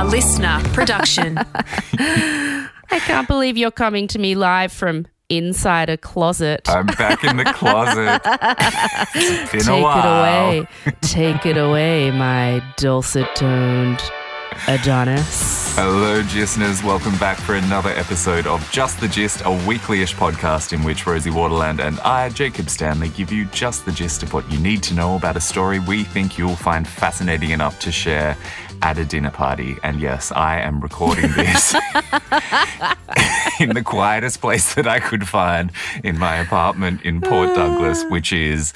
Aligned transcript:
A 0.00 0.04
listener 0.04 0.58
production. 0.72 1.36
I 1.98 2.70
can't 3.00 3.28
believe 3.28 3.58
you're 3.58 3.70
coming 3.70 4.08
to 4.08 4.18
me 4.18 4.34
live 4.34 4.72
from 4.72 5.06
inside 5.28 5.90
a 5.90 5.98
closet. 5.98 6.62
I'm 6.70 6.86
back 6.86 7.22
in 7.22 7.36
the 7.36 7.44
closet. 7.44 8.22
It's 9.14 9.52
been 9.52 9.60
a 9.60 9.64
Take 9.64 9.84
it 9.84 10.06
away. 10.06 10.68
Take 11.02 11.44
it 11.44 11.58
away, 11.58 12.10
my 12.12 12.62
dulcet 12.78 13.26
toned 13.34 14.00
Adonis. 14.68 15.74
Hello, 15.76 16.20
listeners. 16.34 16.82
Welcome 16.82 17.16
back 17.18 17.38
for 17.38 17.54
another 17.54 17.90
episode 17.90 18.46
of 18.46 18.68
Just 18.72 19.00
the 19.00 19.08
Gist, 19.08 19.42
a 19.44 19.66
weekly-ish 19.66 20.14
podcast 20.14 20.72
in 20.72 20.82
which 20.82 21.06
Rosie 21.06 21.30
Waterland 21.30 21.78
and 21.78 22.00
I, 22.00 22.28
Jacob 22.30 22.68
Stanley, 22.68 23.10
give 23.10 23.30
you 23.30 23.44
just 23.46 23.84
the 23.84 23.92
gist 23.92 24.22
of 24.22 24.32
what 24.32 24.50
you 24.50 24.58
need 24.58 24.82
to 24.84 24.94
know 24.94 25.16
about 25.16 25.36
a 25.36 25.40
story 25.40 25.78
we 25.78 26.04
think 26.04 26.36
you'll 26.36 26.56
find 26.56 26.88
fascinating 26.88 27.50
enough 27.50 27.78
to 27.80 27.92
share 27.92 28.36
at 28.82 28.98
a 28.98 29.04
dinner 29.04 29.30
party. 29.30 29.76
And 29.82 30.00
yes, 30.00 30.32
I 30.32 30.60
am 30.60 30.80
recording 30.80 31.30
this 31.32 31.74
in 33.60 33.70
the 33.70 33.82
quietest 33.84 34.40
place 34.40 34.74
that 34.74 34.86
I 34.86 35.00
could 35.00 35.28
find 35.28 35.70
in 36.04 36.18
my 36.18 36.36
apartment 36.36 37.02
in 37.02 37.20
Port 37.20 37.54
Douglas, 37.54 38.04
which 38.10 38.32
is 38.32 38.72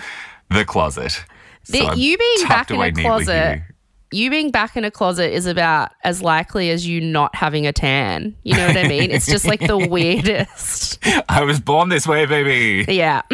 the 0.50 0.64
closet. 0.64 1.24
The- 1.68 1.78
So 1.78 1.92
you 1.94 2.18
being 2.18 2.48
back 2.48 2.70
in 2.70 2.80
a 2.80 2.92
closet 2.92 3.62
you 4.10 4.30
being 4.30 4.52
back 4.52 4.76
in 4.76 4.84
a 4.84 4.92
closet 4.92 5.32
is 5.34 5.44
about 5.46 5.90
as 6.04 6.22
likely 6.22 6.70
as 6.70 6.86
you 6.86 7.00
not 7.00 7.34
having 7.34 7.66
a 7.66 7.72
tan. 7.72 8.36
You 8.44 8.54
know 8.56 8.68
what 8.68 8.76
I 8.76 8.86
mean? 8.86 9.10
It's 9.10 9.26
just 9.26 9.44
like 9.44 9.58
the 9.58 9.76
weirdest. 9.90 11.00
I 11.28 11.42
was 11.42 11.58
born 11.58 11.88
this 11.88 12.06
way, 12.06 12.24
baby. 12.24 12.84
Yeah. 12.94 13.22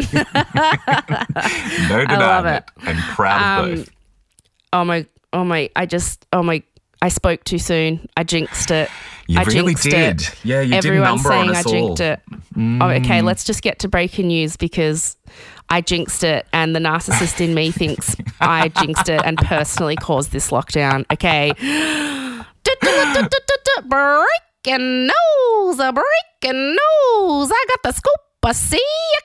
No 1.89 1.99
denying 2.05 2.19
love 2.19 2.45
it. 2.47 2.63
it. 2.77 2.87
I'm 2.87 2.97
proud 3.15 3.41
of 3.41 3.69
Um, 3.69 3.75
both. 3.75 3.89
Oh 4.73 4.85
my, 4.85 5.05
oh 5.33 5.43
my, 5.43 5.69
I 5.75 5.85
just, 5.85 6.25
oh 6.33 6.43
my, 6.43 6.63
I 7.01 7.09
spoke 7.09 7.43
too 7.43 7.57
soon. 7.57 8.07
I 8.15 8.23
jinxed 8.23 8.69
it. 8.71 8.89
You 9.27 9.39
I 9.39 9.43
really 9.43 9.73
jinxed 9.73 9.83
did. 9.83 10.21
It. 10.21 10.35
Yeah, 10.43 10.61
you 10.61 10.69
did 10.71 10.85
Everyone's 10.85 11.23
number 11.23 11.33
on 11.33 11.47
saying 11.47 11.57
I 11.57 11.63
jinxed 11.63 12.01
all. 12.01 12.07
it. 12.07 12.19
Oh, 12.27 12.89
okay, 12.89 13.21
mm. 13.21 13.23
let's 13.23 13.43
just 13.43 13.61
get 13.61 13.79
to 13.79 13.87
breaking 13.87 14.27
news 14.27 14.57
because 14.57 15.17
I 15.69 15.81
jinxed 15.81 16.23
it, 16.23 16.45
and 16.53 16.75
the 16.75 16.79
narcissist 16.79 17.39
in 17.39 17.53
me 17.53 17.71
thinks 17.71 18.15
I 18.39 18.67
jinxed 18.67 19.09
it 19.09 19.21
and 19.23 19.37
personally 19.37 19.95
caused 19.95 20.31
this 20.31 20.51
lockdown. 20.51 21.05
Okay. 21.11 21.53
Breaking 23.87 25.07
news, 25.07 25.77
breaking 25.77 26.71
news. 26.71 27.51
I 27.51 27.65
got 27.69 27.83
the 27.83 27.91
scoop. 27.93 28.13
A 28.43 28.53
C 28.55 28.77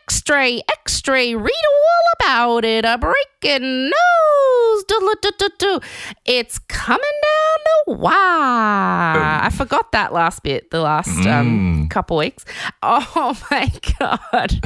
X-ray, 0.02 0.62
X-ray. 0.70 1.34
Read 1.34 1.50
all 1.50 2.04
about 2.20 2.64
it. 2.64 2.84
A 2.84 2.98
breaking 2.98 3.84
news. 3.86 4.84
Do-do-do-do-do. 4.86 5.80
It's 6.26 6.58
coming 6.58 7.00
down 7.00 7.58
the 7.86 7.94
wire. 7.94 8.14
I 8.14 9.50
forgot 9.52 9.90
that 9.92 10.12
last 10.12 10.42
bit. 10.42 10.70
The 10.70 10.80
last 10.80 11.26
um, 11.26 11.88
couple 11.88 12.18
weeks. 12.18 12.44
Oh 12.82 13.36
my 13.50 13.72
god! 13.98 14.50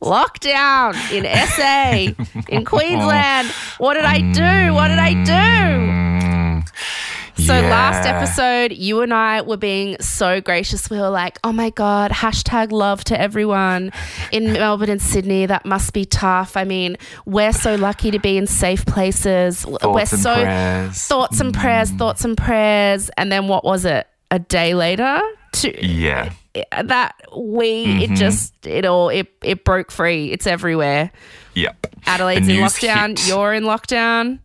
Lockdown 0.00 0.94
in 1.12 1.24
SA, 1.48 2.14
in 2.48 2.64
Queensland. 2.64 3.48
What 3.78 3.94
did 3.94 4.04
I 4.04 4.20
do? 4.32 4.74
What 4.74 4.88
did 4.88 4.98
I 4.98 5.12
do? 6.62 6.64
So 7.36 7.52
last 7.52 8.06
episode, 8.06 8.72
you 8.72 9.00
and 9.02 9.12
I 9.12 9.40
were 9.42 9.56
being 9.56 9.96
so 10.00 10.40
gracious. 10.40 10.88
We 10.88 10.98
were 10.98 11.10
like, 11.10 11.38
"Oh 11.42 11.52
my 11.52 11.70
god, 11.70 12.10
hashtag 12.12 12.70
love 12.70 13.02
to 13.04 13.20
everyone 13.20 13.90
in 14.30 14.52
Melbourne 14.52 14.90
and 14.90 15.02
Sydney. 15.02 15.46
That 15.46 15.66
must 15.66 15.92
be 15.92 16.04
tough. 16.04 16.56
I 16.56 16.64
mean, 16.64 16.96
we're 17.26 17.52
so 17.52 17.74
lucky 17.74 18.10
to 18.12 18.18
be 18.20 18.36
in 18.36 18.46
safe 18.46 18.86
places. 18.86 19.66
we're 19.66 19.78
Thoughts 19.78 20.12
and 20.12 20.22
so 20.22 20.34
prayers. 20.34 20.90
Mm. 20.92 21.06
thoughts 21.08 21.40
and 21.40 21.54
prayers, 21.54 21.90
thoughts 21.90 22.24
and 22.24 22.36
prayers. 22.36 23.10
And 23.16 23.32
then 23.32 23.48
what 23.48 23.64
was 23.64 23.84
it? 23.84 24.06
A 24.30 24.38
day 24.38 24.74
later, 24.74 25.20
to 25.54 25.84
Yeah. 25.86 26.30
that 26.84 27.14
we 27.36 27.84
Mm-hmm. 27.86 28.12
it 28.12 28.16
just 28.16 28.66
it 28.66 28.84
all 28.84 29.08
it 29.08 29.26
it 29.42 29.64
broke 29.64 29.90
free. 29.90 30.30
It's 30.30 30.46
everywhere. 30.46 31.10
Yep. 31.54 31.86
Adelaide's 32.06 32.48
in 32.48 32.56
lockdown. 32.56 33.18
hit. 33.18 33.28
You're 33.28 33.52
in 33.54 33.64
lockdown. 33.64 34.38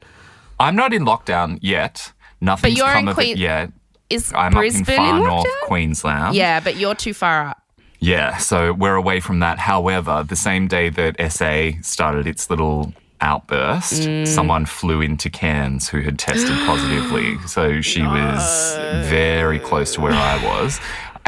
I'm 0.60 0.76
not 0.76 0.94
in 0.94 1.06
lockdown 1.06 1.60
yet. 1.62 2.12
Nothing's 2.42 2.78
you're 2.78 2.88
come 2.88 3.04
in 3.04 3.08
of 3.10 3.20
it 3.20 3.38
yet. 3.38 3.72
Is 4.10 4.34
I'm 4.36 4.54
Brisbane 4.54 4.82
up 4.84 4.90
in 4.90 4.96
far 4.98 5.18
in 5.18 5.24
north? 5.24 5.46
Queensland. 5.64 6.36
Yeah, 6.36 6.60
but 6.60 6.78
you're 6.78 6.96
too 6.96 7.14
far 7.14 7.48
up. 7.48 7.62
Yeah, 8.00 8.38
so 8.38 8.74
we're 8.74 8.96
away 8.96 9.20
from 9.20 9.40
that. 9.42 9.60
However, 9.60 10.24
the 10.28 10.36
same 10.38 10.68
day 10.68 10.90
that 10.90 11.18
SA 11.32 11.72
started 11.82 12.26
its 12.28 12.50
little 12.50 12.94
outburst, 13.22 14.04
Mm. 14.04 14.26
someone 14.26 14.66
flew 14.66 15.02
into 15.02 15.30
Cairns 15.30 15.90
who 15.90 16.00
had 16.02 16.18
tested 16.18 16.56
positively. 16.66 17.38
So 17.48 17.82
she 17.82 18.02
was 18.02 18.78
very 19.10 19.60
close 19.60 19.94
to 19.96 20.02
where 20.02 20.14
I 20.14 20.42
was. 20.46 20.80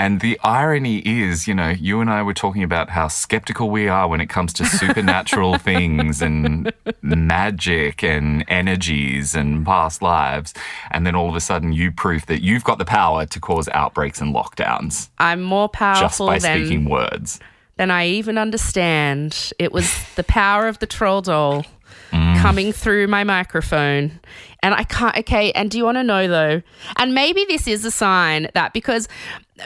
And 0.02 0.20
the 0.20 0.40
irony 0.44 0.98
is, 1.00 1.48
you 1.48 1.54
know, 1.54 1.70
you 1.70 2.02
and 2.02 2.10
I 2.10 2.24
were 2.24 2.34
talking 2.34 2.64
about 2.64 2.90
how 2.90 3.08
skeptical 3.08 3.70
we 3.70 3.88
are 3.88 4.08
when 4.08 4.20
it 4.20 4.30
comes 4.30 4.52
to 4.54 4.66
supernatural 4.66 5.58
things 5.70 6.24
and 6.24 6.74
magic 7.04 8.04
and 8.04 8.44
energies 8.48 9.36
and 9.36 9.64
past 9.64 10.02
lives. 10.02 10.56
And 10.90 11.06
then 11.06 11.14
all 11.14 11.30
of 11.30 11.36
a 11.36 11.40
sudden, 11.40 11.72
you 11.72 11.92
prove 11.92 12.26
that 12.26 12.42
you've 12.42 12.64
got 12.64 12.80
the 12.80 12.86
power 12.86 13.28
to 13.28 13.40
cause 13.40 13.70
outbreaks 13.74 14.20
and 14.22 14.34
lockdowns 14.34 15.10
I'm 15.20 15.42
more 15.44 15.70
powerful 15.70 16.08
just 16.08 16.20
by 16.20 16.40
than 16.40 16.66
speaking 16.66 16.86
words. 16.90 17.40
than 17.78 17.92
I 17.92 18.08
even 18.08 18.40
understand. 18.40 19.54
It 19.60 19.72
was 19.72 19.94
the 20.16 20.24
power 20.24 20.68
of 20.68 20.80
the 20.80 20.88
troll 20.88 21.22
doll 21.22 21.64
Mm. 22.12 22.42
coming 22.42 22.74
through 22.74 23.08
my 23.08 23.24
microphone. 23.24 24.20
And 24.62 24.74
I 24.76 24.84
can't, 24.84 25.18
okay. 25.20 25.52
And 25.54 25.72
do 25.72 25.78
you 25.78 25.86
want 25.86 25.96
to 25.98 26.04
know 26.04 26.28
though? 26.28 26.62
And 26.98 27.14
maybe 27.14 27.46
this 27.46 27.68
is 27.68 27.86
a 27.86 27.92
sign 27.92 28.50
that 28.54 28.74
because 28.74 29.08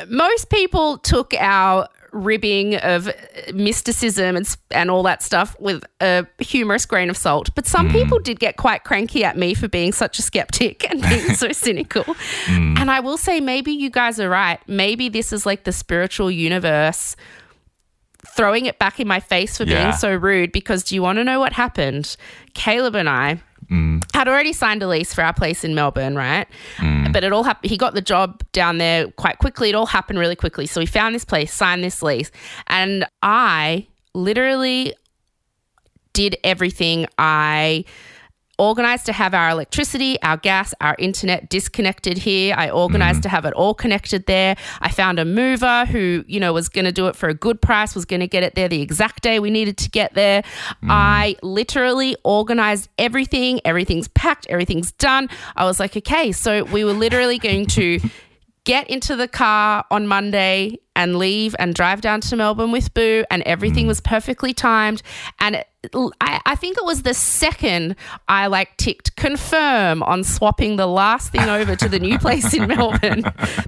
most 0.08 0.50
people 0.50 0.98
took 1.00 1.34
our 1.36 1.88
ribbing 2.16 2.78
of 2.78 3.10
mysticism 3.54 4.38
and, 4.38 4.58
and 4.72 4.90
all 4.90 5.04
that 5.04 5.22
stuff 5.22 5.56
with 5.60 5.84
a 6.00 6.26
humorous 6.40 6.86
grain 6.86 7.10
of 7.10 7.18
salt. 7.18 7.54
But 7.56 7.68
some 7.68 7.88
hmm. 7.88 7.94
people 7.94 8.20
did 8.20 8.40
get 8.40 8.56
quite 8.56 8.86
cranky 8.86 9.24
at 9.24 9.38
me 9.38 9.54
for 9.54 9.68
being 9.68 9.92
such 9.92 10.18
a 10.18 10.22
skeptic 10.22 10.90
and 10.90 11.02
being 11.02 11.34
so 11.36 11.52
cynical. 11.52 12.04
Hmm. 12.46 12.78
And 12.78 12.90
I 12.90 13.02
will 13.02 13.18
say, 13.18 13.42
maybe 13.42 13.72
you 13.74 13.90
guys 13.90 14.20
are 14.20 14.30
right. 14.30 14.60
Maybe 14.68 15.10
this 15.10 15.34
is 15.34 15.46
like 15.46 15.66
the 15.66 15.74
spiritual 15.74 16.32
universe 16.32 17.16
throwing 18.36 18.66
it 18.66 18.80
back 18.80 19.00
in 19.00 19.08
my 19.08 19.20
face 19.20 19.58
for 19.58 19.66
being 19.66 19.94
so 19.94 20.14
rude 20.14 20.52
because 20.52 20.84
do 20.84 20.96
you 20.96 21.02
want 21.02 21.18
to 21.18 21.24
know 21.24 21.40
what 21.40 21.54
happened? 21.54 22.18
Caleb 22.54 22.96
and 22.96 23.08
I 23.08 23.42
Mm. 23.72 24.04
had 24.14 24.28
already 24.28 24.54
signed 24.54 24.84
a 24.84 24.88
lease 24.88 25.14
for 25.14 25.24
our 25.24 25.34
place 25.34 25.64
in 25.64 25.74
Melbourne, 25.74 26.16
right? 26.16 26.48
Mm. 26.78 27.12
But 27.12 27.24
it 27.24 27.34
all 27.34 27.44
happened. 27.44 27.70
He 27.70 27.78
got 27.78 27.96
the 27.96 28.02
job 28.02 28.44
down 28.52 28.78
there 28.78 29.10
quite 29.12 29.40
quickly. 29.40 29.70
It 29.70 29.76
all 29.76 29.88
happened 29.88 30.20
really 30.20 30.36
quickly. 30.36 30.68
So 30.68 30.80
we 30.80 30.86
found 30.86 31.16
this 31.16 31.26
place, 31.26 31.54
signed 31.54 31.84
this 31.84 32.04
lease, 32.04 32.30
and 32.68 33.08
I 33.24 33.88
literally 34.14 34.94
did 36.14 36.38
everything. 36.44 37.08
I 37.18 37.86
organized 38.58 39.06
to 39.08 39.14
have 39.14 39.34
our 39.34 39.50
electricity, 39.50 40.22
our 40.22 40.38
gas, 40.38 40.74
our 40.82 40.96
internet 41.00 41.50
disconnected 41.50 42.18
here. 42.18 42.56
I 42.58 42.70
organized 42.70 43.18
mm-hmm. 43.18 43.24
to 43.24 43.30
have 43.30 43.46
it 43.46 43.54
all 43.54 43.74
connected 43.74 44.26
there. 44.26 44.56
I 44.82 44.92
found 44.92 45.20
a 45.20 45.26
mover 45.26 45.86
who, 45.86 46.24
you 46.28 46.40
know, 46.40 46.54
was 46.54 46.70
going 46.70 46.86
to 46.86 46.92
do 46.92 47.08
it 47.08 47.16
for 47.16 47.30
a 47.30 47.34
good 47.34 47.62
price, 47.62 47.96
was 47.96 48.06
going 48.06 48.20
to 48.22 48.28
get 48.28 48.44
it 48.44 48.56
there 48.56 48.68
the 48.68 48.82
exact 48.82 49.24
day 49.24 49.40
we 49.40 49.50
needed 49.50 49.78
to 49.78 49.90
get 49.90 50.14
there. 50.14 50.42
Mm. 50.84 50.88
I 50.90 51.36
literally 51.42 52.16
organized 52.24 52.90
everything. 52.98 53.62
Everything's 53.66 54.08
packed, 54.10 54.48
everything's 54.50 54.92
done. 54.94 55.30
I 55.56 55.66
was 55.66 55.80
like, 55.80 55.96
okay, 55.98 56.32
so 56.32 56.64
we 56.66 56.84
were 56.84 56.94
literally 56.94 57.38
going 57.38 57.66
to 57.68 58.00
get 58.66 58.90
into 58.90 59.16
the 59.16 59.28
car 59.28 59.86
on 59.92 60.08
Monday 60.08 60.80
and 60.96 61.18
leave 61.18 61.56
and 61.60 61.74
drive 61.76 62.02
down 62.02 62.20
to 62.22 62.36
Melbourne 62.36 62.72
with 62.72 62.94
Boo, 62.94 63.24
and 63.30 63.44
everything 63.44 63.86
mm. 63.86 63.90
was 63.90 64.02
perfectly 64.02 64.54
timed. 64.54 65.02
And 65.40 65.56
it, 65.56 65.68
I, 66.22 66.42
I 66.46 66.56
think 66.56 66.78
it 66.78 66.86
was 66.86 67.04
the 67.04 67.14
second 67.14 67.96
I 68.28 68.48
like 68.48 68.76
ticked 68.78 69.16
confirm 69.16 70.04
on 70.04 70.24
swapping 70.24 70.76
the 70.76 70.88
last 70.88 71.32
thing 71.32 71.50
over 71.50 71.76
to 71.76 71.90
the 71.90 72.00
new 72.00 72.20
place 72.20 72.54
in 72.54 72.68
Melbourne. 72.68 73.24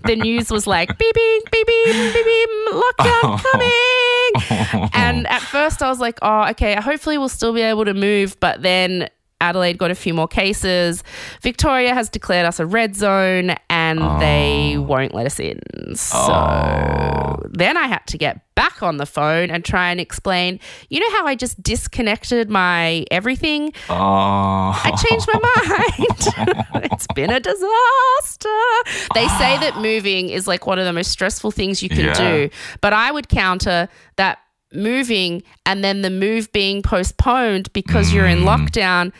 the 0.06 0.16
news 0.16 0.50
was 0.50 0.68
like 0.68 0.98
beep 0.98 1.14
beep 1.14 1.52
beep 1.52 1.68
beep 1.68 2.14
beep 2.14 2.26
beep 2.26 2.50
lockdown 2.72 3.24
oh. 3.24 3.42
coming. 3.52 4.90
and 4.94 5.28
at 5.28 5.42
first 5.42 5.82
I 5.82 5.90
was 5.90 6.00
like, 6.00 6.20
oh, 6.22 6.50
okay, 6.50 6.76
hopefully 6.76 7.18
we'll 7.18 7.30
still 7.30 7.54
be 7.54 7.62
able 7.62 7.86
to 7.86 7.94
move, 7.94 8.40
but 8.40 8.62
then. 8.62 9.10
Adelaide 9.40 9.78
got 9.78 9.92
a 9.92 9.96
few 9.96 10.14
more 10.14 10.28
cases. 10.28 11.04
Victoria 11.42 11.94
has 11.94 12.10
declared 12.10 12.46
us 12.46 12.60
a 12.60 12.66
red 12.66 12.96
zone 12.96 13.56
and 13.70 14.00
they 14.22 14.76
oh. 14.78 14.82
won't 14.82 15.14
let 15.14 15.26
us 15.26 15.40
in. 15.40 15.60
So 15.96 16.18
oh. 16.18 17.38
then 17.52 17.78
I 17.78 17.88
had 17.88 18.06
to 18.08 18.18
get 18.18 18.42
back 18.56 18.82
on 18.82 18.98
the 18.98 19.06
phone 19.06 19.52
and 19.52 19.64
try 19.64 19.92
and 19.92 20.00
explain. 20.00 20.60
You 20.90 21.00
know 21.00 21.12
how 21.12 21.28
I 21.28 21.36
just 21.36 21.62
disconnected 21.62 22.50
my 22.50 23.06
everything? 23.12 23.74
Oh, 23.90 23.94
I 24.84 24.92
changed 25.08 25.28
my 25.32 25.40
oh. 25.44 26.58
mind. 26.74 26.92
it's 26.92 27.08
been 27.14 27.30
a 27.30 27.40
disaster. 27.40 28.50
They 29.14 29.28
say 29.28 29.60
that 29.60 29.74
moving 29.78 30.30
is 30.30 30.48
like 30.48 30.66
one 30.66 30.80
of 30.80 30.86
the 30.86 30.94
most 30.94 31.12
stressful 31.12 31.52
things 31.52 31.84
you 31.84 31.90
can 31.90 32.06
Yeah. 32.06 32.14
do. 32.14 32.50
But 32.82 32.94
I 32.94 33.12
would 33.12 33.30
counter 33.30 33.88
that 34.16 34.40
moving 34.74 35.44
and 35.66 35.84
then 35.84 36.02
the 36.02 36.10
move 36.10 36.52
being 36.52 36.82
postponed 36.82 37.72
because 37.74 38.12
you're 38.14 38.26
in 38.28 38.40
lockdown 38.40 39.12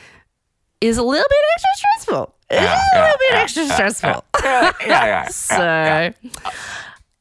is 0.82 0.98
a 0.98 1.04
little 1.04 1.26
bit 1.30 1.40
extra 1.56 1.70
stressful. 1.76 2.36
It's 2.50 2.62
Yeah, 2.62 2.80
a 2.94 2.96
little 2.96 3.10
yeah, 3.10 3.18
bit 3.18 3.30
yeah, 3.32 3.42
extra 3.42 3.66
stressful. 3.68 4.24
yeah, 4.44 4.72
yeah. 4.86 5.28
So, 5.32 6.14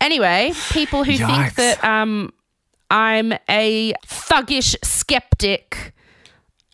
anyway, 0.00 0.52
people 0.70 1.04
who 1.04 1.12
Yikes. 1.12 1.26
think 1.26 1.54
that 1.56 1.84
um, 1.84 2.32
I'm 2.90 3.32
a 3.48 3.94
thuggish 4.06 4.76
skeptic, 4.84 5.92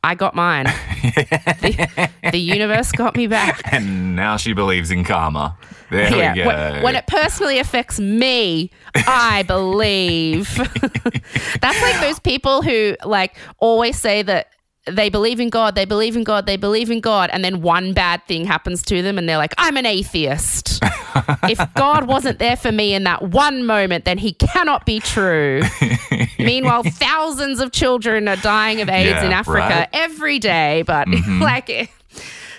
I 0.04 0.14
got 0.14 0.34
mine. 0.34 0.64
the, 0.64 2.10
the 2.32 2.38
universe 2.38 2.90
got 2.92 3.16
me 3.16 3.26
back. 3.26 3.60
And 3.72 4.16
now 4.16 4.36
she 4.36 4.52
believes 4.52 4.90
in 4.90 5.04
karma. 5.04 5.56
There 5.90 6.10
we 6.10 6.40
go. 6.40 6.46
When, 6.46 6.82
when 6.82 6.96
it 6.96 7.06
personally 7.06 7.58
affects 7.58 7.98
me, 7.98 8.70
I 8.94 9.44
believe. 9.46 10.54
That's 11.60 11.82
like 11.82 12.00
those 12.00 12.18
people 12.18 12.62
who 12.62 12.96
like 13.04 13.36
always 13.58 13.98
say 13.98 14.22
that 14.22 14.48
they 14.86 15.08
believe 15.08 15.38
in 15.38 15.48
God, 15.48 15.74
they 15.74 15.84
believe 15.84 16.16
in 16.16 16.24
God, 16.24 16.46
they 16.46 16.56
believe 16.56 16.90
in 16.90 17.00
God, 17.00 17.30
and 17.32 17.44
then 17.44 17.62
one 17.62 17.92
bad 17.92 18.26
thing 18.26 18.44
happens 18.44 18.82
to 18.84 19.00
them 19.02 19.16
and 19.16 19.28
they're 19.28 19.36
like, 19.38 19.54
I'm 19.56 19.76
an 19.76 19.86
atheist. 19.86 20.80
if 21.44 21.60
God 21.74 22.08
wasn't 22.08 22.40
there 22.40 22.56
for 22.56 22.72
me 22.72 22.94
in 22.94 23.04
that 23.04 23.22
one 23.22 23.64
moment, 23.64 24.04
then 24.04 24.18
he 24.18 24.32
cannot 24.32 24.84
be 24.84 24.98
true. 24.98 25.62
Meanwhile, 26.38 26.82
thousands 26.84 27.60
of 27.60 27.70
children 27.70 28.26
are 28.26 28.36
dying 28.36 28.80
of 28.80 28.88
AIDS 28.88 29.10
Yeah, 29.10 29.26
in 29.26 29.32
Africa 29.32 29.58
right? 29.58 29.88
every 29.92 30.40
day, 30.40 30.82
but 30.82 31.06
mm-hmm. 31.08 31.40
like 31.40 31.90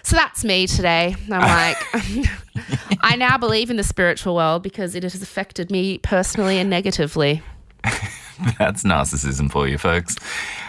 so 0.03 0.15
that's 0.15 0.43
me 0.43 0.67
today. 0.67 1.15
I'm 1.31 1.41
like, 1.41 1.77
I 3.01 3.15
now 3.15 3.37
believe 3.37 3.69
in 3.69 3.77
the 3.77 3.83
spiritual 3.83 4.35
world 4.35 4.61
because 4.61 4.95
it 4.95 5.03
has 5.03 5.21
affected 5.21 5.71
me 5.71 5.97
personally 5.97 6.57
and 6.57 6.69
negatively. 6.69 7.41
That's 8.59 8.83
narcissism 8.83 9.51
for 9.51 9.67
you, 9.67 9.77
folks. 9.77 10.15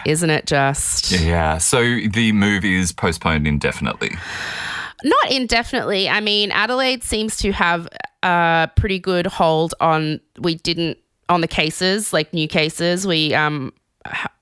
Isn't 0.05 0.29
it 0.29 0.45
just? 0.45 1.11
Yeah. 1.11 1.57
So 1.57 1.81
the 1.81 2.31
move 2.31 2.65
is 2.65 2.91
postponed 2.91 3.47
indefinitely. 3.47 4.11
Not 5.03 5.31
indefinitely. 5.31 6.09
I 6.09 6.19
mean, 6.19 6.51
Adelaide 6.51 7.03
seems 7.03 7.37
to 7.37 7.51
have 7.51 7.87
a 8.23 8.69
pretty 8.75 8.99
good 8.99 9.27
hold 9.27 9.73
on, 9.79 10.19
we 10.39 10.55
didn't, 10.55 10.97
on 11.29 11.41
the 11.41 11.47
cases, 11.47 12.13
like 12.13 12.33
new 12.33 12.47
cases. 12.47 13.05
We, 13.05 13.33
um, 13.33 13.73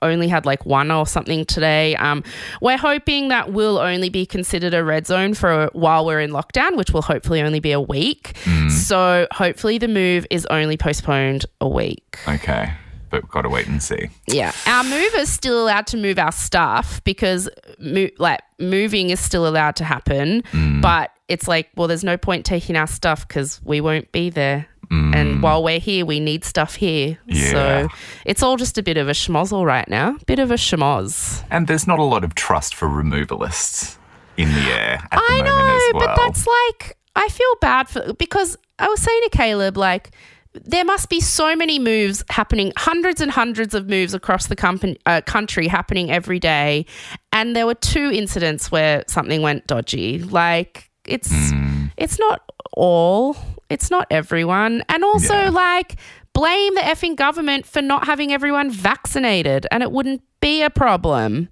only 0.02 0.28
had 0.28 0.46
like 0.46 0.66
one 0.66 0.92
or 0.92 1.08
something 1.08 1.46
today. 1.46 1.96
Um, 1.96 2.24
we're 2.62 2.78
hoping 2.78 3.30
that 3.30 3.54
will 3.54 3.78
only 3.78 4.10
be 4.10 4.26
considered 4.26 4.74
a 4.74 4.84
red 4.84 5.08
zone 5.08 5.34
for 5.34 5.70
while 5.74 6.06
we're 6.06 6.20
in 6.20 6.32
lockdown, 6.32 6.76
which 6.76 6.92
will 6.92 7.02
hopefully 7.02 7.42
only 7.42 7.62
be 7.62 7.72
a 7.72 7.80
week. 7.80 8.38
So 8.70 9.28
hopefully 9.32 9.78
the 9.78 9.88
move 9.88 10.28
is 10.30 10.46
only 10.48 10.76
postponed 10.76 11.46
a 11.62 11.68
week. 11.70 12.20
Okay. 12.28 12.74
But 13.14 13.22
we've 13.22 13.32
got 13.32 13.44
to 13.44 13.50
wait 13.50 13.68
and 13.68 13.82
see. 13.82 14.10
Yeah, 14.26 14.52
our 14.66 14.84
movers 14.84 15.30
still 15.30 15.64
allowed 15.64 15.86
to 15.88 15.98
move 15.98 16.18
our 16.18 16.32
stuff 16.32 17.00
because 17.04 17.48
mo- 17.78 18.10
like 18.18 18.42
moving 18.58 19.12
is 19.12 19.20
still 19.20 19.48
allowed 19.48 19.76
to 19.76 19.84
happen, 19.84 20.42
mm. 20.52 20.82
but 20.82 21.12
it's 21.28 21.48
like, 21.48 21.70
well, 21.76 21.88
there's 21.88 22.04
no 22.04 22.18
point 22.18 22.44
taking 22.44 22.76
our 22.76 22.88
stuff 22.88 23.28
because 23.28 23.62
we 23.64 23.82
won't 23.82 24.12
be 24.12 24.32
there. 24.32 24.68
And 24.90 25.16
mm. 25.16 25.42
while 25.42 25.64
we're 25.64 25.80
here, 25.80 26.06
we 26.06 26.20
need 26.20 26.44
stuff 26.44 26.76
here. 26.76 27.20
Yeah. 27.28 27.52
So 27.52 27.88
it's 28.26 28.42
all 28.42 28.58
just 28.58 28.80
a 28.80 28.84
bit 28.84 28.98
of 28.98 29.08
a 29.08 29.12
schmozzle 29.12 29.64
right 29.66 29.88
now. 29.88 30.18
Bit 30.26 30.40
of 30.40 30.50
a 30.52 30.56
schmoz. 30.56 31.44
And 31.52 31.68
there's 31.68 31.88
not 31.88 32.00
a 32.00 32.04
lot 32.04 32.24
of 32.24 32.34
trust 32.36 32.76
for 32.76 32.88
removalists 32.88 33.98
in 34.38 34.50
the 34.54 34.62
air 34.72 35.00
at 35.04 35.10
the 35.12 35.18
I 35.18 35.38
moment 35.38 35.48
know, 35.48 35.76
as 35.76 35.94
well. 35.94 36.08
but 36.08 36.16
that's 36.16 36.48
like 36.48 36.98
I 37.16 37.28
feel 37.28 37.56
bad 37.62 37.90
for 37.90 38.14
because 38.14 38.58
I 38.80 38.88
was 38.88 39.00
saying 39.02 39.22
to 39.24 39.30
Caleb 39.30 39.78
like 39.78 40.12
there 40.54 40.86
must 40.86 41.10
be 41.10 41.20
so 41.20 41.56
many 41.56 41.80
moves 41.80 42.24
happening, 42.30 42.72
hundreds 42.78 43.22
and 43.22 43.32
hundreds 43.32 43.74
of 43.74 43.90
moves 43.90 44.14
across 44.14 44.48
the 44.48 44.56
company, 44.56 44.98
uh, 45.06 45.22
country 45.22 45.68
happening 45.68 46.12
every 46.12 46.40
day, 46.40 46.86
and 47.32 47.56
there 47.56 47.66
were 47.66 47.74
two 47.76 48.12
incidents 48.12 48.72
where 48.72 49.04
something 49.08 49.42
went 49.42 49.66
dodgy. 49.68 50.20
Like 50.20 50.90
it's 51.06 51.32
Hmm. 51.52 51.86
it's 51.98 52.20
not 52.20 52.42
all, 52.74 53.36
it's 53.70 53.90
not 53.92 54.08
everyone, 54.12 54.84
and 54.90 55.04
also 55.04 55.34
Yeah. 55.36 55.50
like 55.50 55.96
blame 56.34 56.74
the 56.76 56.82
effing 56.82 57.16
government 57.16 57.66
for 57.66 57.82
not 57.82 58.06
having 58.06 58.32
everyone 58.32 58.70
vaccinated, 58.72 59.66
and 59.72 59.84
it 59.84 59.92
wouldn't 59.92 60.22
be 60.40 60.62
a 60.62 60.70
problem. 60.70 61.50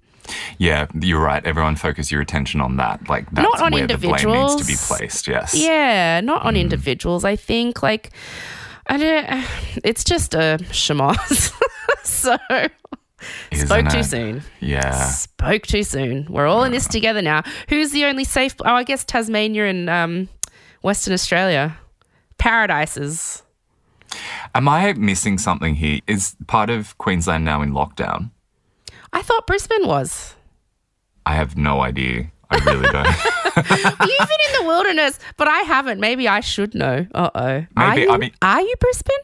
yeah, 0.58 0.86
you're 1.00 1.20
right. 1.20 1.44
Everyone 1.44 1.74
focus 1.74 2.12
your 2.12 2.20
attention 2.20 2.60
on 2.60 2.76
that. 2.76 3.08
Like 3.08 3.28
that's 3.32 3.42
Not 3.44 3.60
on 3.60 3.72
where 3.72 3.86
the 3.88 3.98
blame 3.98 4.30
needs 4.30 4.54
to 4.56 4.64
be 4.64 4.76
placed. 4.76 5.26
Yes. 5.26 5.52
Yeah, 5.54 6.20
not 6.20 6.42
Mm. 6.42 6.46
on 6.46 6.56
individuals. 6.56 7.24
I 7.24 7.34
think 7.34 7.82
like 7.82 8.10
I 8.86 8.96
don't. 8.96 9.46
It's 9.84 10.04
just 10.04 10.34
a 10.34 10.58
schmoz. 10.70 11.52
so 12.02 12.36
Isn't 13.50 13.66
spoke 13.68 13.88
too 13.88 13.98
it? 13.98 14.04
soon. 14.04 14.42
Yeah. 14.60 14.90
Spoke 15.10 15.62
too 15.62 15.82
soon. 15.82 16.26
We're 16.28 16.46
all 16.46 16.64
in 16.64 16.72
this 16.72 16.88
together 16.88 17.22
now. 17.22 17.42
Who's 17.68 17.92
the 17.92 18.04
only 18.04 18.24
safe? 18.24 18.54
Oh, 18.60 18.74
I 18.74 18.82
guess 18.84 19.04
Tasmania 19.04 19.66
and 19.66 19.88
um, 19.88 20.28
Western 20.82 21.14
Australia. 21.14 21.76
Paradises. 22.38 23.42
Am 24.54 24.68
I 24.68 24.92
missing 24.94 25.38
something 25.38 25.76
here? 25.76 26.00
Is 26.06 26.36
part 26.46 26.68
of 26.68 26.98
Queensland 26.98 27.44
now 27.44 27.62
in 27.62 27.72
lockdown? 27.72 28.30
I 29.12 29.22
thought 29.22 29.46
Brisbane 29.46 29.86
was. 29.86 30.34
I 31.24 31.34
have 31.34 31.56
no 31.56 31.80
idea. 31.82 32.32
I 32.52 32.64
really 32.64 32.88
don't. 32.90 33.06
You've 34.10 34.28
been 34.28 34.42
in 34.48 34.60
the 34.60 34.64
wilderness, 34.66 35.18
but 35.36 35.48
I 35.48 35.60
haven't. 35.60 36.00
Maybe 36.00 36.28
I 36.28 36.40
should 36.40 36.74
know. 36.74 37.06
Uh 37.14 37.30
oh. 37.34 37.40
Are 37.40 37.68
Maybe- 37.76 38.02
you? 38.02 38.10
I 38.10 38.16
mean- 38.18 38.32
are 38.42 38.60
you 38.60 38.74
Brisbane? 38.80 39.16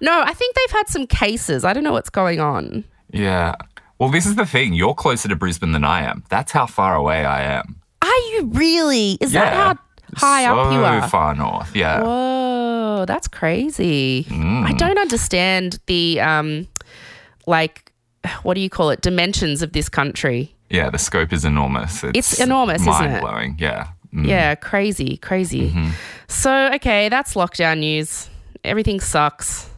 No, 0.00 0.20
I 0.22 0.32
think 0.34 0.54
they've 0.54 0.70
had 0.78 0.88
some 0.88 1.06
cases. 1.06 1.64
I 1.64 1.72
don't 1.72 1.84
know 1.84 1.92
what's 1.92 2.10
going 2.10 2.40
on. 2.40 2.84
yeah. 3.10 3.54
Well, 3.98 4.10
this 4.10 4.26
is 4.26 4.36
the 4.36 4.46
thing. 4.46 4.74
You're 4.74 4.94
closer 4.94 5.28
to 5.28 5.34
Brisbane 5.34 5.72
than 5.72 5.82
I 5.84 6.02
am. 6.02 6.22
That's 6.30 6.52
how 6.52 6.66
far 6.66 6.94
away 6.94 7.24
I 7.24 7.42
am. 7.42 7.80
Are 8.00 8.06
you 8.30 8.46
really? 8.54 9.18
Is 9.20 9.32
that 9.32 9.52
how 9.52 9.76
high 10.14 10.44
so 10.44 10.56
up 10.56 10.72
you 10.72 10.84
are? 10.84 11.02
So 11.02 11.08
far 11.08 11.34
north. 11.34 11.74
Yeah. 11.74 12.02
Whoa, 12.04 13.04
that's 13.08 13.26
crazy. 13.26 14.24
Mm. 14.28 14.64
I 14.66 14.72
don't 14.74 14.98
understand 14.98 15.80
the 15.86 16.20
um 16.20 16.68
like 17.48 17.90
what 18.44 18.54
do 18.54 18.60
you 18.60 18.70
call 18.70 18.90
it? 18.90 19.00
Dimensions 19.00 19.62
of 19.62 19.72
this 19.72 19.88
country. 19.88 20.54
Yeah, 20.70 20.90
the 20.90 20.98
scope 20.98 21.32
is 21.32 21.44
enormous. 21.44 22.04
It's, 22.04 22.40
enormous, 22.40 22.82
isn't 22.82 22.92
it? 22.92 23.08
mind 23.08 23.20
blowing. 23.20 23.56
Yeah. 23.58 23.88
Mm. 24.12 24.26
Yeah, 24.26 24.54
crazy, 24.54 25.16
crazy. 25.16 25.70
Mm-hmm. 25.70 25.90
So, 26.28 26.70
okay, 26.74 27.08
that's 27.08 27.34
lockdown 27.34 27.78
news. 27.80 28.28
Everything 28.64 29.00
sucks. 29.00 29.68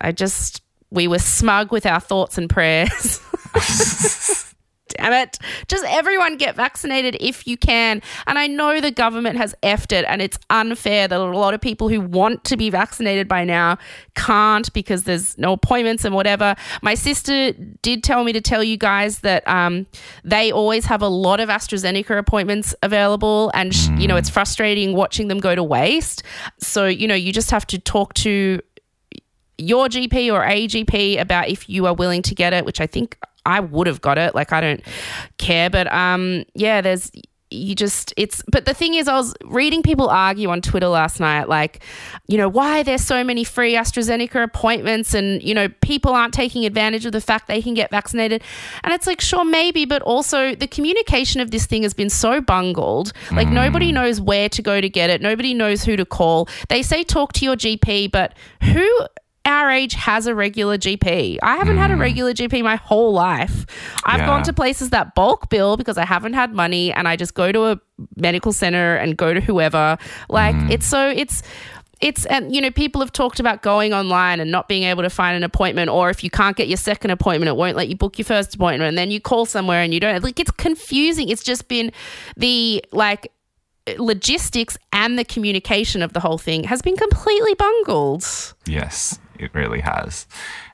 I 0.00 0.12
just 0.12 0.62
we 0.90 1.08
were 1.08 1.18
smug 1.18 1.72
with 1.72 1.86
our 1.86 2.00
thoughts 2.00 2.38
and 2.38 2.48
prayers. 2.48 3.20
Damn 4.96 5.12
it. 5.12 5.38
Just 5.68 5.84
everyone 5.84 6.36
get 6.36 6.56
vaccinated 6.56 7.16
if 7.20 7.46
you 7.46 7.56
can. 7.56 8.02
And 8.26 8.38
I 8.38 8.46
know 8.46 8.80
the 8.80 8.90
government 8.90 9.36
has 9.36 9.54
effed 9.62 9.92
it 9.92 10.04
and 10.08 10.22
it's 10.22 10.38
unfair 10.50 11.08
that 11.08 11.18
a 11.18 11.24
lot 11.24 11.54
of 11.54 11.60
people 11.60 11.88
who 11.88 12.00
want 12.00 12.44
to 12.44 12.56
be 12.56 12.70
vaccinated 12.70 13.28
by 13.28 13.44
now 13.44 13.78
can't 14.14 14.72
because 14.72 15.04
there's 15.04 15.36
no 15.38 15.52
appointments 15.52 16.04
and 16.04 16.14
whatever. 16.14 16.54
My 16.82 16.94
sister 16.94 17.52
did 17.82 18.02
tell 18.02 18.24
me 18.24 18.32
to 18.32 18.40
tell 18.40 18.62
you 18.62 18.76
guys 18.76 19.20
that 19.20 19.46
um, 19.46 19.86
they 20.24 20.52
always 20.52 20.86
have 20.86 21.02
a 21.02 21.08
lot 21.08 21.40
of 21.40 21.48
AstraZeneca 21.48 22.18
appointments 22.18 22.74
available 22.82 23.50
and, 23.54 23.74
sh- 23.74 23.88
you 23.98 24.08
know, 24.08 24.16
it's 24.16 24.30
frustrating 24.30 24.94
watching 24.94 25.28
them 25.28 25.38
go 25.38 25.54
to 25.54 25.62
waste. 25.62 26.22
So, 26.58 26.86
you 26.86 27.06
know, 27.06 27.14
you 27.14 27.32
just 27.32 27.50
have 27.50 27.66
to 27.68 27.78
talk 27.78 28.14
to 28.14 28.60
your 29.58 29.88
GP 29.88 30.32
or 30.32 30.44
a 30.44 30.66
GP 30.68 31.20
about 31.20 31.48
if 31.48 31.68
you 31.68 31.86
are 31.86 31.94
willing 31.94 32.22
to 32.22 32.34
get 32.34 32.52
it, 32.52 32.64
which 32.64 32.80
I 32.80 32.86
think 32.86 33.18
I 33.46 33.60
would 33.60 33.86
have 33.86 34.00
got 34.00 34.18
it. 34.18 34.34
Like 34.34 34.52
I 34.52 34.60
don't 34.60 34.82
care, 35.38 35.70
but 35.70 35.90
um, 35.92 36.44
yeah, 36.54 36.80
there's 36.80 37.10
you 37.50 37.76
just 37.76 38.12
it's 38.16 38.42
but 38.50 38.64
the 38.64 38.74
thing 38.74 38.94
is 38.94 39.06
i 39.06 39.14
was 39.14 39.32
reading 39.44 39.80
people 39.80 40.08
argue 40.08 40.50
on 40.50 40.60
twitter 40.60 40.88
last 40.88 41.20
night 41.20 41.48
like 41.48 41.80
you 42.26 42.36
know 42.36 42.48
why 42.48 42.82
there's 42.82 43.02
so 43.02 43.22
many 43.22 43.44
free 43.44 43.74
astrazeneca 43.74 44.42
appointments 44.42 45.14
and 45.14 45.40
you 45.44 45.54
know 45.54 45.68
people 45.86 46.12
aren't 46.12 46.34
taking 46.34 46.66
advantage 46.66 47.06
of 47.06 47.12
the 47.12 47.20
fact 47.20 47.46
they 47.46 47.62
can 47.62 47.72
get 47.72 47.90
vaccinated. 47.90 48.42
And 48.82 48.92
it's 48.92 49.06
like 49.06 49.20
sure 49.20 49.44
maybe 49.44 49.84
but 49.84 50.02
also 50.02 50.54
the 50.54 50.66
communication 50.66 51.40
of 51.40 51.52
this 51.52 51.64
thing 51.66 51.84
has 51.84 51.94
been 51.94 52.10
so 52.10 52.40
bungled. 52.40 53.12
Like 53.30 53.48
nobody 53.48 53.92
knows 53.92 54.20
where 54.20 54.48
to 54.48 54.62
go 54.62 54.80
to 54.80 54.88
get 54.88 55.10
it. 55.10 55.22
Nobody 55.22 55.54
knows 55.54 55.84
who 55.84 55.96
to 55.96 56.04
call. 56.04 56.48
They 56.68 56.82
say 56.82 57.04
talk 57.04 57.32
to 57.34 57.44
your 57.44 57.56
gp 57.56 58.10
but 58.10 58.34
who 58.62 59.06
our 59.46 59.70
age 59.70 59.94
has 59.94 60.26
a 60.26 60.34
regular 60.34 60.76
GP. 60.76 61.38
I 61.42 61.56
haven't 61.56 61.76
had 61.78 61.90
a 61.90 61.94
mm. 61.94 62.00
regular 62.00 62.32
GP 62.32 62.62
my 62.62 62.76
whole 62.76 63.12
life. 63.12 63.66
I've 64.04 64.20
Yeah. 64.20 64.26
gone 64.26 64.42
to 64.44 64.52
places 64.52 64.90
that 64.90 65.14
bulk 65.14 65.48
bill 65.48 65.76
because 65.76 65.96
I 65.96 66.04
haven't 66.04 66.34
had 66.34 66.52
money 66.52 66.92
and 66.92 67.06
I 67.08 67.16
just 67.16 67.34
go 67.34 67.52
to 67.52 67.66
a 67.66 67.80
medical 68.16 68.52
center 68.52 68.96
and 68.96 69.16
go 69.16 69.32
to 69.32 69.40
whoever. 69.40 69.96
Like 70.28 70.56
mm. 70.56 70.70
it's 70.70 70.86
so 70.86 71.08
it's 71.08 71.42
it's 72.00 72.26
and 72.26 72.54
you 72.54 72.60
know 72.60 72.70
people 72.70 73.00
have 73.00 73.12
talked 73.12 73.40
about 73.40 73.62
going 73.62 73.94
online 73.94 74.38
and 74.40 74.50
not 74.50 74.68
being 74.68 74.82
able 74.82 75.02
to 75.02 75.08
find 75.08 75.34
an 75.36 75.42
appointment 75.42 75.88
or 75.88 76.10
if 76.10 76.22
you 76.22 76.28
can't 76.28 76.54
get 76.56 76.68
your 76.68 76.76
second 76.76 77.10
appointment 77.10 77.48
it 77.48 77.56
won't 77.56 77.74
let 77.74 77.88
you 77.88 77.96
book 77.96 78.18
your 78.18 78.24
first 78.26 78.54
appointment 78.54 78.86
and 78.88 78.98
then 78.98 79.10
you 79.10 79.18
call 79.18 79.46
somewhere 79.46 79.80
and 79.80 79.94
you 79.94 80.00
don't 80.00 80.22
like 80.22 80.38
it's 80.38 80.50
confusing 80.50 81.30
it's 81.30 81.42
just 81.42 81.68
been 81.68 81.90
the 82.36 82.84
like 82.92 83.32
logistics 83.98 84.76
and 84.92 85.18
the 85.18 85.24
communication 85.24 86.02
of 86.02 86.12
the 86.12 86.20
whole 86.20 86.38
thing 86.38 86.64
has 86.64 86.82
been 86.82 86.96
completely 86.96 87.54
bungled 87.54 88.24
Yes, 88.66 89.18
it 89.38 89.54
really 89.54 89.80
has. 89.80 90.26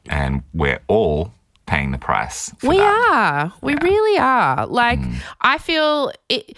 And 0.09 0.43
we're 0.53 0.81
all 0.89 1.33
paying 1.67 1.93
the 1.93 1.99
price. 1.99 2.53
we 2.63 2.77
that. 2.77 3.11
are. 3.13 3.53
We 3.63 3.75
really 3.77 4.19
are. 4.19 4.67
Like, 4.67 4.99
mm. 4.99 5.17
I 5.41 5.59
feel 5.59 6.13
it. 6.29 6.57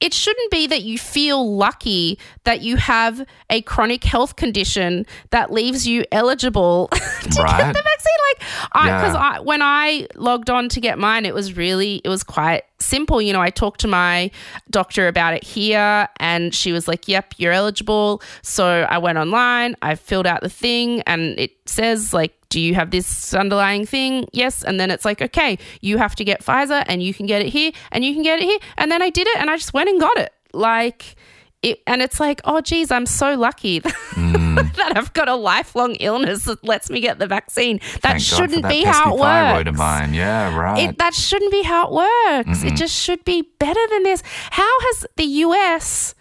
It 0.00 0.12
shouldn't 0.14 0.50
be 0.50 0.66
that 0.66 0.82
you 0.82 0.98
feel 0.98 1.56
lucky 1.56 2.18
that 2.44 2.60
you 2.62 2.76
have 2.76 3.24
a 3.50 3.62
chronic 3.62 4.04
health 4.04 4.36
condition 4.36 5.06
that 5.30 5.52
leaves 5.52 5.86
you 5.86 6.04
eligible 6.12 6.88
to 6.92 7.42
Right. 7.42 7.58
get 7.58 7.74
the 7.74 7.82
vaccine. 7.82 8.20
Like, 8.30 8.38
because 8.72 9.14
Yeah. 9.14 9.20
I 9.36 9.40
when 9.40 9.60
I 9.62 10.06
logged 10.16 10.50
on 10.50 10.68
to 10.70 10.80
get 10.80 10.98
mine, 10.98 11.26
it 11.26 11.34
was 11.34 11.56
really 11.56 12.00
it 12.04 12.08
was 12.08 12.22
quite 12.22 12.62
simple. 12.78 13.20
You 13.20 13.32
know, 13.32 13.40
I 13.42 13.50
talked 13.50 13.80
to 13.80 13.88
my 13.88 14.30
doctor 14.70 15.06
about 15.08 15.34
it 15.34 15.44
here, 15.44 16.08
and 16.18 16.54
she 16.54 16.72
was 16.72 16.88
like, 16.88 17.08
"Yep, 17.08 17.34
you're 17.38 17.52
eligible." 17.52 18.22
So 18.42 18.86
I 18.88 18.98
went 18.98 19.18
online, 19.18 19.76
I 19.82 19.94
filled 19.96 20.26
out 20.26 20.40
the 20.40 20.48
thing, 20.50 21.02
and 21.02 21.38
it 21.38 21.52
says 21.66 22.12
like 22.14 22.34
do 22.50 22.60
you 22.60 22.74
have 22.74 22.90
this 22.90 23.32
underlying 23.32 23.86
thing? 23.86 24.26
Yes. 24.32 24.62
And 24.62 24.78
then 24.78 24.90
it's 24.90 25.04
like, 25.04 25.22
okay, 25.22 25.58
you 25.80 25.96
have 25.98 26.14
to 26.16 26.24
get 26.24 26.44
Pfizer 26.44 26.84
and 26.86 27.02
you 27.02 27.14
can 27.14 27.26
get 27.26 27.40
it 27.40 27.48
here 27.48 27.72
and 27.90 28.04
you 28.04 28.12
can 28.12 28.22
get 28.22 28.40
it 28.40 28.44
here. 28.44 28.58
And 28.76 28.90
then 28.90 29.00
I 29.00 29.08
did 29.08 29.26
it 29.26 29.36
and 29.38 29.48
I 29.48 29.56
just 29.56 29.72
went 29.72 29.88
and 29.88 29.98
got 29.98 30.18
it. 30.18 30.32
Like, 30.52 31.16
it, 31.62 31.80
and 31.86 32.02
it's 32.02 32.18
like, 32.18 32.40
oh, 32.44 32.60
geez, 32.60 32.90
I'm 32.90 33.06
so 33.06 33.34
lucky 33.34 33.78
that 33.80 33.94
mm. 33.94 34.80
I've 34.96 35.12
got 35.12 35.28
a 35.28 35.34
lifelong 35.34 35.94
illness 35.96 36.44
that 36.44 36.64
lets 36.64 36.90
me 36.90 37.00
get 37.00 37.18
the 37.18 37.26
vaccine. 37.26 37.78
That 38.02 38.12
Thank 38.12 38.22
shouldn't 38.22 38.62
that 38.62 38.68
be 38.68 38.82
how 38.82 39.14
it 39.14 39.18
thyroid 39.18 39.68
of 39.68 39.74
works. 39.74 39.78
mine. 39.78 40.14
Yeah, 40.14 40.56
right. 40.56 40.90
It, 40.90 40.98
that 40.98 41.14
shouldn't 41.14 41.52
be 41.52 41.62
how 41.62 41.86
it 41.86 41.92
works. 41.92 42.62
It 42.62 42.76
just 42.76 42.94
should 42.94 43.24
be 43.24 43.42
better 43.58 43.80
than 43.90 44.02
this. 44.02 44.22
How 44.50 44.80
has 44.80 45.06
the 45.16 45.24
US 45.24 46.14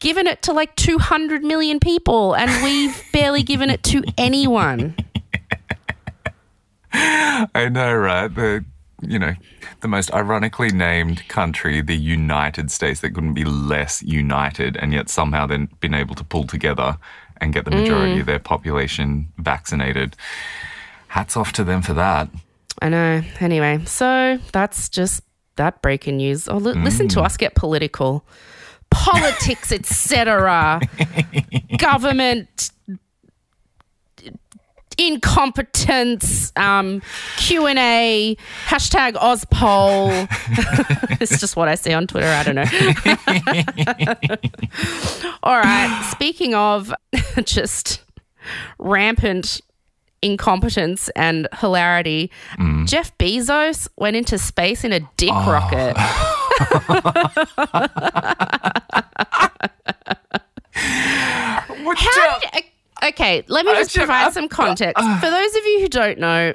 given 0.00 0.28
it 0.28 0.42
to 0.42 0.52
like 0.52 0.76
200 0.76 1.42
million 1.42 1.80
people 1.80 2.34
and 2.34 2.50
we've 2.62 3.02
barely 3.12 3.42
given 3.42 3.70
it 3.70 3.82
to 3.84 4.04
anyone? 4.18 4.94
I 7.54 7.68
know, 7.70 7.94
right? 7.94 8.28
The 8.34 8.64
you 9.00 9.16
know, 9.18 9.34
the 9.80 9.86
most 9.88 10.12
ironically 10.12 10.70
named 10.72 11.26
country, 11.28 11.80
the 11.80 11.96
United 11.96 12.68
States, 12.70 13.00
that 13.00 13.10
couldn't 13.14 13.34
be 13.34 13.44
less 13.44 14.02
united, 14.02 14.76
and 14.76 14.92
yet 14.92 15.08
somehow 15.08 15.46
then 15.46 15.68
been 15.80 15.94
able 15.94 16.16
to 16.16 16.24
pull 16.24 16.44
together 16.44 16.98
and 17.40 17.52
get 17.52 17.64
the 17.64 17.70
majority 17.70 18.16
Mm. 18.16 18.20
of 18.20 18.26
their 18.26 18.40
population 18.40 19.28
vaccinated. 19.38 20.16
Hats 21.08 21.36
off 21.36 21.52
to 21.52 21.62
them 21.64 21.80
for 21.80 21.92
that. 21.94 22.28
I 22.82 22.88
know. 22.88 23.22
Anyway, 23.38 23.84
so 23.84 24.38
that's 24.52 24.88
just 24.88 25.22
that 25.54 25.80
breaking 25.80 26.16
news. 26.16 26.48
Oh, 26.48 26.56
li- 26.56 26.72
listen 26.74 27.06
to 27.08 27.20
us 27.22 27.36
get 27.36 27.54
political. 27.54 28.26
Politics, 28.90 29.70
etc. 29.70 30.80
Government 31.78 32.70
incompetence, 34.98 36.52
um, 36.56 37.00
Q&A, 37.36 38.36
hashtag 38.66 39.14
Ozpol. 39.14 40.26
it's 41.20 41.40
just 41.40 41.56
what 41.56 41.68
I 41.68 41.74
see 41.76 41.92
on 41.92 42.06
Twitter. 42.06 42.26
I 42.26 42.42
don't 42.42 42.54
know. 42.56 42.64
All 45.42 45.58
right. 45.58 46.08
Speaking 46.10 46.54
of 46.54 46.92
just 47.44 48.02
rampant 48.78 49.60
incompetence 50.20 51.08
and 51.10 51.46
hilarity, 51.60 52.28
Jeff 52.84 53.16
Bezos 53.18 53.86
went 53.96 54.16
into 54.16 54.36
space 54.36 54.82
in 54.82 54.92
a 54.92 54.98
dick 55.16 55.30
rocket. 55.30 55.96
What 61.84 61.98
How 61.98 62.38
did, 62.40 62.64
okay, 63.02 63.44
let 63.48 63.66
me 63.66 63.72
just 63.74 63.94
provide 63.94 64.32
some 64.32 64.48
context. 64.48 64.96
Ah. 64.98 65.18
For 65.20 65.30
those 65.30 65.54
of 65.54 65.64
you 65.64 65.80
who 65.80 65.88
don't 65.88 66.18
know, 66.18 66.54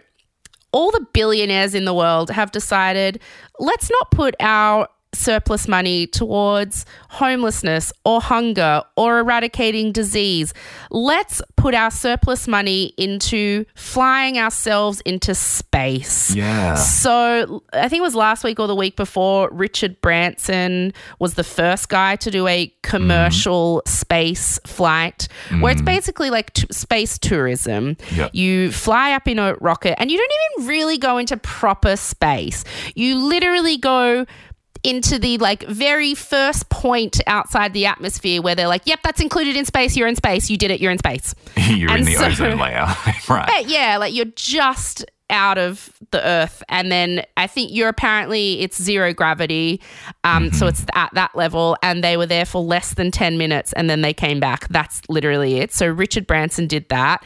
all 0.71 0.91
the 0.91 1.05
billionaires 1.13 1.75
in 1.75 1.85
the 1.85 1.93
world 1.93 2.29
have 2.31 2.51
decided 2.51 3.21
let's 3.59 3.89
not 3.89 4.11
put 4.11 4.35
our 4.39 4.87
surplus 5.13 5.67
money 5.67 6.07
towards 6.07 6.85
homelessness 7.09 7.93
or 8.03 8.21
hunger 8.21 8.81
or 8.97 9.19
eradicating 9.19 9.91
disease. 9.91 10.53
Let's 10.89 11.41
put 11.55 11.73
our 11.73 11.91
surplus 11.91 12.47
money 12.47 12.93
into 12.97 13.65
flying 13.75 14.37
ourselves 14.37 15.01
into 15.01 15.35
space. 15.35 16.35
Yeah. 16.35 16.75
So 16.75 17.63
I 17.73 17.87
think 17.89 17.99
it 17.99 18.03
was 18.03 18.15
last 18.15 18.43
week 18.43 18.59
or 18.59 18.67
the 18.67 18.75
week 18.75 18.95
before, 18.95 19.49
Richard 19.51 20.01
Branson 20.01 20.93
was 21.19 21.35
the 21.35 21.43
first 21.43 21.89
guy 21.89 22.15
to 22.17 22.31
do 22.31 22.47
a 22.47 22.73
commercial 22.81 23.81
space 23.85 24.59
flight 24.65 25.27
where 25.59 25.71
it's 25.71 25.81
mm. 25.81 25.85
basically 25.85 26.29
like 26.29 26.53
t- 26.53 26.67
space 26.71 27.17
tourism. 27.17 27.95
Yep. 28.15 28.31
You 28.33 28.71
fly 28.71 29.13
up 29.13 29.27
in 29.27 29.39
a 29.39 29.55
rocket 29.55 29.99
and 29.99 30.11
you 30.11 30.17
don't 30.17 30.31
even 30.59 30.67
really 30.67 30.97
go 30.97 31.17
into 31.17 31.37
proper 31.37 31.95
space. 31.95 32.63
You 32.95 33.17
literally 33.17 33.77
go 33.77 34.25
into 34.83 35.17
the 35.17 35.37
like 35.37 35.63
very 35.67 36.13
first 36.13 36.69
point 36.69 37.21
outside 37.27 37.73
the 37.73 37.85
atmosphere 37.85 38.41
where 38.41 38.55
they're 38.55 38.67
like, 38.67 38.85
yep, 38.85 38.99
that's 39.03 39.21
included 39.21 39.55
in 39.55 39.65
space. 39.65 39.95
You're 39.95 40.07
in 40.07 40.15
space. 40.15 40.49
You 40.49 40.57
did 40.57 40.71
it. 40.71 40.81
You're 40.81 40.91
in 40.91 40.99
space. 40.99 41.33
You're 41.57 41.95
in 41.95 42.05
the 42.05 42.15
so- 42.15 42.25
ozone 42.25 42.59
layer, 42.59 42.85
right? 43.29 43.47
But 43.47 43.69
yeah, 43.69 43.97
like 43.97 44.13
you're 44.13 44.25
just 44.35 45.05
out 45.29 45.57
of 45.57 45.89
the 46.11 46.23
earth 46.27 46.61
and 46.67 46.91
then 46.91 47.23
i 47.37 47.47
think 47.47 47.71
you're 47.71 47.87
apparently 47.87 48.59
it's 48.59 48.79
zero 48.79 49.13
gravity 49.13 49.81
um 50.25 50.51
so 50.51 50.67
it's 50.67 50.85
at 50.93 51.11
that 51.13 51.33
level 51.33 51.77
and 51.81 52.03
they 52.03 52.17
were 52.17 52.25
there 52.25 52.45
for 52.45 52.61
less 52.61 52.93
than 52.93 53.09
10 53.09 53.37
minutes 53.37 53.73
and 53.73 53.89
then 53.89 54.01
they 54.01 54.13
came 54.13 54.39
back 54.39 54.67
that's 54.67 55.01
literally 55.09 55.55
it 55.55 55.73
so 55.73 55.87
richard 55.87 56.27
branson 56.27 56.67
did 56.67 56.87
that 56.89 57.23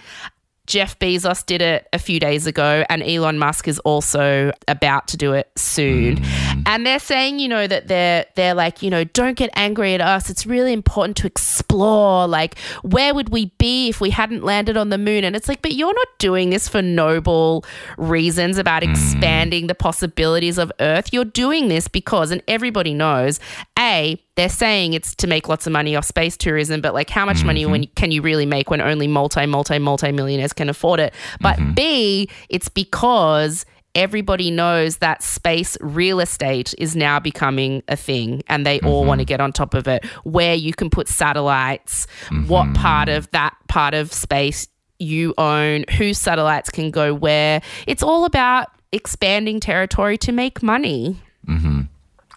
Jeff 0.67 0.99
Bezos 0.99 1.45
did 1.45 1.61
it 1.61 1.87
a 1.93 1.99
few 1.99 2.19
days 2.19 2.45
ago, 2.45 2.83
and 2.89 3.01
Elon 3.01 3.39
Musk 3.39 3.67
is 3.67 3.79
also 3.79 4.51
about 4.67 5.07
to 5.07 5.17
do 5.17 5.33
it 5.33 5.49
soon. 5.55 6.17
Mm. 6.17 6.63
And 6.65 6.85
they're 6.85 6.99
saying, 6.99 7.39
you 7.39 7.47
know, 7.47 7.65
that 7.67 7.87
they're 7.87 8.25
they're 8.35 8.53
like, 8.53 8.83
you 8.83 8.89
know, 8.89 9.05
don't 9.05 9.37
get 9.37 9.49
angry 9.53 9.93
at 9.93 10.01
us. 10.01 10.29
It's 10.29 10.45
really 10.45 10.73
important 10.73 11.15
to 11.17 11.27
explore. 11.27 12.27
Like, 12.27 12.59
where 12.83 13.15
would 13.15 13.29
we 13.29 13.47
be 13.57 13.87
if 13.89 14.01
we 14.01 14.09
hadn't 14.09 14.43
landed 14.43 14.75
on 14.77 14.89
the 14.89 14.97
moon? 14.97 15.23
And 15.23 15.35
it's 15.35 15.47
like, 15.47 15.61
but 15.61 15.73
you're 15.73 15.93
not 15.93 16.07
doing 16.19 16.49
this 16.49 16.67
for 16.67 16.81
noble 16.81 17.63
reasons 17.97 18.57
about 18.57 18.83
mm. 18.83 18.91
expanding 18.91 19.67
the 19.67 19.75
possibilities 19.75 20.57
of 20.57 20.71
Earth. 20.79 21.13
You're 21.13 21.25
doing 21.25 21.69
this 21.69 21.87
because, 21.87 22.29
and 22.29 22.43
everybody 22.47 22.93
knows, 22.93 23.39
a 23.79 24.21
they're 24.37 24.47
saying 24.47 24.93
it's 24.93 25.15
to 25.15 25.27
make 25.27 25.49
lots 25.49 25.65
of 25.65 25.73
money 25.73 25.95
off 25.95 26.05
space 26.05 26.37
tourism, 26.37 26.79
but 26.79 26.93
like 26.93 27.09
how 27.09 27.25
much 27.25 27.43
money 27.43 27.63
mm-hmm. 27.63 27.71
when 27.71 27.87
can 27.95 28.11
you 28.11 28.21
really 28.21 28.45
make 28.45 28.69
when 28.69 28.79
only 28.79 29.07
multi, 29.07 29.45
multi, 29.47 29.79
multi 29.79 30.11
millionaires 30.11 30.53
can 30.53 30.69
afford 30.69 30.99
it? 30.99 31.13
But 31.41 31.57
mm-hmm. 31.57 31.73
B, 31.73 32.29
it's 32.47 32.69
because 32.69 33.65
everybody 33.95 34.51
knows 34.51 34.97
that 34.97 35.23
space 35.23 35.75
real 35.81 36.19
estate 36.19 36.75
is 36.77 36.95
now 36.95 37.19
becoming 37.19 37.81
a 37.87 37.95
thing 37.95 38.43
and 38.47 38.63
they 38.63 38.79
all 38.81 39.05
want 39.05 39.19
to 39.19 39.23
mm-hmm. 39.23 39.27
get 39.27 39.41
on 39.41 39.51
top 39.51 39.73
of 39.73 39.87
it 39.87 40.05
where 40.23 40.53
you 40.53 40.71
can 40.71 40.91
put 40.91 41.07
satellites, 41.07 42.05
what 42.45 42.71
part 42.75 43.09
of 43.09 43.29
that 43.31 43.55
part 43.67 43.95
of 43.95 44.13
space 44.13 44.67
you 44.99 45.33
own, 45.39 45.83
whose 45.97 46.19
satellites 46.19 46.69
can 46.69 46.91
go 46.91 47.11
where. 47.11 47.59
It's 47.87 48.03
all 48.03 48.23
about 48.23 48.67
expanding 48.91 49.59
territory 49.59 50.17
to 50.19 50.31
make 50.31 50.61
money. 50.61 51.19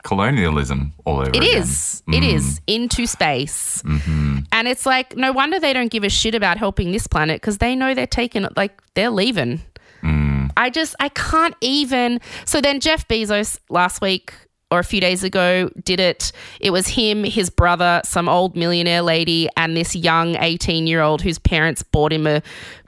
Colonialism 0.03 0.93
all 1.05 1.21
over 1.21 1.31
It 1.31 1.37
again. 1.37 1.63
is. 1.63 2.03
It 2.09 2.23
mm. 2.23 2.35
is 2.35 2.61
into 2.67 3.07
space. 3.07 3.83
Mm-hmm. 3.83 4.39
And 4.53 4.69
it's 4.69 4.87
like, 4.87 5.17
no 5.17 5.33
wonder 5.33 5.61
they 5.61 5.73
don't 5.73 5.91
give 5.91 6.05
a 6.05 6.09
shit 6.09 6.35
about 6.35 6.57
helping 6.57 6.93
this 6.93 7.07
planet 7.07 7.41
because 7.41 7.59
they 7.59 7.77
know 7.77 7.95
they're 7.95 8.07
taking 8.07 8.45
it, 8.45 8.57
like, 8.57 8.81
they're 8.95 9.11
leaving. 9.11 9.61
Mm. 10.03 10.51
I 10.57 10.71
just, 10.71 10.95
I 11.01 11.09
can't 11.11 11.55
even. 11.61 12.21
So 12.45 12.61
then 12.61 12.81
Jeff 12.81 13.07
Bezos 13.09 13.59
last 13.69 14.01
week 14.01 14.33
or 14.71 14.79
a 14.79 14.85
few 14.85 15.01
days 15.01 15.25
ago 15.25 15.69
did 15.85 16.01
it. 16.01 16.33
It 16.61 16.71
was 16.71 16.87
him, 16.87 17.25
his 17.25 17.51
brother, 17.51 18.01
some 18.05 18.29
old 18.29 18.57
millionaire 18.57 19.03
lady, 19.03 19.49
and 19.57 19.77
this 19.77 19.97
young 19.97 20.37
18 20.37 20.87
year 20.87 21.01
old 21.01 21.23
whose 21.23 21.39
parents 21.39 21.83
bought 21.83 22.13
him 22.13 22.27
a 22.27 22.43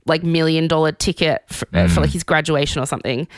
like 0.07 0.23
million 0.23 0.69
dollar 0.69 0.93
ticket 0.93 1.43
for, 1.49 1.67
uh, 1.73 1.89
for 1.89 2.01
like 2.01 2.11
mm. 2.11 2.15
his 2.15 2.25
graduation 2.25 2.81
or 2.83 2.87
something. 2.87 3.29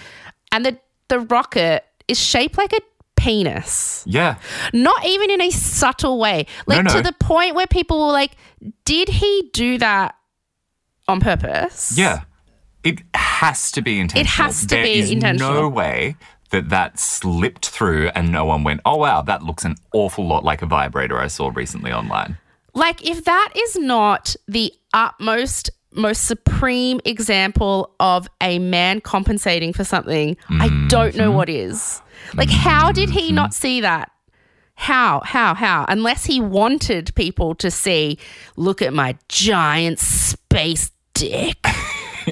And 0.52 0.64
the, 0.64 0.78
the 1.08 1.20
rocket 1.20 1.84
is 2.08 2.18
shaped 2.20 2.58
like 2.58 2.72
a 2.72 2.80
penis 3.24 4.02
Yeah. 4.06 4.36
not 4.72 5.04
even 5.06 5.30
in 5.30 5.40
a 5.40 5.50
subtle 5.50 6.18
way 6.18 6.46
like 6.66 6.84
No, 6.84 6.90
no. 6.92 6.96
to 6.96 7.02
the 7.02 7.12
point 7.12 7.54
where 7.54 7.66
people 7.66 7.98
were 8.06 8.12
like 8.12 8.32
did 8.84 9.08
he 9.08 9.50
do 9.52 9.78
that 9.78 10.14
on 11.08 11.20
purpose 11.20 11.96
Yeah. 11.96 12.20
It 12.82 12.98
has 13.14 13.72
to 13.72 13.80
be 13.80 13.98
intentional. 13.98 14.20
It 14.20 14.42
has 14.44 14.60
to 14.62 14.66
There 14.66 14.82
be 14.84 14.98
is 14.98 15.10
intentional. 15.10 15.54
no 15.54 15.68
way 15.70 16.16
that 16.50 16.68
that 16.68 16.98
slipped 16.98 17.68
through 17.70 18.10
and 18.14 18.30
no 18.30 18.44
one 18.44 18.62
went, 18.62 18.80
oh, 18.84 18.96
wow, 18.96 19.22
that 19.22 19.42
looks 19.42 19.64
an 19.64 19.74
awful 19.94 20.26
lot 20.26 20.44
like 20.44 20.60
a 20.60 20.66
vibrator 20.66 21.18
I 21.18 21.28
saw 21.28 21.50
recently 21.54 21.92
online. 21.92 22.36
like 22.74 23.02
if 23.08 23.24
that 23.24 23.52
is 23.56 23.76
not 23.76 24.36
the 24.46 24.70
utmost 24.92 25.70
most 25.94 26.24
supreme 26.24 27.00
example 27.04 27.94
of 28.00 28.28
a 28.40 28.58
man 28.58 29.00
compensating 29.00 29.72
for 29.72 29.84
something 29.84 30.36
i 30.50 30.68
don't 30.88 31.14
know 31.16 31.30
what 31.30 31.48
mm-hmm. 31.48 31.70
is. 31.70 32.02
Like 32.34 32.50
how 32.50 32.92
did 32.92 33.10
he 33.10 33.32
not 33.32 33.50
mm-hmm. 33.50 33.60
see 33.60 33.80
that? 33.82 34.10
How 34.76 35.20
how 35.24 35.54
how? 35.54 35.84
Unless 35.88 36.24
he 36.24 36.40
wanted 36.40 37.14
people 37.14 37.54
to 37.56 37.70
see 37.70 38.18
look 38.56 38.82
at 38.82 38.92
my 38.92 39.16
giant 39.28 39.98
space 39.98 40.90
dick. 41.14 41.58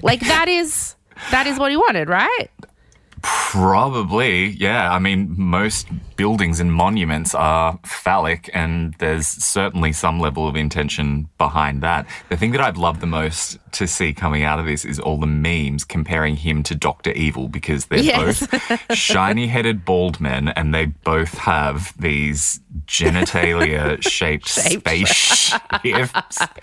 Like 0.03 0.21
that 0.21 0.49
is 0.49 0.97
that 1.33 1.47
is 1.47 1.59
what 1.59 1.71
he 1.71 1.77
wanted 1.77 2.09
right 2.09 2.49
Probably, 3.23 4.47
yeah. 4.49 4.93
I 4.93 4.99
mean, 4.99 5.35
most 5.39 5.87
buildings 6.17 6.59
and 6.59 6.73
monuments 6.73 7.35
are 7.35 7.79
phallic, 7.85 8.49
and 8.55 8.95
there's 8.99 9.27
certainly 9.27 9.93
some 9.93 10.19
level 10.21 10.49
of 10.49 10.57
intention 10.57 11.29
behind 11.39 11.83
that. 11.83 12.07
The 12.31 12.37
thing 12.37 12.53
that 12.53 12.61
I'd 12.61 12.77
love 12.79 13.01
the 13.01 13.07
most 13.07 13.59
to 13.73 13.87
see 13.87 14.13
coming 14.13 14.43
out 14.43 14.59
of 14.59 14.67
this 14.67 14.85
is 14.85 14.99
all 14.99 15.19
the 15.19 15.27
memes 15.27 15.85
comparing 15.85 16.37
him 16.37 16.63
to 16.65 16.75
Dr. 16.75 17.11
Evil 17.13 17.49
because 17.49 17.87
they're 17.87 18.01
Yes. 18.01 18.47
both 18.47 18.97
shiny 18.97 19.47
headed 19.47 19.85
bald 19.85 20.21
men 20.21 20.49
and 20.49 20.75
they 20.75 20.87
both 20.87 21.39
have 21.39 21.93
these 21.99 22.61
genitalia 22.87 24.03
shaped 24.09 24.49
Shaped. 24.49 24.81
spaceships. 24.81 26.39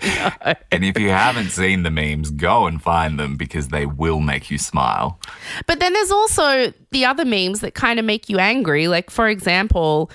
and 0.70 0.84
if 0.84 0.98
you 0.98 1.10
haven't 1.10 1.50
seen 1.50 1.82
the 1.82 1.90
memes, 1.90 2.30
go 2.30 2.66
and 2.66 2.80
find 2.82 3.18
them 3.18 3.36
because 3.36 3.68
they 3.68 3.86
will 3.86 4.20
make 4.20 4.50
you 4.50 4.58
smile. 4.58 5.18
But 5.66 5.80
then 5.80 5.92
there's 5.92 6.10
also 6.12 6.49
the 6.90 7.04
other 7.04 7.24
memes 7.24 7.60
that 7.60 7.74
kind 7.74 7.98
of 7.98 8.04
make 8.04 8.28
you 8.28 8.38
angry. 8.38 8.88
Like, 8.88 9.10
for 9.10 9.28
example, 9.28 10.10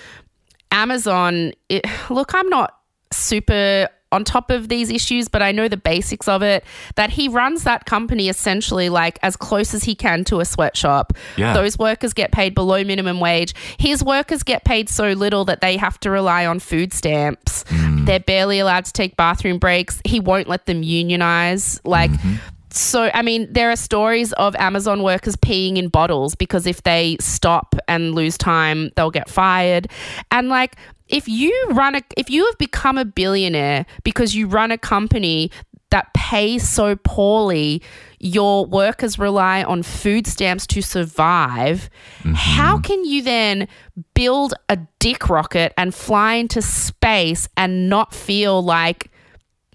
Amazon. 0.71 1.53
It, 1.69 1.85
look, 2.09 2.33
I'm 2.33 2.49
not 2.49 2.77
super 3.11 3.89
on 4.11 4.23
top 4.23 4.49
of 4.49 4.69
these 4.69 4.89
issues, 4.89 5.27
but 5.27 5.41
I 5.41 5.51
know 5.51 5.67
the 5.67 5.77
basics 5.77 6.27
of 6.27 6.41
it. 6.41 6.63
That 6.95 7.09
he 7.09 7.27
runs 7.27 7.63
that 7.63 7.85
company 7.85 8.29
essentially 8.29 8.87
like 8.89 9.19
as 9.21 9.35
close 9.35 9.73
as 9.73 9.83
he 9.83 9.93
can 9.93 10.23
to 10.25 10.39
a 10.39 10.45
sweatshop. 10.45 11.13
Yeah. 11.35 11.53
Those 11.53 11.77
workers 11.77 12.13
get 12.13 12.31
paid 12.31 12.55
below 12.55 12.83
minimum 12.83 13.19
wage. 13.19 13.53
His 13.77 14.03
workers 14.03 14.41
get 14.41 14.63
paid 14.63 14.89
so 14.89 15.11
little 15.11 15.43
that 15.45 15.61
they 15.61 15.75
have 15.77 15.99
to 16.01 16.09
rely 16.09 16.45
on 16.45 16.59
food 16.59 16.93
stamps. 16.93 17.65
Hmm. 17.67 18.05
They're 18.05 18.19
barely 18.19 18.59
allowed 18.59 18.85
to 18.85 18.93
take 18.93 19.17
bathroom 19.17 19.59
breaks. 19.59 20.01
He 20.05 20.19
won't 20.19 20.47
let 20.47 20.65
them 20.65 20.81
unionize. 20.81 21.81
Like, 21.83 22.11
mm-hmm. 22.11 22.35
So, 22.75 23.09
I 23.13 23.21
mean, 23.21 23.51
there 23.51 23.71
are 23.71 23.75
stories 23.75 24.33
of 24.33 24.55
Amazon 24.57 25.01
workers 25.01 25.35
peeing 25.35 25.77
in 25.77 25.87
bottles 25.87 26.35
because 26.35 26.67
if 26.67 26.83
they 26.83 27.17
stop 27.19 27.75
and 27.87 28.13
lose 28.13 28.37
time, 28.37 28.91
they'll 28.95 29.11
get 29.11 29.29
fired. 29.29 29.87
And 30.31 30.49
like, 30.49 30.75
if 31.07 31.27
you 31.27 31.67
run 31.71 31.95
a, 31.95 32.01
if 32.17 32.29
you 32.29 32.45
have 32.45 32.57
become 32.57 32.97
a 32.97 33.05
billionaire 33.05 33.85
because 34.03 34.35
you 34.35 34.47
run 34.47 34.71
a 34.71 34.77
company 34.77 35.51
that 35.91 36.13
pays 36.13 36.67
so 36.67 36.95
poorly, 36.97 37.81
your 38.19 38.65
workers 38.65 39.17
rely 39.17 39.63
on 39.63 39.83
food 39.83 40.27
stamps 40.27 40.67
to 40.67 40.81
survive. 40.81 41.89
How 42.33 42.73
mm-hmm. 42.73 42.81
can 42.81 43.05
you 43.05 43.21
then 43.21 43.67
build 44.13 44.53
a 44.67 44.79
dick 44.99 45.29
rocket 45.29 45.73
and 45.77 45.93
fly 45.93 46.33
into 46.33 46.61
space 46.61 47.47
and 47.55 47.87
not 47.87 48.13
feel 48.13 48.61
like 48.61 49.11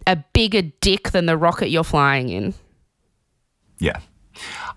a 0.06 0.16
bigger 0.34 0.62
dick 0.80 1.10
than 1.10 1.26
the 1.26 1.36
rocket 1.36 1.68
you're 1.68 1.84
flying 1.84 2.28
in? 2.28 2.54
Yeah, 3.80 3.98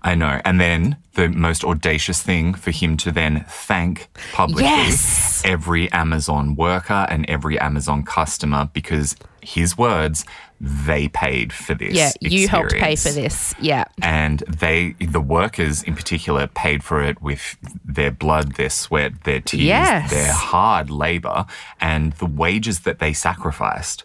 I 0.02 0.14
know. 0.14 0.40
And 0.44 0.60
then 0.60 0.96
the 1.14 1.28
most 1.28 1.62
audacious 1.64 2.20
thing 2.22 2.54
for 2.54 2.70
him 2.72 2.96
to 2.98 3.12
then 3.12 3.44
thank 3.48 4.08
publicly 4.32 4.64
Yes. 4.64 5.42
every 5.44 5.90
Amazon 5.92 6.56
worker 6.56 7.06
and 7.08 7.24
every 7.28 7.58
Amazon 7.60 8.02
customer 8.02 8.68
because 8.72 9.14
his 9.40 9.76
words, 9.78 10.24
they 10.60 11.06
paid 11.08 11.52
for 11.52 11.74
this. 11.74 11.92
Yeah, 11.94 12.10
you 12.20 12.48
helped 12.48 12.72
pay 12.72 12.96
for 12.96 13.10
this. 13.10 13.54
Yeah. 13.60 13.84
And 14.02 14.40
they, 14.48 14.94
the 14.98 15.20
workers 15.20 15.82
in 15.82 15.94
particular, 15.94 16.46
paid 16.46 16.82
for 16.82 17.02
it 17.02 17.20
with 17.22 17.56
their 17.84 18.10
blood, 18.10 18.54
their 18.54 18.70
sweat, 18.70 19.24
their 19.24 19.40
tears, 19.40 19.64
Yes. 19.64 20.10
their 20.10 20.32
hard 20.32 20.90
labor, 20.90 21.44
and 21.80 22.14
the 22.14 22.26
wages 22.26 22.80
that 22.80 22.98
they 22.98 23.12
sacrificed. 23.12 24.04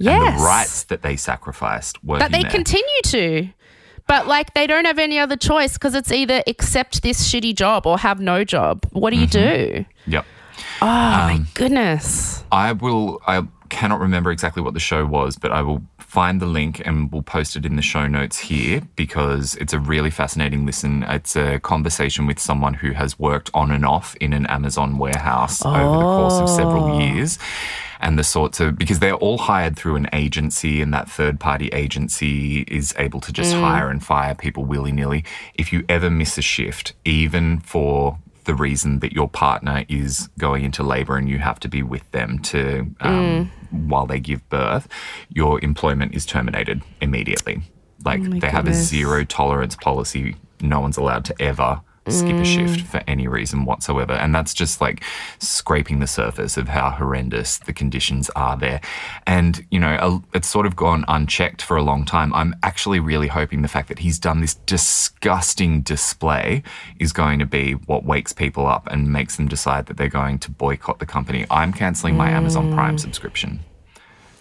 And 0.00 0.38
the 0.38 0.42
rights 0.42 0.84
that 0.84 1.02
they 1.02 1.14
sacrificed 1.16 2.02
were 2.02 2.18
That 2.18 2.32
they 2.32 2.42
continue 2.42 3.00
to. 3.04 3.48
But 4.10 4.26
like 4.26 4.54
they 4.54 4.66
don't 4.66 4.86
have 4.86 4.98
any 4.98 5.20
other 5.20 5.36
choice 5.36 5.74
because 5.74 5.94
it's 5.94 6.10
either 6.10 6.42
accept 6.48 7.02
this 7.02 7.32
shitty 7.32 7.54
job 7.54 7.86
or 7.86 7.96
have 7.96 8.18
no 8.18 8.42
job. 8.42 8.84
What 8.90 9.10
do 9.10 9.16
you 9.16 9.28
do? 9.28 9.84
Yep. 10.08 10.26
Oh 10.82 10.86
Um, 10.86 10.88
my 10.90 11.40
goodness. 11.54 12.42
I 12.50 12.72
will. 12.72 13.22
I 13.28 13.42
cannot 13.68 14.00
remember 14.00 14.32
exactly 14.32 14.62
what 14.64 14.74
the 14.74 14.80
show 14.80 15.06
was, 15.06 15.36
but 15.36 15.52
I 15.52 15.62
will 15.62 15.80
find 15.98 16.42
the 16.42 16.46
link 16.46 16.82
and 16.84 17.12
we'll 17.12 17.22
post 17.22 17.54
it 17.54 17.64
in 17.64 17.76
the 17.76 17.82
show 17.82 18.08
notes 18.08 18.36
here 18.36 18.82
because 18.96 19.54
it's 19.56 19.72
a 19.72 19.78
really 19.78 20.10
fascinating 20.10 20.66
listen. 20.66 21.04
It's 21.04 21.36
a 21.36 21.60
conversation 21.60 22.26
with 22.26 22.40
someone 22.40 22.74
who 22.74 22.90
has 22.90 23.16
worked 23.16 23.48
on 23.54 23.70
and 23.70 23.86
off 23.86 24.16
in 24.16 24.32
an 24.32 24.44
Amazon 24.46 24.98
warehouse 24.98 25.64
over 25.64 25.98
the 25.98 26.10
course 26.18 26.34
of 26.40 26.48
several 26.48 27.00
years. 27.00 27.38
And 28.02 28.18
the 28.18 28.24
sorts 28.24 28.60
of, 28.60 28.76
because 28.76 28.98
they're 28.98 29.14
all 29.14 29.36
hired 29.36 29.76
through 29.76 29.96
an 29.96 30.08
agency, 30.12 30.80
and 30.80 30.92
that 30.94 31.10
third 31.10 31.38
party 31.38 31.68
agency 31.68 32.62
is 32.62 32.94
able 32.98 33.20
to 33.20 33.32
just 33.32 33.54
hire 33.54 33.90
and 33.90 34.02
fire 34.02 34.34
people 34.34 34.64
willy 34.64 34.90
nilly. 34.90 35.22
If 35.54 35.70
you 35.72 35.84
ever 35.88 36.08
miss 36.08 36.38
a 36.38 36.42
shift, 36.42 36.94
even 37.04 37.60
for 37.60 38.18
the 38.44 38.54
reason 38.54 39.00
that 39.00 39.12
your 39.12 39.28
partner 39.28 39.84
is 39.88 40.28
going 40.38 40.64
into 40.64 40.82
labor 40.82 41.16
and 41.16 41.28
you 41.28 41.38
have 41.38 41.60
to 41.60 41.68
be 41.68 41.82
with 41.82 42.10
them 42.10 42.38
to 42.38 42.86
um, 43.00 43.52
while 43.70 44.06
they 44.06 44.18
give 44.18 44.48
birth, 44.48 44.88
your 45.28 45.62
employment 45.62 46.14
is 46.14 46.24
terminated 46.24 46.82
immediately. 47.00 47.62
Like 48.04 48.22
my 48.22 48.38
they 48.38 48.48
have 48.48 48.66
a 48.66 48.74
zero 48.74 49.24
tolerance 49.24 49.76
policy. 49.76 50.36
No 50.60 50.80
one's 50.80 50.96
allowed 50.96 51.24
to 51.26 51.34
ever 51.40 51.82
skip 52.08 52.36
a 52.36 52.44
shift 52.44 52.80
mm. 52.80 52.86
for 52.86 53.02
any 53.06 53.28
reason 53.28 53.64
whatsoever. 53.64 54.12
And 54.12 54.34
that's 54.34 54.54
just 54.54 54.80
like 54.80 55.04
scraping 55.38 56.00
the 56.00 56.06
surface 56.06 56.56
of 56.56 56.68
how 56.68 56.90
horrendous 56.90 57.58
the 57.58 57.72
conditions 57.72 58.30
are 58.30 58.56
there. 58.56 58.80
And, 59.26 59.66
you 59.70 59.78
know, 59.78 60.22
it's 60.32 60.48
sort 60.48 60.66
of 60.66 60.76
gone 60.76 61.04
unchecked 61.08 61.62
for 61.62 61.76
a 61.76 61.82
long 61.82 62.04
time. 62.04 62.32
I'm 62.34 62.56
actually 62.62 63.00
really 63.00 63.28
hoping 63.28 63.62
the 63.62 63.68
fact 63.68 63.88
that 63.88 63.98
he's 63.98 64.18
done 64.18 64.40
this 64.40 64.54
disgusting 64.54 65.82
display 65.82 66.62
is 66.98 67.12
going 67.12 67.38
to 67.38 67.46
be 67.46 67.72
what 67.72 68.04
wakes 68.04 68.32
people 68.32 68.66
up 68.66 68.86
and 68.90 69.12
makes 69.12 69.36
them 69.36 69.48
decide 69.48 69.86
that 69.86 69.96
they're 69.96 70.08
going 70.08 70.38
to 70.40 70.50
boycott 70.50 70.98
the 70.98 71.06
company. 71.06 71.46
I'm 71.50 71.72
canceling 71.72 72.16
my 72.16 72.30
Amazon 72.30 72.72
Prime 72.72 72.96
mm. 72.96 73.00
subscription 73.00 73.60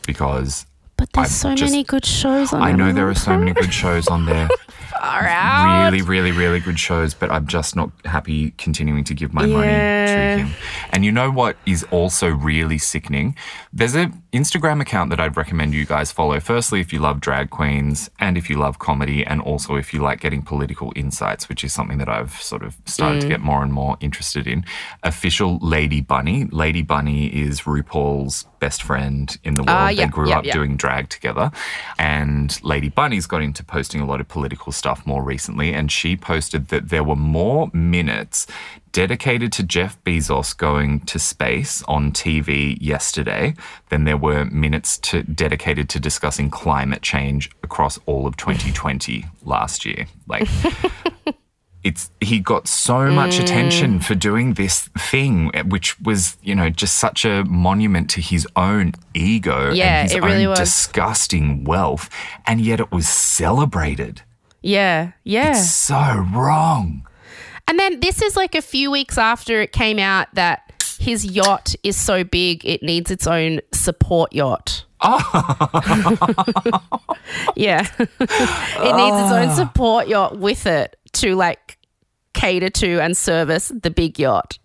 because 0.07 0.65
But 0.97 1.11
there's 1.13 1.27
I'm 1.27 1.31
so 1.31 1.55
just- 1.55 1.71
many 1.71 1.83
good 1.83 2.05
shows 2.05 2.53
on 2.53 2.61
I 2.61 2.71
know 2.71 2.93
there 2.93 3.05
are 3.05 3.09
Amazon 3.09 3.35
so 3.35 3.37
many 3.37 3.53
good 3.53 3.73
shows 3.73 4.07
on 4.07 4.25
there. 4.25 4.49
Far 4.99 5.27
out. 5.27 5.85
really, 5.91 6.01
really, 6.01 6.31
really 6.31 6.59
good 6.59 6.79
shows, 6.79 7.13
but 7.13 7.31
I'm 7.31 7.47
just 7.47 7.75
not 7.75 7.89
happy 8.05 8.51
continuing 8.51 9.03
to 9.05 9.13
give 9.13 9.33
my 9.33 9.45
money 9.45 9.67
to 9.67 10.37
him. 10.43 10.49
And 10.91 11.05
you 11.05 11.11
know 11.11 11.31
what 11.31 11.55
is 11.65 11.83
also 11.91 12.27
really 12.27 12.77
sickening? 12.77 13.35
There's 13.71 13.95
an 13.95 14.21
Instagram 14.33 14.81
account 14.81 15.09
that 15.11 15.19
I'd 15.19 15.37
recommend 15.37 15.73
you 15.73 15.85
guys 15.85 16.11
follow. 16.11 16.39
Firstly, 16.39 16.81
if 16.81 16.91
you 16.91 16.99
love 16.99 17.19
drag 17.21 17.49
queens 17.49 18.09
and 18.19 18.37
if 18.37 18.49
you 18.49 18.57
love 18.57 18.79
comedy, 18.79 19.25
and 19.25 19.41
also 19.41 19.75
if 19.75 19.93
you 19.93 20.01
like 20.01 20.19
getting 20.19 20.41
political 20.41 20.91
insights, 20.95 21.47
which 21.47 21.63
is 21.63 21.71
something 21.73 21.97
that 21.99 22.09
I've 22.09 22.33
sort 22.41 22.63
of 22.63 22.75
started 22.85 23.21
to 23.21 23.27
Mm. 23.27 23.29
get 23.29 23.39
more 23.41 23.63
and 23.63 23.71
more 23.71 23.95
interested 24.01 24.47
in. 24.47 24.65
Official 25.03 25.59
Lady 25.59 26.01
Bunny. 26.01 26.45
Lady 26.51 26.81
Bunny 26.81 27.27
is 27.27 27.61
RuPaul's 27.61 28.45
best 28.59 28.83
friend 28.83 29.37
in 29.43 29.53
the 29.53 29.63
world. 29.63 29.77
Ah, 29.77 29.93
they 29.95 30.05
grew 30.07 30.27
yeah, 30.29 30.39
up 30.39 30.45
yeah. 30.45 30.53
doing 30.53 30.75
drag 30.75 31.07
together. 31.09 31.49
And 31.97 32.59
Lady 32.63 32.89
Bunny's 32.89 33.25
got 33.25 33.41
into 33.41 33.63
posting 33.63 34.01
a 34.01 34.05
lot 34.05 34.19
of 34.19 34.27
political 34.27 34.71
stuff 34.71 34.88
more 35.05 35.23
recently. 35.23 35.73
And 35.73 35.91
she 35.91 36.15
posted 36.15 36.67
that 36.69 36.89
there 36.89 37.03
were 37.03 37.15
more 37.15 37.69
minutes 37.73 38.47
dedicated 38.91 39.51
to 39.53 39.63
Jeff 39.63 40.03
Bezos 40.03 40.57
going 40.57 41.01
to 41.01 41.19
space 41.19 41.83
on 41.87 42.11
TV 42.11 42.77
yesterday 42.81 43.53
than 43.89 44.03
there 44.05 44.17
were 44.17 44.45
minutes 44.45 44.97
to, 44.97 45.21
dedicated 45.23 45.89
to 45.89 45.99
discussing 45.99 46.49
climate 46.49 47.01
change 47.03 47.51
across 47.63 47.99
all 48.07 48.25
of 48.25 48.35
2020 48.37 49.25
last 49.45 49.85
year. 49.85 50.07
Like, 50.27 50.47
it's 51.83 52.09
he 52.19 52.39
got 52.39 52.67
so 52.67 53.09
much 53.11 53.35
Mm. 53.37 53.41
attention 53.41 53.99
for 54.01 54.15
doing 54.15 54.55
this 54.55 54.89
thing, 54.97 55.51
which 55.69 55.97
was 56.01 56.35
you 56.41 56.53
know 56.55 56.69
just 56.69 56.95
such 56.95 57.23
a 57.25 57.43
monument 57.45 58.09
to 58.09 58.21
his 58.21 58.45
own 58.55 58.93
ego 59.13 59.71
Yeah, 59.71 60.01
and 60.01 60.09
his 60.09 60.17
it 60.17 60.23
really 60.23 60.43
own 60.45 60.49
was. 60.49 60.59
disgusting 60.59 61.63
wealth, 61.63 62.09
and 62.45 62.59
yet 62.59 62.79
it 62.79 62.91
was 62.91 63.07
celebrated. 63.07 64.23
Yeah. 64.61 65.11
Yeah. 65.23 65.51
It's 65.51 65.71
so 65.71 66.25
wrong. 66.33 67.07
And 67.67 67.77
then 67.77 67.99
this 67.99 68.21
is 68.21 68.35
like 68.35 68.55
a 68.55 68.61
few 68.61 68.89
weeks 68.91 69.17
after 69.17 69.61
it 69.61 69.71
came 69.71 69.99
out 69.99 70.27
that 70.33 70.73
his 70.99 71.23
yacht 71.25 71.75
is 71.83 71.95
so 71.95 72.23
big 72.23 72.65
it 72.65 72.83
needs 72.83 73.11
its 73.11 73.27
own 73.27 73.61
support 73.73 74.33
yacht. 74.33 74.85
Oh. 75.01 75.19
yeah. 77.55 77.87
it 77.99 78.09
needs 78.09 78.19
its 78.19 79.31
own 79.31 79.49
ah. 79.49 79.55
support 79.55 80.07
yacht 80.07 80.37
with 80.37 80.65
it 80.65 80.97
to 81.13 81.35
like 81.35 81.77
cater 82.33 82.69
to 82.69 82.99
and 82.99 83.15
service 83.15 83.71
the 83.81 83.91
big 83.91 84.19
yacht. 84.19 84.57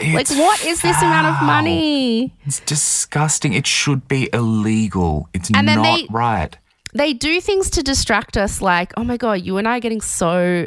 Like 0.00 0.30
what 0.30 0.64
is 0.64 0.80
this 0.80 0.96
amount 1.02 1.26
of 1.26 1.42
money? 1.46 2.34
It's 2.46 2.60
disgusting. 2.60 3.52
It 3.52 3.66
should 3.66 4.08
be 4.08 4.30
illegal. 4.32 5.28
It's 5.34 5.50
And 5.54 5.66
not 5.66 5.82
they- 5.82 6.06
right. 6.10 6.56
They 6.92 7.12
do 7.12 7.40
things 7.40 7.70
to 7.70 7.82
distract 7.82 8.36
us 8.36 8.60
like, 8.60 8.92
"Oh 8.96 9.04
my 9.04 9.16
god, 9.16 9.42
you 9.42 9.56
and 9.56 9.66
I 9.66 9.78
are 9.78 9.80
getting 9.80 10.00
so 10.00 10.66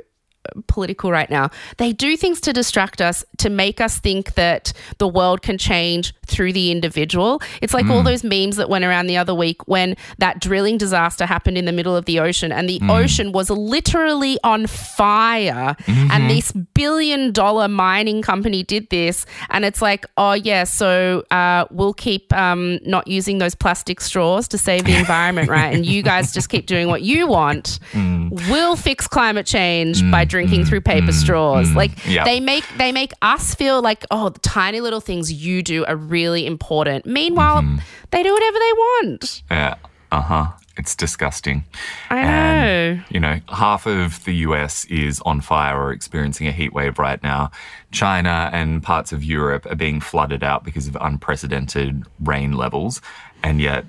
political 0.67 1.11
right 1.11 1.29
now. 1.29 1.49
They 1.77 1.93
do 1.93 2.15
things 2.17 2.41
to 2.41 2.53
distract 2.53 3.01
us 3.01 3.23
to 3.37 3.49
make 3.49 3.81
us 3.81 3.99
think 3.99 4.35
that 4.35 4.73
the 4.97 5.07
world 5.07 5.41
can 5.41 5.57
change 5.57 6.13
through 6.25 6.53
the 6.53 6.71
individual. 6.71 7.41
It's 7.61 7.73
like 7.73 7.87
all 7.87 7.99
hmm. 7.99 8.05
those 8.05 8.23
memes 8.23 8.57
that 8.57 8.69
went 8.69 8.85
around 8.85 9.07
the 9.07 9.17
other 9.17 9.33
week 9.33 9.67
when 9.67 9.95
that 10.17 10.39
drilling 10.39 10.77
disaster 10.77 11.25
happened 11.25 11.57
in 11.57 11.65
the 11.65 11.71
middle 11.71 11.95
of 11.95 12.05
the 12.05 12.19
ocean 12.19 12.51
and 12.51 12.69
the 12.69 12.79
hmm. 12.79 12.89
ocean 12.89 13.31
was 13.31 13.49
literally 13.49 14.37
on 14.43 14.67
fire. 14.67 15.75
And 15.87 16.09
mm-hmm. 16.09 16.27
this 16.27 16.51
billion 16.51 17.31
dollar 17.31 17.67
mining 17.67 18.21
company 18.21 18.63
did 18.63 18.89
this. 18.89 19.25
And 19.49 19.65
it's 19.65 19.81
like, 19.81 20.05
oh, 20.17 20.33
yeah, 20.33 20.63
so 20.63 21.23
uh, 21.31 21.65
we'll 21.71 21.93
keep 21.93 22.31
um, 22.33 22.79
not 22.85 23.07
using 23.07 23.37
those 23.37 23.55
plastic 23.55 24.01
straws 24.01 24.47
to 24.49 24.57
save 24.57 24.85
the 24.85 24.95
environment, 24.97 25.49
right? 25.49 25.73
And 25.73 25.85
you 25.85 26.01
guys 26.01 26.33
just 26.33 26.49
keep 26.49 26.65
doing 26.65 26.87
what 26.87 27.01
you 27.01 27.27
want. 27.27 27.79
Hmm. 27.91 28.29
We'll 28.49 28.75
fix 28.75 29.07
climate 29.07 29.45
change 29.45 30.01
by 30.11 30.25
drinking 30.25 30.65
through 30.65 30.81
paper 30.81 31.11
straws. 31.11 31.71
Like 31.73 31.91
Yeah. 32.05 32.23
they 32.23 32.39
make 32.39 32.63
they 32.77 32.91
make 32.91 33.13
us 33.21 33.55
feel 33.55 33.81
like 33.81 34.05
oh 34.11 34.29
the 34.29 34.39
tiny 34.39 34.81
little 34.81 35.01
things 35.01 35.31
you 35.31 35.63
do 35.63 35.85
are 35.85 35.95
really 35.95 36.14
important. 36.23 37.05
Meanwhile, 37.05 37.63
they 38.11 38.23
do 38.23 38.33
whatever 38.33 38.57
they 38.59 38.73
want. 38.73 39.43
Yeah. 39.51 39.75
Uh 40.11 40.21
huh. 40.21 40.47
It's 40.77 40.93
disgusting. 40.95 41.63
I 42.09 42.19
And, 42.19 42.97
know. 42.97 43.03
you 43.09 43.19
know, 43.21 43.39
half 43.47 43.85
of 43.87 44.21
the 44.25 44.33
US 44.47 44.83
is 44.85 45.21
on 45.21 45.39
fire 45.39 45.81
or 45.81 45.91
experiencing 45.93 46.47
a 46.47 46.51
heat 46.51 46.73
wave 46.73 46.99
right 46.99 47.21
now. 47.23 47.49
China 47.91 48.49
and 48.51 48.83
parts 48.83 49.13
of 49.13 49.23
Europe 49.23 49.65
are 49.67 49.75
being 49.75 50.01
flooded 50.01 50.43
out 50.43 50.65
because 50.65 50.87
of 50.89 50.97
unprecedented 50.99 52.03
rain 52.19 52.51
levels. 52.53 53.01
And 53.41 53.61
yet, 53.61 53.85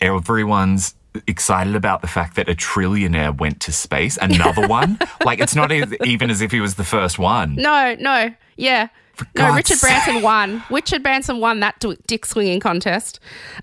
everyone's 0.00 0.94
excited 1.26 1.74
about 1.74 2.00
the 2.02 2.06
fact 2.06 2.36
that 2.36 2.48
a 2.48 2.54
trillionaire 2.54 3.36
went 3.36 3.60
to 3.62 3.72
space. 3.72 4.16
Another 4.20 4.66
one? 4.80 4.98
like, 5.24 5.40
it's 5.40 5.54
not 5.56 5.72
even 5.72 6.30
as 6.30 6.40
if 6.40 6.50
he 6.52 6.60
was 6.60 6.74
the 6.76 6.84
first 6.84 7.18
one. 7.18 7.54
No, 7.56 7.96
no, 7.98 8.32
yeah. 8.56 8.88
No, 9.34 9.42
God's 9.42 9.56
Richard 9.56 9.80
Branson 9.80 10.22
won. 10.22 10.62
Richard 10.70 11.02
Branson 11.02 11.40
won 11.40 11.60
that 11.60 11.82
dick 12.06 12.26
swinging 12.26 12.60
contest. 12.60 13.20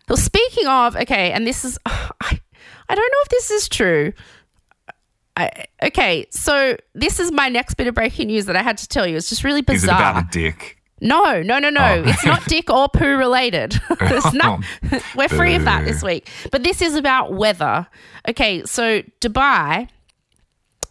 Well, 0.08 0.17
speaking 0.17 0.67
of, 0.67 0.96
okay, 0.96 1.32
and 1.32 1.46
this 1.46 1.65
is, 1.65 1.78
I, 1.86 2.39
I 2.89 2.96
don't 2.96 3.12
know 3.12 3.20
if 3.24 3.30
this 3.30 3.52
is 3.52 3.70
true. 3.70 4.13
I, 5.36 5.65
okay, 5.84 6.26
so 6.32 6.78
this 6.96 7.20
is 7.20 7.32
my 7.32 7.48
next 7.48 7.76
bit 7.76 7.88
of 7.88 7.93
breaking 7.93 8.28
news 8.28 8.46
that 8.48 8.56
I 8.56 8.63
had 8.63 8.78
to 8.80 8.88
tell 8.88 9.06
you. 9.06 9.17
It's 9.17 9.30
just 9.30 9.43
really 9.43 9.60
Is 9.60 9.84
it 9.84 9.88
bizarre. 9.88 10.12
about 10.12 10.24
a 10.24 10.28
dick? 10.32 10.78
No, 11.00 11.43
no, 11.43 11.60
no, 11.60 11.70
no. 11.70 12.04
Oh. 12.06 12.10
It's 12.10 12.26
not 12.26 12.43
dick 12.46 12.72
or 12.72 12.89
poo 12.89 13.17
related. 13.17 13.80
it's 14.02 14.34
not. 14.34 14.63
Oh. 14.91 15.00
We're 15.15 15.30
free 15.30 15.54
of 15.54 15.63
that 15.65 15.86
this 15.86 16.02
week. 16.02 16.28
But 16.52 16.63
this 16.63 16.82
is 16.82 16.96
about 16.96 17.34
weather. 17.34 17.88
Okay, 18.28 18.63
so 18.65 19.04
Dubai, 19.22 19.89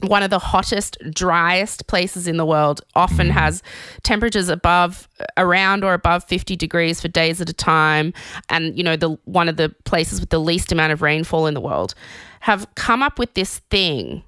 one 0.00 0.22
of 0.22 0.30
the 0.30 0.38
hottest, 0.38 0.98
driest 1.10 1.86
places 1.86 2.26
in 2.26 2.36
the 2.36 2.46
world, 2.46 2.80
often 2.94 3.28
mm. 3.28 3.32
has 3.32 3.62
temperatures 4.02 4.48
above, 4.48 5.08
around 5.36 5.84
or 5.84 5.94
above 5.94 6.24
50 6.24 6.56
degrees 6.56 7.00
for 7.00 7.08
days 7.08 7.40
at 7.40 7.48
a 7.48 7.54
time. 7.54 8.12
And, 8.50 8.76
you 8.76 8.84
know, 8.84 8.96
the 8.96 9.18
one 9.24 9.48
of 9.48 9.56
the 9.56 9.74
places 9.84 10.20
with 10.20 10.30
the 10.30 10.40
least 10.40 10.72
amount 10.72 10.92
of 10.92 11.02
rainfall 11.02 11.46
in 11.46 11.54
the 11.54 11.60
world 11.60 11.94
have 12.40 12.66
come 12.74 13.02
up 13.02 13.18
with 13.18 13.34
this 13.34 13.58
thing 13.70 14.22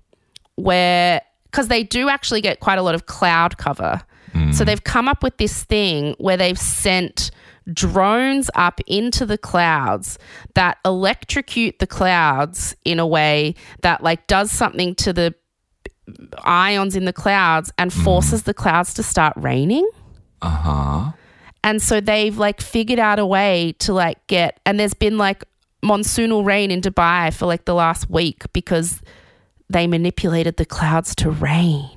where 0.57 1.21
because 1.51 1.69
they 1.69 1.83
do 1.83 2.09
actually 2.09 2.41
get 2.41 2.61
quite 2.61 2.79
a 2.79 2.83
lot 2.83 2.95
of 2.95 3.07
cloud 3.07 3.57
cover. 3.57 4.03
So 4.33 4.39
mm. 4.39 4.67
they've 4.67 4.85
come 4.85 5.09
up 5.09 5.23
with 5.23 5.39
this 5.39 5.65
thing 5.65 6.15
where 6.19 6.37
they've 6.37 6.59
sent 6.59 7.31
drones 7.73 8.51
up 8.55 8.81
into 8.87 9.27
the 9.27 9.39
clouds 9.39 10.19
that 10.55 10.79
electrocute 10.85 11.79
the 11.79 11.87
clouds 11.87 12.75
in 12.85 12.99
a 12.99 13.07
way 13.07 13.55
that 13.83 14.03
like 14.03 14.27
does 14.27 14.51
something 14.51 14.95
to 14.97 15.13
the 15.13 15.35
ions 16.45 16.97
in 16.97 17.05
the 17.05 17.13
clouds 17.13 17.73
and 17.79 17.93
forces 17.93 18.43
the 18.45 18.55
clouds 18.55 18.95
to 18.95 19.03
start 19.03 19.33
raining. 19.37 19.89
Uh 20.43 20.49
huh. 20.51 21.13
And 21.65 21.83
so 21.83 22.01
they've 22.01 22.37
like 22.39 22.61
figured 22.61 22.99
out 22.99 23.19
a 23.19 23.27
way 23.27 23.75
to 23.81 23.93
like 23.93 24.25
get, 24.29 24.61
and 24.65 24.79
there's 24.79 24.95
been 24.95 25.19
like 25.19 25.45
monsoonal 25.83 26.45
rain 26.45 26.71
in 26.71 26.81
Dubai 26.81 27.33
for 27.35 27.47
like 27.47 27.65
the 27.65 27.75
last 27.75 28.09
week 28.11 28.45
because 28.53 29.01
they 29.69 29.87
manipulated 29.87 30.57
the 30.57 30.65
clouds 30.65 31.15
to 31.17 31.31
rain. 31.31 31.91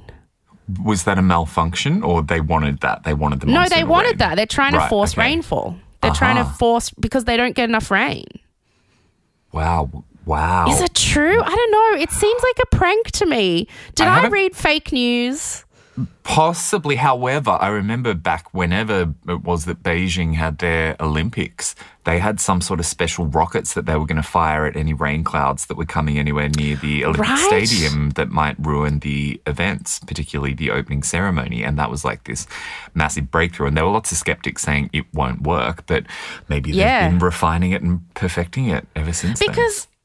Was 0.83 1.03
that 1.03 1.17
a 1.17 1.21
malfunction 1.21 2.01
or 2.03 2.21
they 2.21 2.41
wanted 2.41 2.79
that? 2.81 3.03
They 3.03 3.13
wanted 3.13 3.41
the 3.41 3.47
No, 3.47 3.65
they 3.69 3.83
wanted 3.83 4.09
rain? 4.11 4.17
that. 4.19 4.35
They're 4.35 4.45
trying 4.45 4.73
to 4.73 4.87
force 4.87 5.13
okay. 5.13 5.21
rainfall. 5.21 5.77
They're 6.01 6.11
trying 6.11 6.35
to 6.37 6.41
Uh-huh. 6.41 6.53
force 6.57 6.89
because 6.91 7.25
they 7.25 7.37
don't 7.37 7.55
get 7.55 7.69
enough 7.69 7.91
rain. 7.91 8.25
Wow. 9.51 10.03
Wow. 10.31 10.67
Is 10.69 10.79
it 10.79 10.93
true? 10.95 11.41
I 11.41 11.53
don't 11.55 11.71
know. 11.71 12.01
It 12.01 12.09
seems 12.11 12.41
like 12.41 12.59
a 12.63 12.75
prank 12.75 13.11
to 13.11 13.25
me. 13.25 13.67
Did 13.95 14.07
I 14.07 14.23
I, 14.23 14.27
read 14.29 14.55
fake 14.55 14.93
news? 14.93 15.65
Possibly. 16.23 16.95
However, 16.95 17.57
I 17.59 17.67
remember 17.67 18.13
back 18.13 18.53
whenever 18.53 19.13
it 19.27 19.41
was 19.43 19.65
that 19.65 19.83
Beijing 19.83 20.35
had 20.35 20.59
their 20.59 20.95
Olympics, 21.01 21.75
they 22.05 22.19
had 22.19 22.39
some 22.39 22.61
sort 22.61 22.79
of 22.79 22.85
special 22.85 23.25
rockets 23.25 23.73
that 23.73 23.85
they 23.87 23.97
were 23.97 24.05
going 24.05 24.21
to 24.21 24.27
fire 24.27 24.65
at 24.65 24.77
any 24.77 24.93
rain 24.93 25.25
clouds 25.25 25.65
that 25.65 25.75
were 25.75 25.85
coming 25.85 26.17
anywhere 26.17 26.47
near 26.47 26.77
the 26.77 27.03
Olympic 27.03 27.27
Right. 27.27 27.67
Stadium 27.67 28.11
that 28.11 28.29
might 28.29 28.55
ruin 28.57 28.99
the 28.99 29.41
events, 29.45 29.99
particularly 29.99 30.53
the 30.53 30.71
opening 30.71 31.03
ceremony. 31.03 31.61
And 31.61 31.77
that 31.77 31.91
was 31.91 32.05
like 32.05 32.23
this 32.23 32.47
massive 32.93 33.29
breakthrough. 33.29 33.67
And 33.67 33.75
there 33.75 33.83
were 33.83 33.91
lots 33.91 34.13
of 34.13 34.17
skeptics 34.17 34.61
saying 34.61 34.91
it 34.93 35.05
won't 35.13 35.41
work, 35.41 35.85
but 35.87 36.05
maybe 36.47 36.71
Yeah. 36.71 37.01
they've 37.09 37.19
been 37.19 37.25
refining 37.25 37.71
it 37.71 37.81
and 37.81 38.01
perfecting 38.13 38.69
it 38.69 38.87
ever 38.95 39.11
since 39.11 39.39
then. 39.39 39.49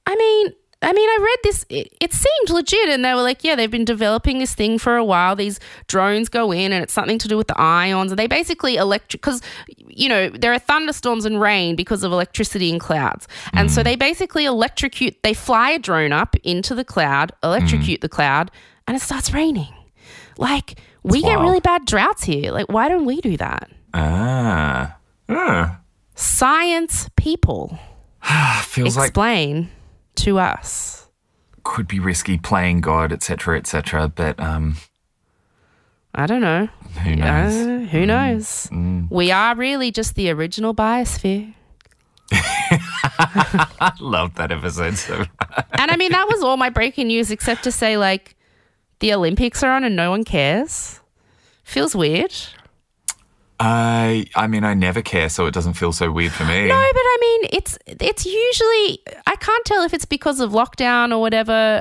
I 0.06 0.14
mean, 0.16 0.52
I 0.82 0.92
mean, 0.92 1.08
I 1.08 1.18
read 1.20 1.38
this. 1.42 1.66
It, 1.68 1.96
it 2.00 2.12
seemed 2.12 2.50
legit, 2.50 2.88
and 2.90 3.04
they 3.04 3.14
were 3.14 3.22
like, 3.22 3.42
"Yeah, 3.42 3.56
they've 3.56 3.70
been 3.70 3.84
developing 3.84 4.38
this 4.38 4.54
thing 4.54 4.78
for 4.78 4.96
a 4.96 5.04
while. 5.04 5.34
These 5.34 5.58
drones 5.88 6.28
go 6.28 6.52
in, 6.52 6.70
and 6.72 6.82
it's 6.82 6.92
something 6.92 7.18
to 7.18 7.28
do 7.28 7.36
with 7.36 7.48
the 7.48 7.58
ions, 7.58 8.12
and 8.12 8.18
they 8.18 8.26
basically 8.26 8.76
electric 8.76 9.22
because 9.22 9.40
you 9.88 10.08
know 10.08 10.28
there 10.28 10.52
are 10.52 10.58
thunderstorms 10.58 11.24
and 11.24 11.40
rain 11.40 11.76
because 11.76 12.04
of 12.04 12.12
electricity 12.12 12.70
in 12.70 12.78
clouds, 12.78 13.26
and 13.54 13.70
so 13.70 13.82
they 13.82 13.96
basically 13.96 14.44
electrocute. 14.44 15.22
They 15.22 15.34
fly 15.34 15.70
a 15.70 15.78
drone 15.78 16.12
up 16.12 16.36
into 16.44 16.74
the 16.74 16.84
cloud, 16.84 17.32
electrocute 17.42 18.02
the 18.02 18.08
cloud, 18.08 18.50
and 18.86 18.96
it 18.96 19.00
starts 19.00 19.32
raining. 19.32 19.74
Like 20.36 20.78
we 21.02 21.22
get 21.22 21.36
wild. 21.36 21.42
really 21.42 21.60
bad 21.60 21.86
droughts 21.86 22.24
here. 22.24 22.52
Like 22.52 22.68
why 22.68 22.88
don't 22.88 23.06
we 23.06 23.20
do 23.20 23.36
that? 23.38 23.70
ah. 23.94 24.96
Ah. 25.28 25.80
Science 26.14 27.08
people 27.16 27.78
Feels 28.62 28.96
like 28.96 29.08
explain 29.08 29.70
to 30.16 30.38
us. 30.38 31.08
could 31.64 31.88
be 31.88 31.98
risky 32.00 32.38
playing 32.38 32.80
God, 32.80 33.12
etc., 33.12 33.58
etc. 33.58 34.08
But 34.08 34.38
um, 34.40 34.76
I 36.14 36.26
don't 36.26 36.40
know. 36.40 36.66
who 37.04 37.16
knows? 37.16 37.54
Uh, 37.54 37.86
who 37.90 38.06
knows? 38.06 38.68
We 39.10 39.30
are 39.30 39.54
really 39.54 39.90
just 39.90 40.14
the 40.14 40.30
original 40.30 40.74
biosphere. 40.74 41.54
I 42.32 43.92
love 44.00 44.34
that 44.34 44.50
episode 44.50 44.96
so 44.96 45.18
much. 45.18 45.28
And 45.78 45.90
I 45.90 45.96
mean, 45.96 46.12
that 46.12 46.26
was 46.28 46.42
all 46.42 46.56
my 46.56 46.70
breaking 46.70 47.08
news, 47.08 47.30
except 47.30 47.64
to 47.64 47.72
say, 47.72 47.96
like, 47.96 48.34
the 49.00 49.12
Olympics 49.12 49.62
are 49.62 49.70
on 49.70 49.84
and 49.84 49.94
no 49.94 50.10
one 50.10 50.24
cares. 50.24 51.00
Feels 51.64 51.94
weird. 51.94 52.32
I 53.58 54.26
I 54.34 54.46
mean 54.46 54.64
I 54.64 54.74
never 54.74 55.02
care, 55.02 55.28
so 55.28 55.46
it 55.46 55.54
doesn't 55.54 55.74
feel 55.74 55.92
so 55.92 56.10
weird 56.10 56.32
for 56.32 56.44
me. 56.44 56.68
No, 56.68 56.74
but 56.74 57.00
I 57.00 57.18
mean, 57.20 57.50
it's 57.52 57.78
it's 57.86 58.26
usually 58.26 59.00
I 59.26 59.36
can't 59.36 59.64
tell 59.64 59.82
if 59.82 59.94
it's 59.94 60.04
because 60.04 60.40
of 60.40 60.52
lockdown 60.52 61.12
or 61.12 61.20
whatever. 61.20 61.80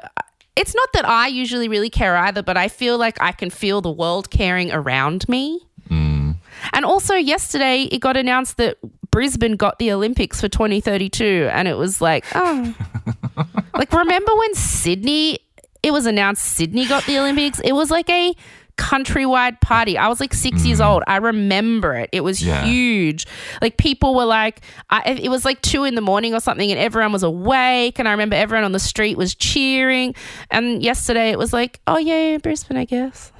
It's 0.55 0.73
not 0.73 0.89
that 0.93 1.05
I 1.05 1.27
usually 1.27 1.67
really 1.67 1.89
care 1.89 2.15
either, 2.15 2.41
but 2.41 2.55
I 2.55 2.69
feel 2.69 2.97
like 2.97 3.21
I 3.21 3.33
can 3.33 3.49
feel 3.49 3.81
the 3.81 3.91
world 3.91 4.29
caring 4.29 4.71
around 4.71 5.27
me. 5.27 5.59
Hmm. 5.89 6.31
And 6.71 6.85
also, 6.85 7.15
yesterday 7.15 7.83
it 7.83 7.99
got 7.99 8.15
announced 8.15 8.55
that 8.57 8.77
Brisbane 9.11 9.57
got 9.57 9.79
the 9.79 9.91
Olympics 9.91 10.39
for 10.39 10.47
2032, 10.47 11.49
and 11.51 11.67
it 11.67 11.77
was 11.77 11.99
like, 11.99 12.25
oh, 12.35 12.73
like 13.73 13.91
remember 13.91 14.33
when 14.35 14.55
Sydney? 14.55 15.39
It 15.83 15.91
was 15.91 16.05
announced 16.05 16.43
Sydney 16.43 16.87
got 16.87 17.05
the 17.05 17.19
Olympics. 17.19 17.59
It 17.59 17.73
was 17.73 17.91
like 17.91 18.09
a 18.09 18.33
countrywide 18.77 19.61
party. 19.61 19.97
I 19.97 20.07
was 20.07 20.19
like 20.19 20.33
six 20.33 20.65
years 20.65 20.79
mm. 20.79 20.85
old. 20.85 21.03
I 21.07 21.17
remember 21.17 21.95
it. 21.95 22.09
It 22.11 22.23
was 22.23 22.41
Yeah. 22.41 22.63
huge. 22.65 23.25
Like 23.61 23.77
people 23.77 24.15
were 24.15 24.25
like, 24.25 24.61
I, 24.89 25.01
it 25.13 25.29
was 25.29 25.45
like 25.45 25.61
two 25.61 25.83
in 25.83 25.95
the 25.95 26.01
morning 26.01 26.33
or 26.33 26.39
something, 26.39 26.69
and 26.71 26.79
everyone 26.79 27.11
was 27.11 27.23
awake. 27.23 27.99
And 27.99 28.07
I 28.07 28.11
remember 28.11 28.35
everyone 28.35 28.65
on 28.65 28.71
the 28.71 28.79
street 28.79 29.17
was 29.17 29.33
cheering. 29.35 30.15
And 30.51 30.83
yesterday 30.83 31.31
it 31.31 31.37
was 31.37 31.53
like, 31.53 31.79
oh 31.87 31.97
yeah, 31.97 32.37
Brisbane, 32.37 32.77
I 32.77 32.85
guess. 32.85 33.31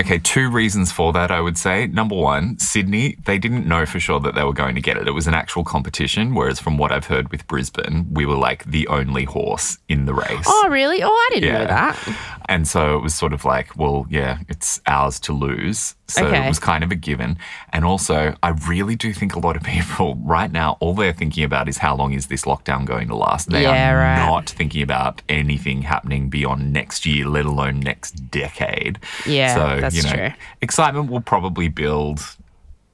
Okay, 0.00 0.18
two 0.18 0.50
reasons 0.50 0.90
for 0.92 1.12
that, 1.12 1.30
I 1.30 1.40
would 1.40 1.58
say. 1.58 1.86
Number 1.86 2.14
one, 2.14 2.58
Sydney, 2.58 3.16
they 3.24 3.38
didn't 3.38 3.66
know 3.66 3.86
for 3.86 4.00
sure 4.00 4.20
that 4.20 4.34
they 4.34 4.44
were 4.44 4.52
going 4.52 4.74
to 4.74 4.80
get 4.80 4.96
it. 4.96 5.06
It 5.06 5.12
was 5.12 5.26
an 5.26 5.34
actual 5.34 5.64
competition, 5.64 6.34
whereas 6.34 6.58
from 6.60 6.78
what 6.78 6.92
I've 6.92 7.06
heard 7.06 7.30
with 7.30 7.46
Brisbane, 7.46 8.06
we 8.12 8.26
were 8.26 8.36
like 8.36 8.64
the 8.64 8.88
only 8.88 9.24
horse 9.24 9.78
in 9.88 10.06
the 10.06 10.14
race. 10.14 10.46
Oh 10.46 10.68
really? 10.70 11.02
Oh, 11.02 11.08
I 11.08 11.34
didn't 11.34 11.52
know 11.52 11.66
that. 11.66 12.16
And 12.48 12.66
so 12.66 12.96
it 12.96 13.02
was 13.02 13.14
sort 13.14 13.32
of 13.32 13.44
like, 13.44 13.76
well, 13.76 14.06
yeah, 14.10 14.38
it's 14.48 14.80
ours 14.86 15.20
to 15.20 15.32
lose. 15.32 15.94
So 16.12 16.26
Okay. 16.26 16.44
it 16.44 16.48
was 16.48 16.58
kind 16.58 16.84
of 16.84 16.90
a 16.90 16.94
given. 16.94 17.38
And 17.72 17.84
also, 17.84 18.34
I 18.42 18.50
really 18.68 18.96
do 18.96 19.12
think 19.14 19.34
a 19.34 19.38
lot 19.38 19.56
of 19.56 19.62
people 19.76 20.16
right 20.16 20.50
now, 20.52 20.76
all 20.80 20.94
they're 20.94 21.12
thinking 21.12 21.42
about 21.44 21.68
is 21.68 21.78
how 21.78 21.96
long 21.96 22.12
is 22.12 22.26
this 22.26 22.42
lockdown 22.44 22.84
going 22.84 23.08
to 23.08 23.16
last? 23.16 23.48
They 23.50 23.62
Yeah, 23.62 23.92
are 23.92 23.98
right. 23.98 24.16
not 24.26 24.48
thinking 24.50 24.82
about 24.82 25.22
anything 25.28 25.82
happening 25.82 26.28
beyond 26.28 26.72
next 26.72 27.06
year, 27.06 27.26
let 27.26 27.46
alone 27.46 27.80
next 27.80 28.30
decade. 28.30 28.98
Yeah, 29.26 29.54
so, 29.54 29.80
that's 29.80 29.94
you 29.96 30.02
know, 30.02 30.12
true. 30.12 30.30
excitement 30.60 31.10
will 31.10 31.20
probably 31.22 31.68
build 31.68 32.20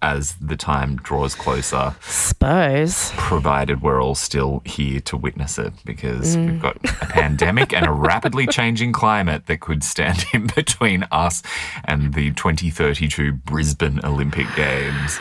as 0.00 0.34
the 0.36 0.56
time 0.56 0.96
draws 0.96 1.34
closer, 1.34 1.94
Suppose. 2.00 3.10
provided 3.16 3.82
we're 3.82 4.02
all 4.02 4.14
still 4.14 4.62
here 4.64 5.00
to 5.00 5.16
witness 5.16 5.58
it 5.58 5.72
because 5.84 6.36
we've 6.36 6.62
got 6.62 6.76
a 6.84 7.06
pandemic 7.06 7.72
and 7.72 7.86
a 7.86 7.90
rapidly 7.90 8.46
changing 8.46 8.92
climate 8.92 9.46
that 9.46 9.60
could 9.60 9.82
stand 9.82 10.24
in 10.32 10.46
between 10.54 11.04
us 11.10 11.42
and 11.84 12.14
the 12.14 12.30
2032 12.32 13.32
Brisbane 13.32 14.00
Olympic 14.04 14.46
Games. 14.56 15.18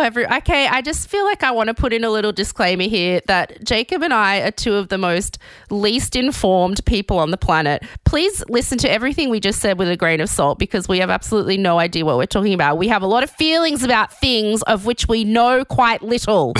Every 0.00 0.26
okay. 0.26 0.66
I 0.66 0.82
just 0.82 1.08
feel 1.08 1.24
like 1.24 1.42
I 1.42 1.50
want 1.50 1.68
to 1.68 1.74
put 1.74 1.92
in 1.92 2.04
a 2.04 2.10
little 2.10 2.32
disclaimer 2.32 2.84
here 2.84 3.20
that 3.26 3.64
Jacob 3.64 4.02
and 4.02 4.14
I 4.14 4.40
are 4.40 4.50
two 4.50 4.74
of 4.74 4.88
the 4.88 4.98
most 4.98 5.38
least 5.70 6.16
informed 6.16 6.84
people 6.84 7.18
on 7.18 7.30
the 7.30 7.36
planet. 7.36 7.82
Please 8.04 8.44
listen 8.48 8.78
to 8.78 8.90
everything 8.90 9.30
we 9.30 9.40
just 9.40 9.60
said 9.60 9.78
with 9.78 9.88
a 9.88 9.96
grain 9.96 10.20
of 10.20 10.28
salt 10.28 10.58
because 10.58 10.88
we 10.88 10.98
have 10.98 11.10
absolutely 11.10 11.56
no 11.56 11.78
idea 11.78 12.04
what 12.04 12.16
we're 12.16 12.26
talking 12.26 12.54
about. 12.54 12.78
We 12.78 12.88
have 12.88 13.02
a 13.02 13.06
lot 13.06 13.22
of 13.22 13.30
feelings 13.30 13.82
about 13.82 14.12
things 14.12 14.62
of 14.62 14.86
which 14.86 15.08
we 15.08 15.24
know 15.24 15.64
quite 15.64 16.02
little. 16.02 16.54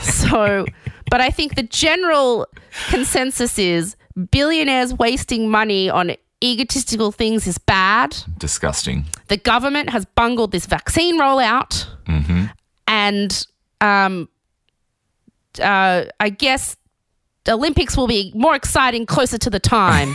so, 0.00 0.66
but 1.10 1.20
I 1.20 1.30
think 1.30 1.56
the 1.56 1.62
general 1.62 2.46
consensus 2.88 3.58
is 3.58 3.96
billionaires 4.30 4.94
wasting 4.94 5.48
money 5.48 5.88
on 5.88 6.14
egotistical 6.42 7.12
things 7.12 7.46
is 7.46 7.58
bad 7.58 8.16
Disgusting. 8.38 9.04
the 9.28 9.36
government 9.36 9.90
has 9.90 10.04
bungled 10.04 10.52
this 10.52 10.66
vaccine 10.66 11.18
rollout, 11.20 11.86
and 12.86 13.46
um, 13.80 14.28
uh, 15.62 16.04
I 16.18 16.28
guess 16.30 16.76
the 17.44 17.52
Olympics 17.52 17.96
will 17.96 18.06
be 18.06 18.32
more 18.34 18.54
exciting 18.54 19.06
closer 19.06 19.38
to 19.38 19.48
the 19.50 19.58
time. 19.60 20.14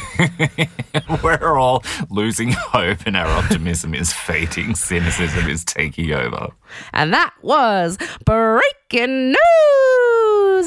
We're 1.24 1.58
all 1.58 1.84
losing 2.10 2.52
hope 2.52 3.00
and 3.08 3.18
our 3.18 3.28
optimism 3.28 3.96
is 3.96 4.14
fading. 4.14 4.76
Cynicism 4.76 5.50
is 5.50 5.64
taking 5.66 6.12
over. 6.14 6.50
and 6.94 7.14
that 7.14 7.34
was 7.42 7.98
breaking 8.26 9.30
news. 9.32 9.38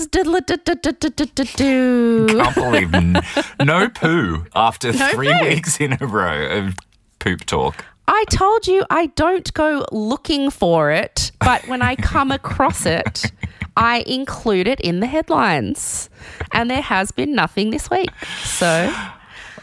Diddle-a-doo-doo-doo-doo-doo. 0.07 2.27
Can't 2.29 2.55
believe 2.55 2.95
n- 2.95 3.21
no 3.65 3.89
poo 3.89 4.47
after 4.55 4.93
No 4.93 5.09
three 5.11 5.33
poo. 5.33 5.45
weeks 5.49 5.81
in 5.81 5.97
a 6.01 6.07
row 6.07 6.47
of 6.59 6.75
poop 7.19 7.45
talk. 7.45 7.85
I 8.07 8.25
told 8.31 8.67
you 8.67 8.85
I 8.91 9.07
don't 9.17 9.53
go 9.55 9.85
looking 9.93 10.51
for 10.51 10.91
it, 10.91 11.31
but 11.41 11.67
when 11.69 11.83
I 11.83 11.95
come 11.97 12.31
across 12.31 12.87
it, 12.87 13.31
I 13.77 14.03
include 14.07 14.67
it 14.67 14.81
in 14.81 15.01
the 15.01 15.07
headlines. 15.07 16.09
And 16.53 16.71
there 16.71 16.81
has 16.81 17.11
been 17.13 17.35
nothing 17.35 17.71
this 17.71 17.91
week. 17.91 18.09
So 18.45 18.91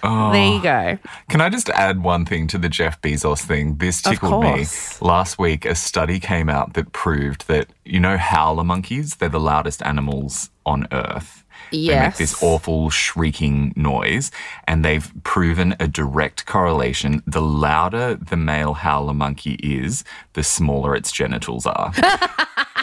Oh. 0.04 0.32
there 0.32 0.54
you 0.54 0.62
go. 0.62 0.98
Can 1.30 1.42
I 1.42 1.50
just 1.50 1.70
add 1.70 2.04
one 2.04 2.26
thing 2.26 2.48
to 2.48 2.58
the 2.58 2.70
Jeff 2.70 3.02
Bezos 3.02 3.42
thing? 3.42 3.78
This 3.78 4.02
tickled 4.02 4.44
me. 4.44 4.66
Last 5.02 5.40
week, 5.40 5.66
a 5.66 5.76
study 5.76 6.20
came 6.20 6.50
out 6.50 6.74
that 6.74 6.92
proved 6.92 7.48
that, 7.48 7.68
you 7.84 8.00
know, 8.00 8.18
howler 8.18 8.64
monkeys, 8.64 9.16
they're 9.16 9.30
the 9.30 9.40
loudest 9.40 9.82
animals 9.84 10.50
on 10.66 10.88
Earth. 10.92 11.44
Yes. 11.72 11.88
They 11.88 12.08
make 12.08 12.18
this 12.18 12.44
awful 12.44 12.90
shrieking 12.90 13.74
noise, 13.76 14.32
and 14.68 14.84
they've 14.84 15.12
proven 15.24 15.76
a 15.80 15.88
direct 15.88 16.46
correlation. 16.46 17.24
The 17.26 17.42
louder 17.42 18.16
the 18.16 18.38
male 18.38 18.74
howler 18.74 19.14
monkey 19.14 19.56
is, 19.56 20.04
the 20.34 20.44
smaller 20.44 20.96
its 20.96 21.12
genitals 21.12 21.66
are. 21.66 21.94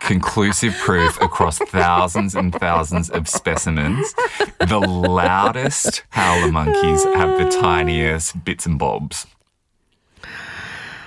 Conclusive 0.00 0.74
proof 0.78 1.20
across 1.22 1.58
thousands 1.58 2.34
and 2.34 2.52
thousands 2.54 3.08
of 3.10 3.28
specimens. 3.28 4.14
The 4.58 4.78
loudest 4.78 6.04
howler 6.10 6.52
monkeys 6.52 7.04
have 7.04 7.38
the 7.38 7.48
tiniest 7.60 8.44
bits 8.44 8.66
and 8.66 8.78
bobs. 8.78 9.26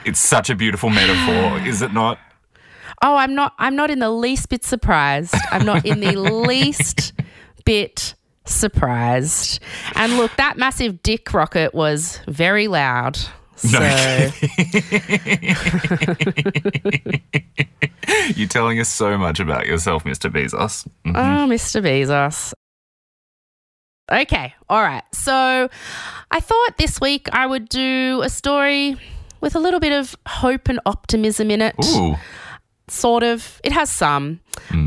It's 0.06 0.20
such 0.20 0.50
a 0.50 0.56
beautiful 0.56 0.90
metaphor, 0.90 1.60
is 1.68 1.82
it 1.82 1.94
not? 1.94 2.18
Oh, 3.02 3.16
I'm 3.16 3.36
not 3.36 3.54
I'm 3.60 3.76
not 3.76 3.92
in 3.92 4.00
the 4.00 4.10
least 4.10 4.50
bit 4.50 4.64
surprised. 4.64 5.36
I'm 5.52 5.66
not 5.66 5.86
in 5.86 6.00
the 6.00 6.16
least 6.16 7.14
bit 7.66 8.16
surprised. 8.46 9.60
And 9.96 10.18
look, 10.18 10.36
that 10.38 10.58
massive 10.58 11.04
dick 11.04 11.34
rocket 11.34 11.76
was 11.76 12.20
very 12.28 12.68
loud. 12.68 13.20
So 13.58 13.70
You're 18.36 18.48
telling 18.48 18.80
us 18.80 18.88
so 18.88 19.18
much 19.18 19.40
about 19.40 19.66
yourself, 19.66 20.04
Mr. 20.04 20.32
Bezos. 20.32 20.88
Mm. 21.06 21.16
Oh, 21.16 21.48
Mr. 21.48 21.82
Bezos. 21.82 22.54
Okay, 24.12 24.54
all 24.70 24.82
right. 24.82 25.04
So 25.14 25.70
I 26.32 26.40
thought 26.40 26.78
this 26.78 27.02
week 27.02 27.28
I 27.34 27.46
would 27.46 27.68
do 27.68 28.22
a 28.24 28.30
story 28.30 28.96
with 29.42 29.56
a 29.56 29.60
little 29.60 29.80
bit 29.80 29.92
of 29.92 30.16
hope 30.28 30.70
and 30.70 30.80
optimism 30.86 31.52
in 31.52 31.62
it. 31.62 31.76
Ooh, 31.84 32.16
Sort 32.88 33.24
of. 33.24 33.60
It 33.66 33.74
has 33.74 33.90
some. 33.90 34.40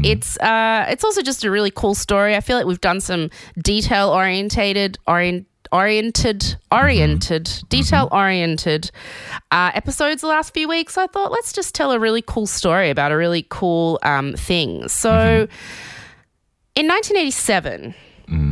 It's 0.05 0.39
uh 0.39 0.87
it's 0.89 1.05
also 1.05 1.23
just 1.23 1.45
a 1.45 1.51
really 1.51 1.71
cool 1.71 1.95
story. 1.95 2.35
I 2.35 2.41
feel 2.41 2.57
like 2.57 2.67
we've 2.67 2.81
done 2.81 3.01
some 3.01 3.31
detail 3.63 4.09
orientated 4.09 4.99
orient 5.07 5.47
oriented 5.73 6.57
oriented 6.73 7.51
detail 7.69 8.09
oriented 8.11 8.91
uh, 9.51 9.71
episodes 9.75 10.21
the 10.21 10.27
last 10.27 10.53
few 10.53 10.69
weeks 10.69 10.99
i 10.99 11.07
thought 11.07 11.31
let's 11.31 11.53
just 11.53 11.75
tell 11.75 11.93
a 11.93 11.99
really 11.99 12.23
cool 12.23 12.47
story 12.47 12.91
about 12.91 13.13
a 13.13 13.17
really 13.17 13.47
cool 13.49 13.99
um, 14.03 14.35
thing. 14.35 14.89
So 14.89 15.47
in 16.75 16.89
1987, 16.89 17.95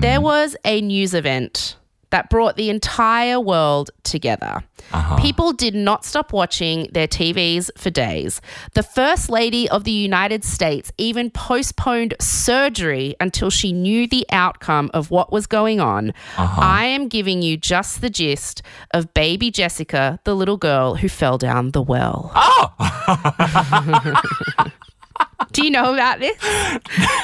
there 0.00 0.20
was 0.20 0.56
a 0.64 0.80
news 0.80 1.14
event 1.14 1.76
that 2.10 2.30
brought 2.30 2.56
the 2.56 2.70
entire 2.70 3.40
world 3.40 3.90
together. 4.02 4.62
Uh-huh. 4.92 5.16
People 5.18 5.52
did 5.52 5.74
not 5.74 6.04
stop 6.04 6.32
watching 6.32 6.88
their 6.92 7.06
TVs 7.06 7.70
for 7.76 7.90
days. 7.90 8.40
The 8.74 8.82
First 8.82 9.28
Lady 9.28 9.68
of 9.68 9.84
the 9.84 9.90
United 9.92 10.44
States 10.44 10.92
even 10.96 11.30
postponed 11.30 12.14
surgery 12.20 13.14
until 13.20 13.50
she 13.50 13.72
knew 13.72 14.06
the 14.06 14.26
outcome 14.30 14.90
of 14.94 15.10
what 15.10 15.30
was 15.30 15.46
going 15.46 15.80
on. 15.80 16.10
Uh-huh. 16.36 16.60
I 16.60 16.84
am 16.84 17.08
giving 17.08 17.42
you 17.42 17.56
just 17.56 18.00
the 18.00 18.10
gist 18.10 18.62
of 18.92 19.12
baby 19.12 19.50
Jessica, 19.50 20.18
the 20.24 20.34
little 20.34 20.56
girl 20.56 20.94
who 20.94 21.08
fell 21.08 21.38
down 21.38 21.72
the 21.72 21.82
well. 21.82 22.32
Oh! 22.60 24.22
Do 25.52 25.64
you 25.64 25.70
know 25.70 25.92
about 25.92 26.20
this? 26.20 26.36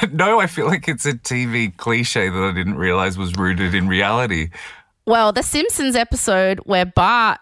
no, 0.11 0.39
I 0.39 0.47
feel 0.47 0.65
like 0.65 0.87
it's 0.87 1.05
a 1.05 1.13
TV 1.13 1.75
cliche 1.75 2.29
that 2.29 2.43
I 2.43 2.51
didn't 2.53 2.75
realize 2.75 3.17
was 3.17 3.33
rooted 3.35 3.75
in 3.75 3.87
reality. 3.87 4.49
Well, 5.05 5.31
the 5.31 5.43
Simpsons 5.43 5.95
episode 5.95 6.59
where 6.65 6.85
Bart 6.85 7.39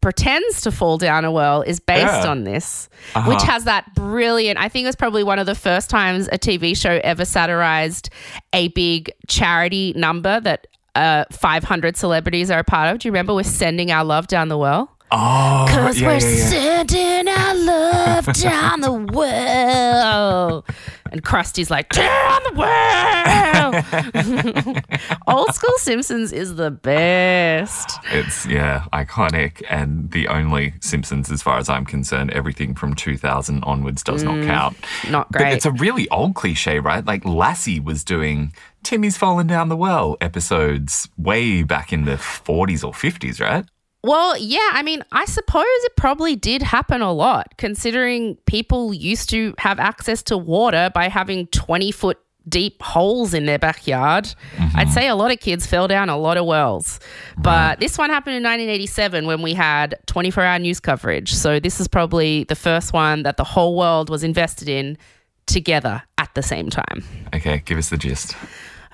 pretends 0.00 0.62
to 0.62 0.72
fall 0.72 0.98
down 0.98 1.24
a 1.24 1.30
well 1.30 1.62
is 1.62 1.78
based 1.78 2.06
Yeah. 2.06 2.26
on 2.28 2.44
this, 2.44 2.88
which 3.26 3.42
has 3.42 3.64
that 3.64 3.94
brilliant. 3.94 4.58
I 4.58 4.68
think 4.68 4.84
it 4.84 4.88
was 4.88 4.96
probably 4.96 5.22
one 5.22 5.38
of 5.38 5.46
the 5.46 5.54
first 5.54 5.90
times 5.90 6.28
a 6.32 6.38
TV 6.38 6.76
show 6.76 7.00
ever 7.04 7.24
satirized 7.24 8.10
a 8.52 8.68
big 8.68 9.12
charity 9.28 9.92
number 9.94 10.40
that 10.40 10.66
uh, 10.96 11.24
500 11.30 11.96
celebrities 11.96 12.50
are 12.50 12.58
a 12.58 12.64
part 12.64 12.92
of. 12.92 12.98
Do 12.98 13.08
you 13.08 13.12
remember 13.12 13.32
we're 13.34 13.44
sending 13.44 13.90
our 13.92 14.04
love 14.04 14.26
down 14.26 14.48
the 14.48 14.58
well? 14.58 14.90
Oh, 15.14 15.66
Cause 15.68 16.00
yeah, 16.00 16.06
we're 16.08 16.14
yeah. 16.14 16.46
sending 16.48 17.28
our 17.28 17.54
love 17.54 18.24
down 18.32 18.80
the 18.80 18.92
well. 18.92 20.64
And 21.12 21.22
Krusty's 21.22 21.70
like, 21.70 21.90
down 21.90 22.40
the 22.44 22.52
well. 22.56 23.51
Old 25.26 25.54
school 25.54 25.76
Simpsons 25.78 26.32
is 26.32 26.56
the 26.56 26.70
best. 26.70 27.98
It's 28.12 28.46
yeah, 28.46 28.84
iconic 28.92 29.62
and 29.70 30.10
the 30.10 30.28
only 30.28 30.74
Simpsons 30.80 31.30
as 31.30 31.42
far 31.42 31.58
as 31.58 31.68
I'm 31.68 31.86
concerned. 31.86 32.30
Everything 32.32 32.74
from 32.74 32.94
2000 32.94 33.64
onwards 33.64 34.02
does 34.02 34.22
not 34.22 34.34
mm, 34.34 34.46
count. 34.46 34.76
Not 35.10 35.32
great. 35.32 35.44
But 35.44 35.52
it's 35.54 35.66
a 35.66 35.72
really 35.72 36.08
old 36.10 36.34
cliche, 36.34 36.78
right? 36.80 37.04
Like 37.04 37.24
Lassie 37.24 37.80
was 37.80 38.04
doing 38.04 38.52
Timmy's 38.82 39.16
fallen 39.16 39.46
down 39.46 39.68
the 39.68 39.76
well 39.76 40.16
episodes 40.20 41.08
way 41.16 41.62
back 41.62 41.92
in 41.92 42.04
the 42.04 42.16
40s 42.16 42.84
or 42.84 42.92
50s, 42.92 43.40
right? 43.40 43.64
Well, 44.04 44.36
yeah, 44.36 44.70
I 44.72 44.82
mean, 44.82 45.04
I 45.12 45.26
suppose 45.26 45.64
it 45.64 45.96
probably 45.96 46.34
did 46.34 46.60
happen 46.60 47.02
a 47.02 47.12
lot, 47.12 47.54
considering 47.56 48.36
people 48.46 48.92
used 48.92 49.30
to 49.30 49.54
have 49.58 49.78
access 49.78 50.24
to 50.24 50.36
water 50.36 50.90
by 50.92 51.08
having 51.08 51.46
20 51.48 51.92
foot 51.92 52.18
deep 52.48 52.82
holes 52.82 53.34
in 53.34 53.46
their 53.46 53.58
backyard. 53.58 54.24
Mm-hmm. 54.56 54.76
I'd 54.76 54.90
say 54.90 55.08
a 55.08 55.14
lot 55.14 55.30
of 55.30 55.40
kids 55.40 55.66
fell 55.66 55.88
down 55.88 56.08
a 56.08 56.16
lot 56.16 56.36
of 56.36 56.46
wells. 56.46 57.00
But 57.38 57.80
this 57.80 57.98
one 57.98 58.10
happened 58.10 58.36
in 58.36 58.42
1987 58.42 59.26
when 59.26 59.42
we 59.42 59.54
had 59.54 59.98
24 60.06 60.44
hour 60.44 60.58
news 60.58 60.80
coverage. 60.80 61.32
So 61.32 61.60
this 61.60 61.80
is 61.80 61.88
probably 61.88 62.44
the 62.44 62.56
first 62.56 62.92
one 62.92 63.22
that 63.22 63.36
the 63.36 63.44
whole 63.44 63.76
world 63.76 64.10
was 64.10 64.24
invested 64.24 64.68
in 64.68 64.98
together 65.46 66.02
at 66.18 66.34
the 66.34 66.42
same 66.42 66.70
time. 66.70 67.04
Okay, 67.34 67.62
give 67.64 67.78
us 67.78 67.88
the 67.88 67.96
gist. 67.96 68.36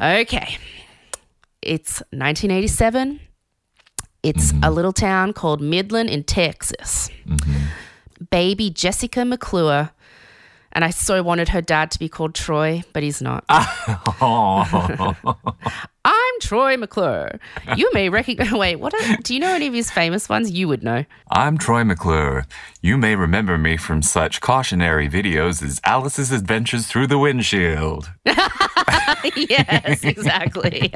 Okay. 0.00 0.58
It's 1.62 2.00
1987. 2.10 3.20
It's 4.22 4.52
mm-hmm. 4.52 4.64
a 4.64 4.70
little 4.70 4.92
town 4.92 5.32
called 5.32 5.60
Midland 5.60 6.10
in 6.10 6.24
Texas. 6.24 7.10
Mm-hmm. 7.26 8.24
Baby 8.30 8.70
Jessica 8.70 9.24
McClure. 9.24 9.90
And 10.78 10.84
I 10.84 10.90
so 10.90 11.24
wanted 11.24 11.48
her 11.48 11.60
dad 11.60 11.90
to 11.90 11.98
be 11.98 12.08
called 12.08 12.36
Troy, 12.36 12.84
but 12.92 13.02
he's 13.02 13.20
not. 13.20 13.44
I'm 16.04 16.34
Troy 16.40 16.76
McClure. 16.76 17.40
You 17.74 17.90
may 17.94 18.08
recognize. 18.08 18.52
Wait, 18.52 18.76
what? 18.76 18.94
Are, 18.94 19.16
do 19.16 19.34
you 19.34 19.40
know 19.40 19.52
any 19.52 19.66
of 19.66 19.74
his 19.74 19.90
famous 19.90 20.28
ones? 20.28 20.52
You 20.52 20.68
would 20.68 20.84
know. 20.84 21.04
I'm 21.32 21.58
Troy 21.58 21.82
McClure. 21.82 22.46
You 22.80 22.96
may 22.96 23.16
remember 23.16 23.58
me 23.58 23.76
from 23.76 24.02
such 24.02 24.40
cautionary 24.40 25.08
videos 25.08 25.64
as 25.64 25.80
Alice's 25.82 26.30
Adventures 26.30 26.86
Through 26.86 27.08
the 27.08 27.18
Windshield. 27.18 28.12
yes, 29.34 30.04
exactly. 30.04 30.92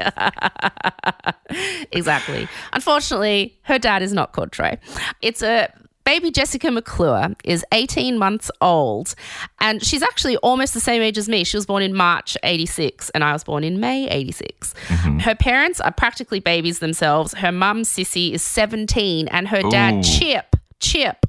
exactly. 1.91 2.47
Unfortunately, 2.71 3.59
her 3.63 3.77
dad 3.77 4.01
is 4.01 4.13
not 4.13 4.31
called 4.31 4.53
Troy. 4.53 4.77
It's 5.21 5.43
a 5.43 5.67
baby 6.03 6.31
Jessica 6.31 6.71
McClure 6.71 7.35
is 7.43 7.65
18 7.71 8.17
months 8.17 8.51
old 8.61 9.15
and 9.59 9.83
she's 9.83 10.01
actually 10.01 10.37
almost 10.37 10.73
the 10.73 10.79
same 10.79 11.01
age 11.01 11.17
as 11.17 11.29
me. 11.29 11.43
She 11.43 11.57
was 11.57 11.65
born 11.65 11.83
in 11.83 11.93
March 11.95 12.37
86 12.43 13.09
and 13.11 13.23
I 13.23 13.33
was 13.33 13.43
born 13.43 13.63
in 13.63 13.79
May 13.79 14.07
86. 14.09 14.73
Mm-hmm. 14.87 15.19
Her 15.19 15.35
parents 15.35 15.79
are 15.81 15.91
practically 15.91 16.39
babies 16.39 16.79
themselves. 16.79 17.33
Her 17.33 17.51
mum, 17.51 17.83
Sissy, 17.83 18.33
is 18.33 18.43
17 18.43 19.27
and 19.29 19.47
her 19.47 19.61
dad, 19.69 19.95
Ooh. 19.95 20.03
Chip, 20.03 20.55
Chip, 20.79 21.25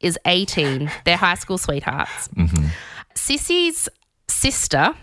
is 0.00 0.18
18. 0.24 0.90
They're 1.04 1.16
high 1.16 1.34
school 1.34 1.58
sweethearts. 1.58 2.28
Mm-hmm. 2.28 2.66
Sissy's 3.14 3.88
sister, 4.28 4.94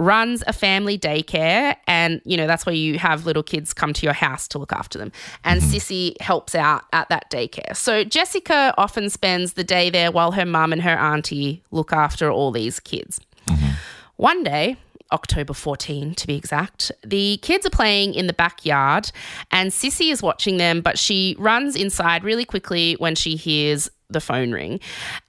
runs 0.00 0.42
a 0.46 0.52
family 0.52 0.98
daycare 0.98 1.76
and 1.86 2.22
you 2.24 2.36
know 2.36 2.46
that's 2.46 2.64
where 2.64 2.74
you 2.74 2.98
have 2.98 3.26
little 3.26 3.42
kids 3.42 3.74
come 3.74 3.92
to 3.92 4.06
your 4.06 4.14
house 4.14 4.48
to 4.48 4.58
look 4.58 4.72
after 4.72 4.98
them 4.98 5.12
and 5.44 5.60
mm-hmm. 5.60 5.72
sissy 5.72 6.20
helps 6.22 6.54
out 6.54 6.84
at 6.94 7.08
that 7.10 7.30
daycare 7.30 7.76
so 7.76 8.02
jessica 8.02 8.72
often 8.78 9.10
spends 9.10 9.52
the 9.52 9.64
day 9.64 9.90
there 9.90 10.10
while 10.10 10.32
her 10.32 10.46
mum 10.46 10.72
and 10.72 10.80
her 10.80 10.96
auntie 10.96 11.62
look 11.70 11.92
after 11.92 12.30
all 12.30 12.50
these 12.50 12.80
kids 12.80 13.20
mm-hmm. 13.46 13.72
one 14.16 14.42
day 14.42 14.76
October 15.12 15.52
14 15.52 16.14
to 16.14 16.26
be 16.28 16.36
exact. 16.36 16.92
The 17.04 17.40
kids 17.42 17.66
are 17.66 17.70
playing 17.70 18.14
in 18.14 18.28
the 18.28 18.32
backyard 18.32 19.10
and 19.50 19.72
Sissy 19.72 20.12
is 20.12 20.22
watching 20.22 20.56
them, 20.56 20.82
but 20.82 21.00
she 21.00 21.34
runs 21.36 21.74
inside 21.74 22.22
really 22.22 22.44
quickly 22.44 22.94
when 23.00 23.16
she 23.16 23.34
hears 23.34 23.90
the 24.08 24.20
phone 24.20 24.52
ring. 24.52 24.78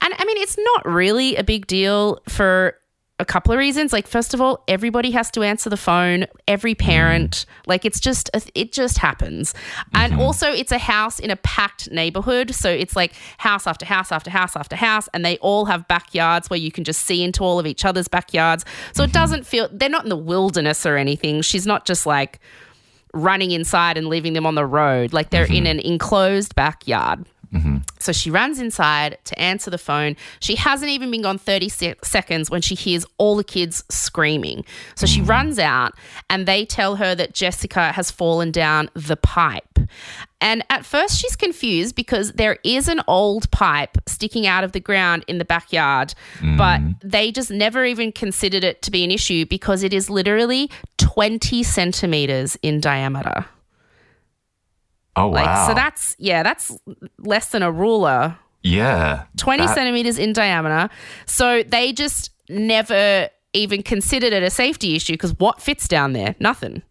And 0.00 0.14
I 0.16 0.24
mean, 0.24 0.36
it's 0.36 0.56
not 0.56 0.86
really 0.86 1.34
a 1.34 1.42
big 1.42 1.66
deal 1.66 2.20
for 2.28 2.76
a 3.22 3.24
couple 3.24 3.52
of 3.52 3.58
reasons. 3.58 3.92
Like, 3.92 4.06
first 4.06 4.34
of 4.34 4.40
all, 4.40 4.62
everybody 4.68 5.12
has 5.12 5.30
to 5.30 5.42
answer 5.42 5.70
the 5.70 5.78
phone, 5.78 6.26
every 6.46 6.74
parent. 6.74 7.46
Like, 7.66 7.86
it's 7.86 7.98
just, 7.98 8.28
it 8.54 8.72
just 8.72 8.98
happens. 8.98 9.54
Mm-hmm. 9.54 9.96
And 9.96 10.20
also, 10.20 10.50
it's 10.50 10.72
a 10.72 10.78
house 10.78 11.18
in 11.18 11.30
a 11.30 11.36
packed 11.36 11.90
neighborhood. 11.90 12.54
So 12.54 12.70
it's 12.70 12.94
like 12.94 13.14
house 13.38 13.66
after 13.66 13.86
house 13.86 14.12
after 14.12 14.30
house 14.30 14.54
after 14.56 14.76
house. 14.76 15.08
And 15.14 15.24
they 15.24 15.38
all 15.38 15.64
have 15.64 15.88
backyards 15.88 16.50
where 16.50 16.58
you 16.58 16.70
can 16.70 16.84
just 16.84 17.04
see 17.04 17.22
into 17.22 17.42
all 17.42 17.58
of 17.58 17.66
each 17.66 17.86
other's 17.86 18.08
backyards. 18.08 18.66
So 18.92 19.02
mm-hmm. 19.02 19.10
it 19.10 19.12
doesn't 19.14 19.46
feel, 19.46 19.68
they're 19.72 19.88
not 19.88 20.02
in 20.02 20.10
the 20.10 20.16
wilderness 20.16 20.84
or 20.84 20.98
anything. 20.98 21.40
She's 21.40 21.66
not 21.66 21.86
just 21.86 22.04
like, 22.04 22.38
running 23.14 23.50
inside 23.50 23.98
and 23.98 24.06
leaving 24.06 24.32
them 24.32 24.46
on 24.46 24.54
the 24.54 24.64
road. 24.64 25.12
Like 25.12 25.28
they're 25.28 25.44
mm-hmm. 25.44 25.66
in 25.66 25.66
an 25.66 25.80
enclosed 25.80 26.54
backyard. 26.54 27.26
Mm-hmm. 27.52 27.78
So 27.98 28.12
she 28.12 28.30
runs 28.30 28.58
inside 28.58 29.18
to 29.24 29.38
answer 29.38 29.70
the 29.70 29.78
phone. 29.78 30.16
She 30.40 30.56
hasn't 30.56 30.90
even 30.90 31.10
been 31.10 31.22
gone 31.22 31.38
30 31.38 31.68
se- 31.68 31.94
seconds 32.02 32.50
when 32.50 32.62
she 32.62 32.74
hears 32.74 33.04
all 33.18 33.36
the 33.36 33.44
kids 33.44 33.84
screaming. 33.90 34.64
So 34.94 35.06
she 35.06 35.20
mm. 35.20 35.28
runs 35.28 35.58
out 35.58 35.92
and 36.30 36.46
they 36.46 36.64
tell 36.64 36.96
her 36.96 37.14
that 37.14 37.34
Jessica 37.34 37.92
has 37.92 38.10
fallen 38.10 38.50
down 38.50 38.90
the 38.94 39.16
pipe. 39.16 39.78
And 40.40 40.64
at 40.70 40.84
first, 40.84 41.18
she's 41.18 41.36
confused 41.36 41.94
because 41.94 42.32
there 42.32 42.58
is 42.64 42.88
an 42.88 43.00
old 43.06 43.50
pipe 43.50 43.98
sticking 44.08 44.46
out 44.46 44.64
of 44.64 44.72
the 44.72 44.80
ground 44.80 45.24
in 45.28 45.38
the 45.38 45.44
backyard, 45.44 46.14
mm. 46.38 46.56
but 46.56 46.80
they 47.08 47.30
just 47.30 47.50
never 47.50 47.84
even 47.84 48.12
considered 48.12 48.64
it 48.64 48.82
to 48.82 48.90
be 48.90 49.04
an 49.04 49.10
issue 49.10 49.46
because 49.46 49.82
it 49.82 49.92
is 49.92 50.10
literally 50.10 50.70
20 50.96 51.62
centimeters 51.62 52.56
in 52.62 52.80
diameter. 52.80 53.44
Oh 55.16 55.26
wow! 55.28 55.32
Like, 55.32 55.68
so 55.68 55.74
that's 55.74 56.16
yeah, 56.18 56.42
that's 56.42 56.76
less 57.18 57.48
than 57.50 57.62
a 57.62 57.70
ruler. 57.70 58.36
Yeah, 58.62 59.24
twenty 59.36 59.66
that- 59.66 59.74
centimeters 59.74 60.18
in 60.18 60.32
diameter. 60.32 60.88
So 61.26 61.62
they 61.62 61.92
just 61.92 62.30
never 62.48 63.28
even 63.52 63.82
considered 63.82 64.32
it 64.32 64.42
a 64.42 64.50
safety 64.50 64.94
issue 64.96 65.12
because 65.12 65.34
what 65.38 65.60
fits 65.60 65.86
down 65.86 66.12
there? 66.14 66.34
Nothing. 66.40 66.82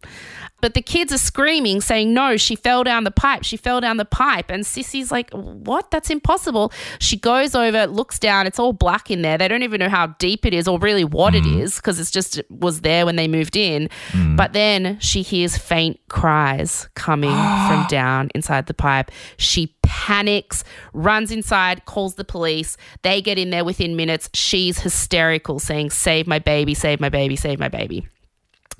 But 0.62 0.74
the 0.74 0.80
kids 0.80 1.12
are 1.12 1.18
screaming, 1.18 1.80
saying, 1.80 2.14
No, 2.14 2.38
she 2.38 2.54
fell 2.54 2.84
down 2.84 3.04
the 3.04 3.10
pipe. 3.10 3.42
She 3.42 3.56
fell 3.56 3.80
down 3.80 3.96
the 3.96 4.04
pipe. 4.04 4.48
And 4.48 4.64
Sissy's 4.64 5.10
like, 5.10 5.28
What? 5.32 5.90
That's 5.90 6.08
impossible. 6.08 6.72
She 7.00 7.16
goes 7.16 7.54
over, 7.54 7.86
looks 7.86 8.18
down. 8.18 8.46
It's 8.46 8.60
all 8.60 8.72
black 8.72 9.10
in 9.10 9.22
there. 9.22 9.36
They 9.36 9.48
don't 9.48 9.64
even 9.64 9.80
know 9.80 9.88
how 9.88 10.06
deep 10.18 10.46
it 10.46 10.54
is 10.54 10.68
or 10.68 10.78
really 10.78 11.04
what 11.04 11.34
mm. 11.34 11.38
it 11.38 11.60
is 11.60 11.76
because 11.76 11.98
it's 11.98 12.12
just 12.12 12.38
it 12.38 12.50
was 12.50 12.82
there 12.82 13.04
when 13.04 13.16
they 13.16 13.26
moved 13.26 13.56
in. 13.56 13.90
Mm. 14.12 14.36
But 14.36 14.52
then 14.52 14.98
she 15.00 15.22
hears 15.22 15.58
faint 15.58 15.98
cries 16.08 16.88
coming 16.94 17.30
from 17.68 17.84
down 17.88 18.30
inside 18.34 18.66
the 18.66 18.74
pipe. 18.74 19.10
She 19.36 19.74
panics, 19.82 20.62
runs 20.92 21.32
inside, 21.32 21.84
calls 21.86 22.14
the 22.14 22.24
police. 22.24 22.76
They 23.02 23.20
get 23.20 23.36
in 23.36 23.50
there 23.50 23.64
within 23.64 23.96
minutes. 23.96 24.30
She's 24.32 24.78
hysterical, 24.78 25.58
saying, 25.58 25.90
Save 25.90 26.28
my 26.28 26.38
baby, 26.38 26.74
save 26.74 27.00
my 27.00 27.08
baby, 27.08 27.34
save 27.34 27.58
my 27.58 27.68
baby. 27.68 28.06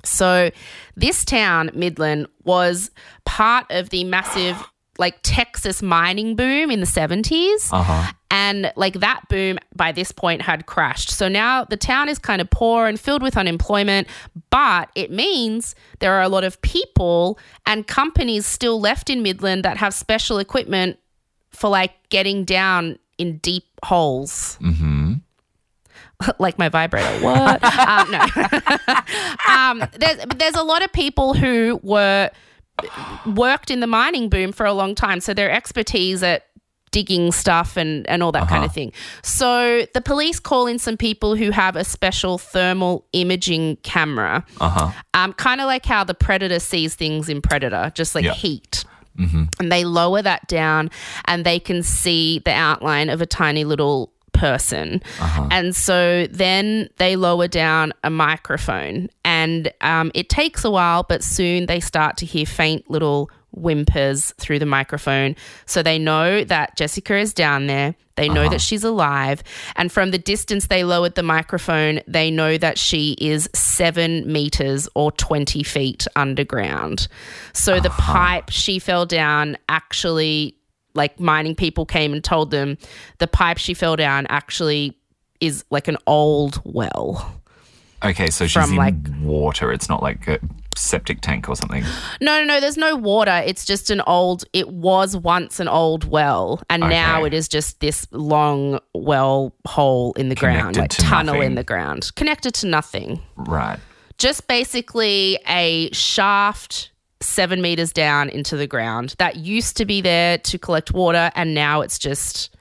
So, 0.03 0.51
this 0.95 1.23
town, 1.23 1.71
Midland, 1.73 2.27
was 2.43 2.91
part 3.25 3.65
of 3.69 3.89
the 3.89 4.03
massive 4.03 4.57
like 4.99 5.19
Texas 5.23 5.81
mining 5.81 6.35
boom 6.35 6.69
in 6.69 6.79
the 6.79 6.85
70s. 6.85 7.69
Uh-huh. 7.71 8.11
And 8.29 8.71
like 8.75 8.95
that 8.95 9.21
boom 9.29 9.59
by 9.75 9.91
this 9.91 10.11
point 10.11 10.41
had 10.41 10.65
crashed. 10.65 11.11
So 11.11 11.27
now 11.27 11.65
the 11.65 11.77
town 11.77 12.09
is 12.09 12.17
kind 12.17 12.41
of 12.41 12.49
poor 12.49 12.87
and 12.87 12.99
filled 12.99 13.21
with 13.21 13.37
unemployment, 13.37 14.07
but 14.49 14.89
it 14.95 15.11
means 15.11 15.75
there 15.99 16.13
are 16.13 16.21
a 16.21 16.29
lot 16.29 16.43
of 16.43 16.61
people 16.61 17.37
and 17.65 17.85
companies 17.87 18.45
still 18.45 18.79
left 18.79 19.09
in 19.09 19.21
Midland 19.21 19.63
that 19.65 19.77
have 19.77 19.93
special 19.93 20.39
equipment 20.39 20.97
for 21.51 21.69
like 21.69 21.91
getting 22.09 22.43
down 22.43 22.97
in 23.19 23.37
deep 23.37 23.65
holes. 23.83 24.57
Mm-hmm. 24.61 24.92
like 26.39 26.57
my 26.57 26.69
vibrator. 26.69 27.23
What? 27.23 27.63
um, 27.63 28.11
no. 28.11 28.19
um, 29.53 29.89
there's 29.97 30.25
there's 30.37 30.55
a 30.55 30.63
lot 30.63 30.83
of 30.83 30.91
people 30.91 31.33
who 31.33 31.79
were 31.83 32.29
worked 33.25 33.69
in 33.69 33.79
the 33.79 33.87
mining 33.87 34.29
boom 34.29 34.51
for 34.51 34.65
a 34.65 34.73
long 34.73 34.95
time, 34.95 35.19
so 35.19 35.33
their 35.33 35.51
expertise 35.51 36.23
at 36.23 36.45
digging 36.93 37.31
stuff 37.31 37.75
and, 37.75 38.07
and 38.07 38.23
all 38.23 38.31
that 38.31 38.43
uh-huh. 38.43 38.49
kind 38.49 38.63
of 38.63 38.69
uh-huh. 38.69 38.75
thing. 38.75 38.93
So 39.23 39.85
the 39.93 39.99
police 39.99 40.39
call 40.39 40.67
in 40.67 40.79
some 40.79 40.95
people 40.95 41.35
who 41.35 41.49
have 41.49 41.75
a 41.75 41.83
special 41.83 42.37
thermal 42.37 43.05
imaging 43.11 43.77
camera, 43.77 44.45
uh-huh. 44.61 44.91
um, 45.13 45.33
kind 45.33 45.59
of 45.59 45.65
like 45.65 45.85
how 45.85 46.05
the 46.05 46.13
predator 46.13 46.59
sees 46.59 46.95
things 46.95 47.27
in 47.27 47.41
Predator, 47.41 47.91
just 47.95 48.15
like 48.15 48.23
yep. 48.23 48.35
heat. 48.35 48.85
Mm-hmm. 49.17 49.43
And 49.59 49.71
they 49.71 49.83
lower 49.83 50.21
that 50.21 50.47
down 50.47 50.89
and 51.25 51.45
they 51.45 51.59
can 51.59 51.83
see 51.83 52.39
the 52.45 52.51
outline 52.51 53.09
of 53.09 53.21
a 53.21 53.25
tiny 53.25 53.63
little 53.63 54.11
person. 54.33 55.01
Uh-huh. 55.19 55.47
And 55.51 55.75
so 55.75 56.27
then 56.29 56.89
they 56.97 57.15
lower 57.15 57.47
down 57.47 57.93
a 58.03 58.09
microphone, 58.09 59.09
and 59.23 59.71
um, 59.81 60.11
it 60.13 60.29
takes 60.29 60.65
a 60.65 60.71
while, 60.71 61.03
but 61.03 61.23
soon 61.23 61.65
they 61.67 61.79
start 61.79 62.17
to 62.17 62.25
hear 62.25 62.45
faint 62.45 62.89
little 62.89 63.29
whimpers 63.53 64.33
through 64.37 64.59
the 64.59 64.65
microphone. 64.65 65.35
So 65.65 65.83
they 65.83 65.99
know 65.99 66.43
that 66.43 66.75
Jessica 66.75 67.17
is 67.17 67.33
down 67.33 67.67
there. 67.67 67.95
They 68.15 68.29
know 68.29 68.41
uh-huh. 68.41 68.51
that 68.51 68.61
she's 68.61 68.83
alive. 68.83 69.43
And 69.75 69.91
from 69.91 70.11
the 70.11 70.17
distance 70.17 70.67
they 70.67 70.83
lowered 70.83 71.15
the 71.15 71.23
microphone, 71.23 72.01
they 72.07 72.29
know 72.29 72.57
that 72.57 72.77
she 72.77 73.15
is 73.19 73.49
seven 73.53 74.31
meters 74.31 74.87
or 74.95 75.11
20 75.11 75.63
feet 75.63 76.07
underground. 76.15 77.07
So 77.53 77.73
uh-huh. 77.73 77.81
the 77.81 77.89
pipe 77.89 78.49
she 78.49 78.79
fell 78.79 79.05
down 79.05 79.57
actually 79.69 80.55
like 80.93 81.19
mining 81.19 81.55
people 81.55 81.85
came 81.85 82.13
and 82.13 82.23
told 82.23 82.51
them 82.51 82.77
the 83.19 83.27
pipe 83.27 83.57
she 83.57 83.73
fell 83.73 83.95
down 83.95 84.27
actually 84.29 84.97
is 85.39 85.65
like 85.69 85.87
an 85.87 85.97
old 86.07 86.61
well. 86.63 87.39
Okay, 88.03 88.29
so 88.29 88.47
she's 88.47 88.69
in 88.69 88.75
like, 88.75 88.95
water. 89.21 89.71
It's 89.71 89.87
not 89.87 90.03
like 90.03 90.27
a 90.27 90.39
septic 90.75 91.21
tank 91.21 91.47
or 91.47 91.55
something. 91.55 91.83
No, 92.19 92.39
no, 92.39 92.45
no. 92.45 92.59
There's 92.59 92.77
no 92.77 92.95
water. 92.95 93.41
It's 93.45 93.65
just 93.65 93.89
an 93.89 94.01
old. 94.01 94.43
It 94.51 94.69
was 94.69 95.15
once 95.15 95.59
an 95.59 95.67
old 95.67 96.03
well, 96.05 96.61
and 96.69 96.83
okay. 96.83 96.93
now 96.93 97.23
it 97.23 97.33
is 97.33 97.47
just 97.47 97.79
this 97.79 98.07
long 98.11 98.79
well 98.93 99.53
hole 99.65 100.13
in 100.13 100.29
the 100.29 100.35
Connected 100.35 100.61
ground, 100.61 100.77
like 100.77 100.89
tunnel 100.89 101.35
nothing. 101.35 101.47
in 101.47 101.55
the 101.55 101.63
ground, 101.63 102.11
connected 102.15 102.53
to 102.55 102.67
nothing. 102.67 103.21
Right. 103.37 103.79
Just 104.17 104.47
basically 104.47 105.39
a 105.47 105.89
shaft 105.91 106.91
seven 107.23 107.61
meters 107.61 107.93
down 107.93 108.29
into 108.29 108.57
the 108.57 108.67
ground 108.67 109.15
that 109.17 109.37
used 109.37 109.77
to 109.77 109.85
be 109.85 110.01
there 110.01 110.37
to 110.39 110.57
collect 110.57 110.91
water, 110.91 111.31
and 111.35 111.53
now 111.53 111.81
it's 111.81 111.99
just 111.99 112.55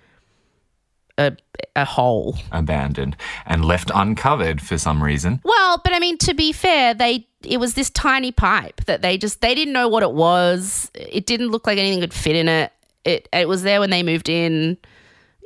a, 1.19 1.37
a 1.77 1.85
hole. 1.85 2.37
Abandoned 2.51 3.17
and 3.47 3.65
left 3.65 3.91
uncovered 3.95 4.61
for 4.61 4.79
some 4.79 5.03
reason. 5.03 5.41
Well, 5.45 5.81
but 5.83 5.93
I 5.93 5.99
mean, 5.99 6.19
to 6.19 6.35
be 6.35 6.53
fair, 6.53 6.95
they 6.95 7.27
it 7.45 7.59
was 7.59 7.75
this 7.75 7.91
tiny 7.91 8.33
pipe 8.33 8.85
that 8.85 9.03
they 9.03 9.19
just 9.19 9.41
they 9.41 9.55
didn't 9.55 9.75
know 9.75 9.89
what 9.89 10.03
it 10.03 10.13
was. 10.13 10.91
It 10.95 11.27
didn't 11.27 11.49
look 11.49 11.67
like 11.67 11.79
anything 11.79 12.01
could 12.01 12.15
fit 12.15 12.37
in 12.37 12.49
it. 12.49 12.73
It 13.05 13.29
it 13.33 13.49
was 13.49 13.63
there 13.63 13.81
when 13.81 13.91
they 13.91 14.03
moved 14.03 14.29
in. 14.29 14.79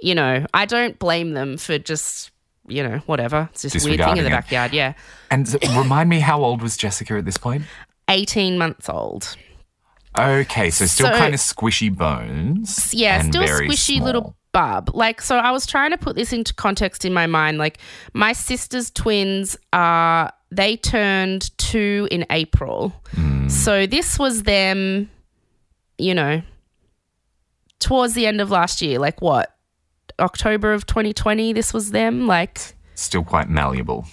You 0.00 0.14
know, 0.14 0.46
I 0.52 0.66
don't 0.66 0.98
blame 0.98 1.32
them 1.32 1.56
for 1.56 1.78
just 1.78 2.30
you 2.68 2.82
know 2.82 2.98
whatever. 3.06 3.48
It's 3.52 3.62
just 3.62 3.84
weird 3.84 4.00
thing 4.00 4.18
in 4.18 4.24
the 4.24 4.30
backyard. 4.30 4.72
Yeah. 4.72 4.94
And 5.30 5.48
remind 5.76 6.08
me, 6.08 6.20
how 6.20 6.42
old 6.42 6.62
was 6.62 6.76
Jessica 6.76 7.14
at 7.14 7.24
this 7.24 7.36
point? 7.36 7.64
18 8.08 8.58
months 8.58 8.88
old. 8.88 9.36
Okay, 10.18 10.70
so 10.70 10.86
still 10.86 11.08
So- 11.08 11.18
kind 11.18 11.34
of 11.34 11.40
squishy 11.40 11.94
bones. 11.94 12.92
Yeah, 12.94 13.22
still 13.22 13.42
squishy 13.42 13.96
small. 13.96 14.06
little 14.06 14.36
bub. 14.52 14.90
Like, 14.94 15.20
so 15.20 15.36
I 15.36 15.50
was 15.50 15.66
trying 15.66 15.90
to 15.90 15.98
put 15.98 16.16
this 16.16 16.32
into 16.32 16.54
context 16.54 17.04
in 17.04 17.12
my 17.12 17.26
mind. 17.26 17.58
Like, 17.58 17.78
my 18.14 18.32
sister's 18.32 18.90
twins 18.90 19.56
are, 19.74 20.32
they 20.50 20.76
turned 20.78 21.50
two 21.58 22.08
in 22.10 22.24
April. 22.30 22.94
Hmm. 23.14 23.48
So 23.48 23.86
this 23.86 24.18
was 24.18 24.44
them, 24.44 25.10
you 25.98 26.14
know, 26.14 26.40
towards 27.78 28.14
the 28.14 28.26
end 28.26 28.40
of 28.40 28.50
last 28.50 28.80
year. 28.80 28.98
Like, 28.98 29.20
what? 29.20 29.54
October 30.18 30.72
of 30.72 30.86
2020, 30.86 31.52
this 31.52 31.74
was 31.74 31.90
them. 31.90 32.26
Like, 32.26 32.58
Still 32.94 33.24
quite 33.24 33.50
malleable 33.50 34.06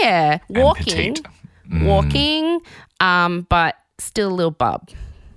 yeah, 0.00 0.38
walking, 0.48 0.84
petite. 1.14 1.26
Mm. 1.70 1.84
walking, 1.86 2.60
um, 3.00 3.46
but 3.48 3.76
still 3.98 4.28
a 4.28 4.34
little 4.34 4.50
bub. 4.50 4.88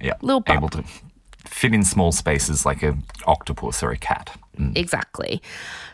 Yeah, 0.01 0.13
Little 0.21 0.41
bub. 0.41 0.57
able 0.57 0.69
to 0.69 0.83
fit 1.45 1.73
in 1.73 1.83
small 1.83 2.11
spaces 2.11 2.65
like 2.65 2.81
a 2.83 2.97
octopus 3.27 3.83
or 3.83 3.91
a 3.91 3.97
cat. 3.97 4.35
Mm. 4.57 4.75
Exactly. 4.77 5.41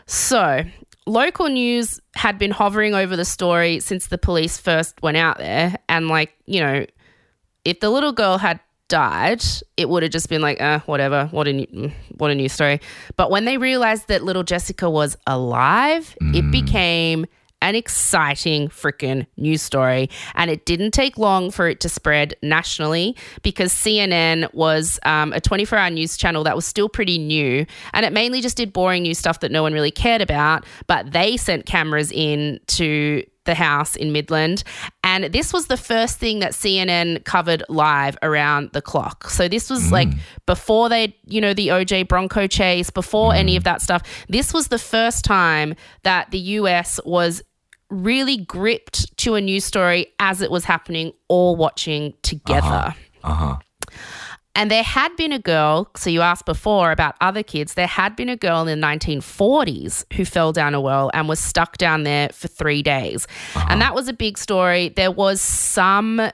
So, 0.06 0.64
local 1.06 1.48
news 1.48 2.00
had 2.14 2.38
been 2.38 2.50
hovering 2.50 2.94
over 2.94 3.16
the 3.16 3.24
story 3.24 3.80
since 3.80 4.06
the 4.08 4.18
police 4.18 4.58
first 4.58 5.00
went 5.02 5.16
out 5.16 5.38
there. 5.38 5.76
And, 5.88 6.08
like, 6.08 6.32
you 6.46 6.60
know, 6.60 6.86
if 7.64 7.80
the 7.80 7.90
little 7.90 8.12
girl 8.12 8.38
had 8.38 8.60
died, 8.88 9.42
it 9.76 9.88
would 9.88 10.02
have 10.02 10.10
just 10.12 10.28
been 10.28 10.40
like, 10.42 10.60
uh, 10.60 10.80
whatever, 10.86 11.26
what 11.30 11.46
a 11.46 11.52
new, 11.52 11.92
what 12.18 12.30
a 12.30 12.34
news 12.34 12.52
story. 12.52 12.80
But 13.16 13.30
when 13.30 13.44
they 13.44 13.56
realized 13.58 14.08
that 14.08 14.24
little 14.24 14.42
Jessica 14.42 14.88
was 14.90 15.16
alive, 15.26 16.16
it 16.20 16.50
became 16.50 17.26
an 17.62 17.74
exciting 17.74 18.68
freaking 18.68 19.26
news 19.36 19.62
story. 19.62 20.10
And 20.34 20.50
it 20.50 20.66
didn't 20.66 20.92
take 20.92 21.18
long 21.18 21.50
for 21.50 21.68
it 21.68 21.80
to 21.80 21.88
spread 21.88 22.34
nationally 22.42 23.16
because 23.42 23.72
CNN 23.72 24.52
was 24.54 24.98
um, 25.04 25.32
a 25.32 25.40
24 25.40 25.78
hour 25.78 25.90
news 25.90 26.16
channel 26.16 26.44
that 26.44 26.56
was 26.56 26.66
still 26.66 26.88
pretty 26.88 27.18
new. 27.18 27.66
And 27.92 28.06
it 28.06 28.12
mainly 28.12 28.40
just 28.40 28.56
did 28.56 28.72
boring 28.72 29.02
news 29.02 29.18
stuff 29.18 29.40
that 29.40 29.50
no 29.50 29.62
one 29.62 29.72
really 29.72 29.90
cared 29.90 30.22
about. 30.22 30.64
But 30.86 31.12
they 31.12 31.36
sent 31.36 31.66
cameras 31.66 32.10
in 32.12 32.60
to 32.68 33.24
the 33.44 33.54
house 33.54 33.96
in 33.96 34.12
Midland. 34.12 34.62
And 35.02 35.24
this 35.24 35.52
was 35.52 35.66
the 35.66 35.76
first 35.76 36.18
thing 36.18 36.40
that 36.40 36.52
CNN 36.52 37.24
covered 37.24 37.62
live 37.68 38.16
around 38.22 38.70
the 38.72 38.82
clock. 38.82 39.30
So 39.30 39.48
this 39.48 39.70
was 39.70 39.90
like 39.90 40.08
before 40.46 40.88
they, 40.88 41.16
you 41.26 41.40
know, 41.40 41.54
the 41.54 41.68
OJ 41.68 42.06
Bronco 42.06 42.46
chase, 42.46 42.90
before 42.90 43.34
any 43.34 43.56
of 43.56 43.64
that 43.64 43.80
stuff. 43.82 44.02
This 44.28 44.52
was 44.52 44.68
the 44.68 44.78
first 44.78 45.24
time 45.24 45.74
that 46.02 46.30
the 46.30 46.38
US 46.38 47.00
was 47.04 47.42
really 47.90 48.38
gripped 48.38 49.16
to 49.18 49.34
a 49.34 49.40
news 49.40 49.64
story 49.64 50.06
as 50.18 50.40
it 50.40 50.50
was 50.50 50.64
happening, 50.64 51.12
all 51.28 51.56
watching 51.56 52.14
together. 52.22 52.94
Uh 53.22 53.34
huh. 53.34 53.56
And 54.56 54.70
there 54.70 54.82
had 54.82 55.14
been 55.16 55.32
a 55.32 55.38
girl, 55.38 55.88
so 55.96 56.10
you 56.10 56.22
asked 56.22 56.44
before 56.44 56.90
about 56.90 57.14
other 57.20 57.42
kids, 57.42 57.74
there 57.74 57.86
had 57.86 58.16
been 58.16 58.28
a 58.28 58.36
girl 58.36 58.66
in 58.66 58.80
the 58.80 58.86
1940s 58.86 60.12
who 60.14 60.24
fell 60.24 60.52
down 60.52 60.74
a 60.74 60.80
well 60.80 61.10
and 61.14 61.28
was 61.28 61.38
stuck 61.38 61.78
down 61.78 62.02
there 62.02 62.30
for 62.30 62.48
three 62.48 62.82
days. 62.82 63.28
And 63.70 63.80
that 63.80 63.94
was 63.94 64.08
a 64.08 64.12
big 64.12 64.36
story. 64.36 64.88
There 64.88 65.12
was 65.12 65.40
some 65.40 66.30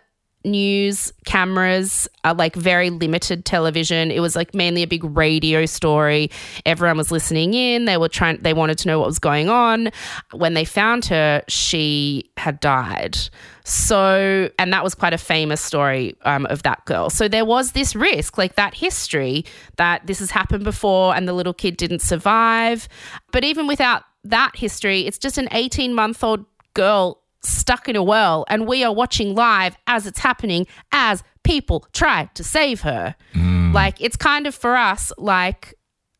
news 0.46 1.12
cameras, 1.26 2.08
like 2.24 2.54
very 2.54 2.90
limited 2.90 3.44
television. 3.44 4.10
It 4.10 4.20
was 4.20 4.36
like 4.36 4.54
mainly 4.54 4.82
a 4.82 4.86
big 4.86 5.04
radio 5.04 5.66
story. 5.66 6.30
Everyone 6.64 6.96
was 6.96 7.10
listening 7.10 7.52
in. 7.54 7.84
They 7.84 7.96
were 7.96 8.08
trying, 8.08 8.38
they 8.38 8.54
wanted 8.54 8.78
to 8.78 8.88
know 8.88 9.00
what 9.00 9.06
was 9.06 9.18
going 9.18 9.48
on. 9.50 9.90
When 10.32 10.54
they 10.54 10.64
found 10.64 11.04
her, 11.06 11.42
she 11.48 12.30
had 12.36 12.60
died. 12.60 13.18
So, 13.64 14.48
and 14.58 14.72
that 14.72 14.84
was 14.84 14.94
quite 14.94 15.12
a 15.12 15.18
famous 15.18 15.60
story 15.60 16.16
um, 16.22 16.46
of 16.46 16.62
that 16.62 16.84
girl. 16.84 17.10
So 17.10 17.26
there 17.26 17.44
was 17.44 17.72
this 17.72 17.96
risk, 17.96 18.38
like 18.38 18.54
that 18.54 18.74
history 18.74 19.44
that 19.76 20.06
this 20.06 20.20
has 20.20 20.30
happened 20.30 20.62
before 20.62 21.16
and 21.16 21.26
the 21.26 21.32
little 21.32 21.52
kid 21.52 21.76
didn't 21.76 22.00
survive. 22.00 22.88
But 23.32 23.42
even 23.42 23.66
without 23.66 24.04
that 24.22 24.54
history, 24.54 25.00
it's 25.00 25.18
just 25.18 25.36
an 25.36 25.48
18 25.50 25.94
month 25.94 26.22
old 26.22 26.44
girl 26.74 27.22
stuck 27.46 27.88
in 27.88 27.96
a 27.96 28.02
whirl, 28.02 28.44
and 28.48 28.66
we 28.66 28.84
are 28.84 28.92
watching 28.92 29.34
live 29.34 29.76
as 29.86 30.06
it's 30.06 30.18
happening 30.18 30.66
as 30.92 31.22
people 31.44 31.86
try 31.92 32.28
to 32.34 32.42
save 32.44 32.80
her. 32.82 33.14
Mm. 33.34 33.72
Like, 33.72 34.00
it's 34.00 34.16
kind 34.16 34.46
of 34.46 34.54
for 34.54 34.76
us 34.76 35.12
like 35.18 35.74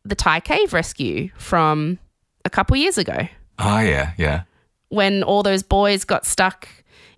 the 0.05 0.15
Thai 0.15 0.39
cave 0.39 0.73
rescue 0.73 1.29
from 1.37 1.99
a 2.45 2.49
couple 2.49 2.77
years 2.77 2.97
ago 2.97 3.27
Oh, 3.59 3.79
yeah, 3.79 4.13
yeah. 4.17 4.43
when 4.89 5.21
all 5.23 5.43
those 5.43 5.63
boys 5.63 6.05
got 6.05 6.25
stuck 6.25 6.67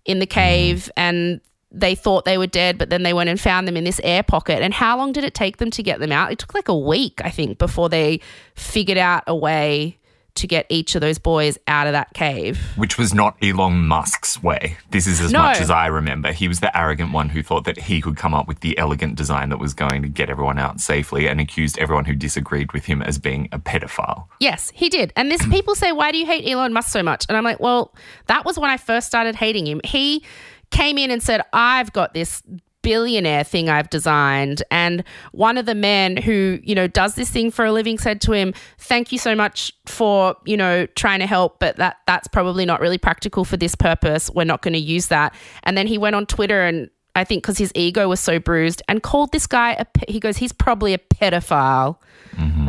in 0.06 0.18
the 0.20 0.26
cave 0.26 0.86
mm. 0.86 0.92
and 0.98 1.42
they 1.72 1.94
thought 1.94 2.26
they 2.26 2.40
were 2.40 2.48
dead, 2.48 2.80
but 2.80 2.90
then 2.90 3.04
they 3.04 3.14
went 3.14 3.30
and 3.30 3.40
found 3.40 3.68
them 3.68 3.78
in 3.78 3.84
this 3.84 4.02
air 4.04 4.24
pocket. 4.24 4.64
And 4.64 4.74
how 4.74 4.98
long 4.98 5.12
did 5.12 5.24
it 5.24 5.36
take 5.36 5.58
them 5.58 5.70
to 5.70 5.84
get 5.84 6.00
them 6.00 6.12
out? 6.12 6.32
It 6.32 6.40
took 6.40 6.56
like 6.56 6.68
a 6.68 6.76
week, 6.76 7.22
I 7.24 7.30
think, 7.30 7.60
before 7.60 7.90
they 7.90 8.22
figured 8.56 8.98
out 8.98 9.22
a 9.28 9.36
way 9.36 9.99
to 10.40 10.48
get 10.48 10.66
each 10.70 10.96
of 10.96 11.02
those 11.02 11.18
boys 11.18 11.58
out 11.68 11.88
of 11.88 11.94
that 11.94 12.14
cave. 12.14 12.60
Which 12.76 12.98
was 12.98 13.14
not 13.14 13.38
Elon 13.42 13.88
Musk's 13.88 14.42
way. 14.44 14.78
This 14.92 15.08
is 15.08 15.22
as 15.22 15.32
No. 15.32 15.40
much 15.44 15.62
as 15.62 15.70
I 15.70 15.88
remember. 15.88 16.32
He 16.32 16.48
was 16.48 16.60
the 16.60 16.76
arrogant 16.78 17.12
one 17.14 17.30
who 17.30 17.42
thought 17.44 17.64
that 17.66 17.78
he 17.78 18.02
could 18.02 18.18
come 18.18 18.34
up 18.34 18.48
with 18.48 18.60
the 18.60 18.78
elegant 18.78 19.16
design 19.16 19.50
that 19.50 19.60
was 19.60 19.74
going 19.74 20.02
to 20.02 20.08
get 20.10 20.30
everyone 20.30 20.60
out 20.60 20.80
safely 20.80 21.28
and 21.28 21.40
accused 21.40 21.78
everyone 21.78 22.06
who 22.06 22.16
disagreed 22.16 22.74
with 22.74 22.86
him 22.86 23.02
as 23.02 23.18
being 23.18 23.48
a 23.52 23.60
pedophile. 23.60 24.26
Yes, 24.40 24.72
he 24.76 24.90
did. 24.90 25.14
And 25.16 25.32
this 25.32 25.46
people 25.48 25.76
say, 25.76 25.92
why 25.92 26.12
do 26.12 26.18
you 26.18 26.26
hate 26.26 26.48
Elon 26.50 26.74
Musk 26.74 26.90
so 26.92 27.04
much? 27.04 27.26
And 27.30 27.38
I'm 27.38 27.44
like, 27.44 27.60
well, 27.60 27.94
that 28.28 28.46
was 28.46 28.58
when 28.60 28.70
I 28.70 28.78
first 28.78 29.08
started 29.08 29.36
hating 29.36 29.68
him. 29.68 29.82
He 29.84 30.24
came 30.72 30.98
in 30.98 31.12
and 31.12 31.22
said, 31.22 31.42
I've 31.54 31.92
got 31.94 32.14
this 32.14 32.44
billionaire 32.82 33.44
thing 33.44 33.70
I've 33.70 33.90
designed. 33.90 34.64
And 34.72 35.04
one 35.32 35.58
of 35.58 35.66
the 35.66 35.76
men 35.76 36.18
who, 36.18 36.60
you 36.64 36.76
know, 36.76 36.88
does 36.88 37.16
this 37.16 37.30
thing 37.30 37.52
for 37.52 37.66
a 37.66 37.72
living 37.72 37.98
said 37.98 38.22
to 38.22 38.34
him, 38.34 38.54
Thank 38.78 39.12
you 39.12 39.18
so 39.18 39.36
much 39.36 39.74
for, 39.86 40.36
you 40.46 40.58
know, 40.58 40.86
trying 40.88 41.20
to 41.20 41.28
help, 41.28 41.60
but 41.60 41.78
that 41.78 41.98
that's 42.08 42.28
probably 42.28 42.66
not 42.66 42.80
really 42.82 42.98
practical 42.98 43.46
for 43.46 43.58
this 43.58 43.76
purpose. 43.76 44.30
We're 44.30 44.44
not 44.44 44.62
going 44.62 44.74
to 44.74 44.80
use 44.80 45.08
that. 45.08 45.34
And 45.64 45.78
then 45.78 45.88
he 45.88 45.98
went 45.98 46.16
on 46.16 46.26
Twitter 46.26 46.62
and 46.64 46.90
I 47.16 47.24
think 47.24 47.44
because 47.44 47.58
his 47.58 47.72
ego 47.76 48.08
was 48.08 48.20
so 48.20 48.40
bruised 48.40 48.82
and 48.88 49.04
called 49.04 49.32
this 49.32 49.48
guy 49.48 49.74
a 49.74 49.86
pe- 49.86 50.12
he 50.12 50.20
goes, 50.20 50.38
he's 50.38 50.54
probably 50.54 50.94
a 50.94 50.98
pedophile. 51.00 51.98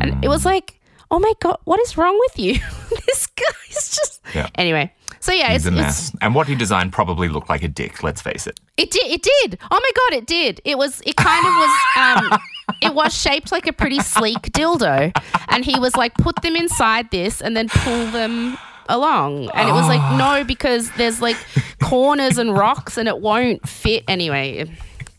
And 0.00 0.24
it 0.24 0.28
was 0.28 0.44
like, 0.44 0.80
oh 1.10 1.18
my 1.18 1.32
God, 1.40 1.58
what 1.64 1.78
is 1.80 1.96
wrong 1.96 2.18
with 2.18 2.38
you? 2.38 2.54
this 3.06 3.26
guy's 3.26 3.96
just. 3.96 4.20
Yeah. 4.34 4.48
Anyway, 4.56 4.92
so 5.20 5.32
yeah, 5.32 5.52
it's, 5.52 5.66
a 5.66 5.68
it's, 5.68 5.76
mess. 5.76 6.12
And 6.22 6.34
what 6.34 6.48
he 6.48 6.54
designed 6.54 6.92
probably 6.92 7.28
looked 7.28 7.50
like 7.50 7.62
a 7.62 7.68
dick, 7.68 8.02
let's 8.02 8.22
face 8.22 8.46
it. 8.46 8.58
it 8.78 8.90
did. 8.90 9.06
It 9.06 9.22
did. 9.22 9.58
Oh 9.70 9.80
my 9.80 9.90
God, 9.94 10.18
it 10.18 10.26
did. 10.26 10.60
It 10.64 10.78
was, 10.78 11.02
it 11.04 11.16
kind 11.16 11.46
of 11.46 11.52
was, 11.52 12.32
um, 12.32 12.40
it 12.82 12.94
was 12.94 13.14
shaped 13.14 13.52
like 13.52 13.66
a 13.66 13.72
pretty 13.72 14.00
sleek 14.00 14.38
dildo. 14.52 15.12
And 15.48 15.64
he 15.64 15.78
was 15.78 15.94
like, 15.94 16.14
put 16.14 16.40
them 16.42 16.56
inside 16.56 17.10
this 17.10 17.42
and 17.42 17.54
then 17.54 17.68
pull 17.68 18.06
them 18.06 18.56
along. 18.88 19.50
And 19.50 19.68
it 19.68 19.72
was 19.72 19.86
like, 19.86 20.18
no, 20.18 20.42
because 20.42 20.90
there's 20.92 21.20
like 21.20 21.36
corners 21.82 22.38
and 22.38 22.56
rocks 22.56 22.96
and 22.96 23.06
it 23.06 23.20
won't 23.20 23.68
fit 23.68 24.04
anyway. 24.08 24.64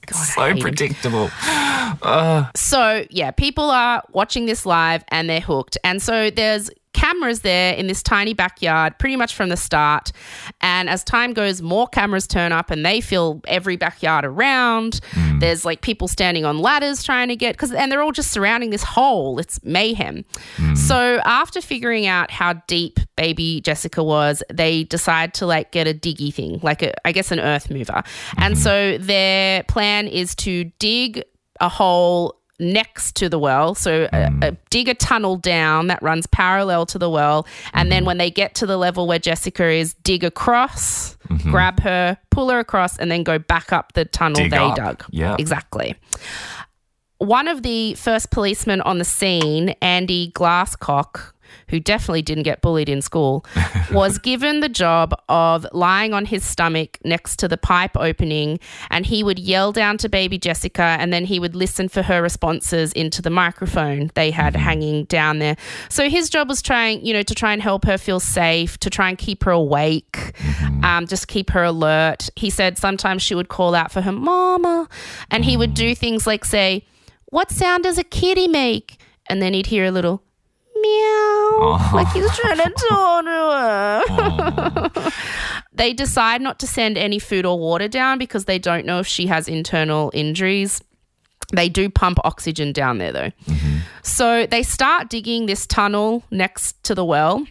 God, 0.08 0.16
so 0.16 0.56
predictable. 0.58 1.30
So, 2.56 3.06
yeah, 3.10 3.32
people 3.32 3.70
are 3.70 4.02
watching 4.12 4.46
this 4.46 4.66
live 4.66 5.04
and 5.10 5.30
they're 5.30 5.40
hooked. 5.40 5.78
And 5.84 6.02
so 6.02 6.30
there's 6.32 6.70
cameras 6.94 7.42
there 7.42 7.74
in 7.74 7.88
this 7.88 8.04
tiny 8.04 8.34
backyard 8.34 8.98
pretty 9.00 9.16
much 9.16 9.34
from 9.34 9.50
the 9.50 9.58
start. 9.58 10.12
And 10.62 10.90
as 10.90 11.04
time 11.04 11.34
goes, 11.34 11.62
more 11.62 11.88
cameras 11.88 12.28
turn 12.28 12.52
up 12.52 12.72
and 12.72 12.86
they 12.86 13.02
fill 13.02 13.42
every 13.48 13.78
backyard 13.78 14.26
around. 14.26 15.00
Hmm. 15.12 15.40
There's 15.40 15.66
like 15.66 15.82
people 15.82 16.08
standing 16.08 16.46
on 16.46 16.60
ladders 16.60 17.04
trying 17.04 17.30
to 17.30 17.36
get, 17.36 17.54
because, 17.54 17.72
and 17.72 17.92
they're 17.92 18.02
all 18.02 18.12
just 18.12 18.32
surrounding 18.32 18.70
this 18.70 18.84
hole. 18.84 19.40
It's 19.40 19.64
mayhem. 19.64 20.26
Hmm. 20.58 20.76
So, 20.76 21.22
after 21.26 21.62
figuring 21.62 22.08
out 22.08 22.32
how 22.32 22.54
deep 22.68 23.00
baby 23.16 23.62
Jessica 23.62 24.04
was, 24.04 24.44
they 24.52 24.84
decide 24.84 25.34
to 25.36 25.46
like 25.46 25.72
get 25.72 25.88
a 25.88 25.94
diggy 25.94 26.34
thing, 26.34 26.60
like 26.62 26.82
a, 26.82 26.94
I 27.08 27.12
guess, 27.12 27.32
an 27.32 27.40
earth 27.40 27.70
mover. 27.70 28.04
And 28.38 28.56
hmm. 28.56 28.60
so 28.60 28.98
their 28.98 29.64
plan 29.64 30.08
is 30.08 30.36
to 30.36 30.66
dig 30.80 31.24
a 31.60 31.70
hole 31.70 32.41
next 32.62 33.16
to 33.18 33.28
the 33.28 33.40
well. 33.40 33.76
So 33.76 34.08
a, 34.14 34.30
mm. 34.30 34.58
dig 34.70 34.88
a 34.88 34.94
tunnel 34.94 35.36
down 35.36 35.88
that 35.88 36.02
runs 36.02 36.28
parallel 36.28 36.86
to 36.88 37.00
the 37.00 37.10
well. 37.10 37.48
And 37.74 37.92
then 37.92 38.02
mm-hmm. 38.02 38.08
when 38.08 38.18
they 38.18 38.32
get 38.32 38.56
to 38.56 38.66
the 38.66 38.78
level 38.78 39.08
where 39.08 39.20
Jessica 39.20 39.68
is, 39.68 39.96
dig 39.96 40.24
across, 40.24 41.18
mm-hmm. 41.28 41.52
grab 41.52 41.80
her, 41.82 42.18
pull 42.30 42.50
her 42.50 42.60
across, 42.60 42.98
and 42.98 43.12
then 43.12 43.24
go 43.24 43.40
back 43.40 43.74
up 43.74 43.94
the 43.94 44.06
tunnel 44.06 44.42
Dig 44.42 44.52
they 44.52 44.58
up. 44.58 44.76
dug. 44.76 45.06
Yeah. 45.10 45.36
Exactly. 45.38 45.96
One 47.18 47.48
of 47.48 47.64
the 47.64 47.96
first 47.96 48.32
policemen 48.32 48.82
on 48.82 48.98
the 48.98 49.06
scene, 49.06 49.70
Andy 49.82 50.32
Glasscock, 50.32 51.34
who 51.70 51.80
definitely 51.80 52.22
didn't 52.22 52.44
get 52.44 52.62
bullied 52.62 52.90
in 52.90 53.02
school, 53.02 53.46
was 53.92 54.18
given 54.18 54.60
the 54.60 54.70
job 54.70 55.14
of 55.30 55.66
lying 55.72 56.14
on 56.14 56.26
his 56.26 56.44
stomach 56.44 56.98
next 57.04 57.38
to 57.38 57.48
the 57.48 57.58
pipe 57.58 57.96
opening, 57.96 58.60
and 58.90 59.06
he 59.06 59.24
would 59.24 59.40
yell 59.40 59.72
down 59.72 59.98
to 59.98 60.10
baby 60.10 60.38
Jessica, 60.38 60.98
and 61.00 61.12
then 61.12 61.26
he 61.26 61.40
would 61.40 61.56
listen 61.56 61.90
for 61.90 62.02
her 62.02 62.22
responses 62.22 62.94
into 62.94 63.22
the 63.22 63.30
microphone 63.30 64.12
they 64.16 64.32
had 64.32 64.54
mm-hmm. 64.54 64.64
hanging 64.64 65.06
down 65.06 65.40
there. 65.40 65.56
So 65.90 66.10
his 66.10 66.30
job 66.30 66.50
was 66.50 66.62
trying, 66.62 67.06
you 67.06 67.14
know, 67.14 67.24
to 67.24 67.36
try 67.36 67.54
and 67.54 67.62
help 67.62 67.86
her 67.86 67.98
feel 67.98 68.20
safe, 68.20 68.78
to 68.80 68.90
try 68.90 69.10
and 69.10 69.18
keep 69.18 69.44
her 69.44 69.52
awake, 69.52 70.12
mm-hmm. 70.12 70.84
um, 70.84 71.08
just 71.08 71.28
keep 71.28 71.50
her 71.52 71.64
alert. 71.64 72.30
He 72.36 72.50
said 72.50 72.78
sometimes 72.78 73.22
she 73.22 73.36
would 73.36 73.50
call 73.50 73.76
out 73.76 73.92
for 73.92 74.02
her 74.02 74.12
mama, 74.12 74.88
and 75.30 75.46
he 75.46 75.58
would 75.58 75.74
do 75.74 75.92
mm. 75.92 75.98
things 75.98 76.28
like 76.28 76.46
say, 76.46 76.86
"What 77.26 77.52
sound 77.52 77.84
does 77.84 77.98
a 77.98 78.04
kitty 78.04 78.48
make?" 78.48 78.98
And 79.30 79.42
then 79.42 79.54
he'd 79.54 79.68
hear 79.68 79.86
a 79.86 79.92
little 79.92 80.24
meow, 80.82 81.60
oh. 81.62 81.92
like 81.94 82.08
he's 82.14 82.30
trying 82.38 82.58
to 82.58 82.70
talk 82.90 83.26
to 83.26 83.32
her. 83.32 84.04
Oh. 84.10 85.12
they 85.74 85.94
decide 85.94 86.42
not 86.42 86.60
to 86.60 86.68
send 86.68 86.98
any 86.98 87.20
food 87.20 87.46
or 87.46 87.60
water 87.60 87.88
down 87.88 88.18
because 88.18 88.46
they 88.46 88.60
don't 88.60 88.86
know 88.86 89.00
if 89.00 89.08
she 89.08 89.28
has 89.28 89.48
internal 89.48 90.12
injuries. 90.14 90.82
They 91.54 91.70
do 91.70 91.90
pump 91.90 92.20
oxygen 92.24 92.72
down 92.72 92.98
there 92.98 93.12
though. 93.12 93.32
Mm-hmm. 93.46 93.78
So 94.04 94.46
they 94.46 94.64
start 94.64 95.10
digging 95.10 95.46
this 95.46 95.68
tunnel 95.68 96.24
next 96.32 96.82
to 96.86 96.96
the 96.96 97.06
well 97.06 97.46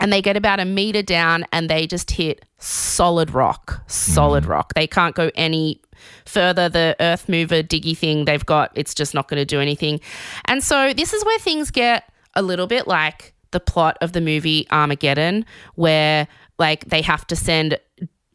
and 0.00 0.12
they 0.12 0.22
get 0.22 0.36
about 0.36 0.60
a 0.60 0.64
meter 0.64 1.02
down 1.02 1.44
and 1.52 1.68
they 1.70 1.86
just 1.86 2.10
hit 2.10 2.44
solid 2.58 3.30
rock, 3.30 3.82
solid 3.86 4.42
mm-hmm. 4.42 4.52
rock. 4.52 4.74
They 4.74 4.86
can't 4.86 5.14
go 5.14 5.30
any 5.34 5.80
further. 6.24 6.68
The 6.68 6.96
earth 7.00 7.28
mover 7.28 7.62
diggy 7.62 7.96
thing 7.96 8.24
they've 8.24 8.44
got, 8.44 8.70
it's 8.74 8.94
just 8.94 9.14
not 9.14 9.28
going 9.28 9.38
to 9.38 9.44
do 9.44 9.60
anything. 9.60 10.00
And 10.46 10.62
so 10.62 10.92
this 10.92 11.12
is 11.12 11.24
where 11.24 11.38
things 11.38 11.70
get 11.70 12.10
a 12.36 12.42
little 12.42 12.66
bit 12.66 12.86
like 12.86 13.34
the 13.50 13.60
plot 13.60 13.98
of 14.00 14.12
the 14.12 14.20
movie 14.20 14.66
Armageddon, 14.70 15.44
where 15.74 16.28
like 16.58 16.84
they 16.86 17.02
have 17.02 17.26
to 17.26 17.36
send 17.36 17.78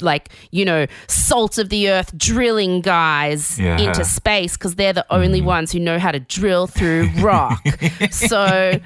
like 0.02 0.30
you 0.52 0.66
know 0.66 0.88
salt 1.08 1.58
of 1.58 1.70
the 1.70 1.90
earth 1.90 2.16
drilling 2.18 2.82
guys 2.82 3.60
Yeah. 3.60 3.78
into 3.78 4.04
space 4.04 4.58
because 4.58 4.76
they're 4.76 4.94
the 4.94 5.06
only 5.14 5.40
mm-hmm. 5.40 5.48
ones 5.48 5.72
who 5.72 5.80
know 5.80 6.00
how 6.00 6.12
to 6.12 6.20
drill 6.20 6.68
through 6.68 7.10
rock 7.20 7.64
so 8.12 8.80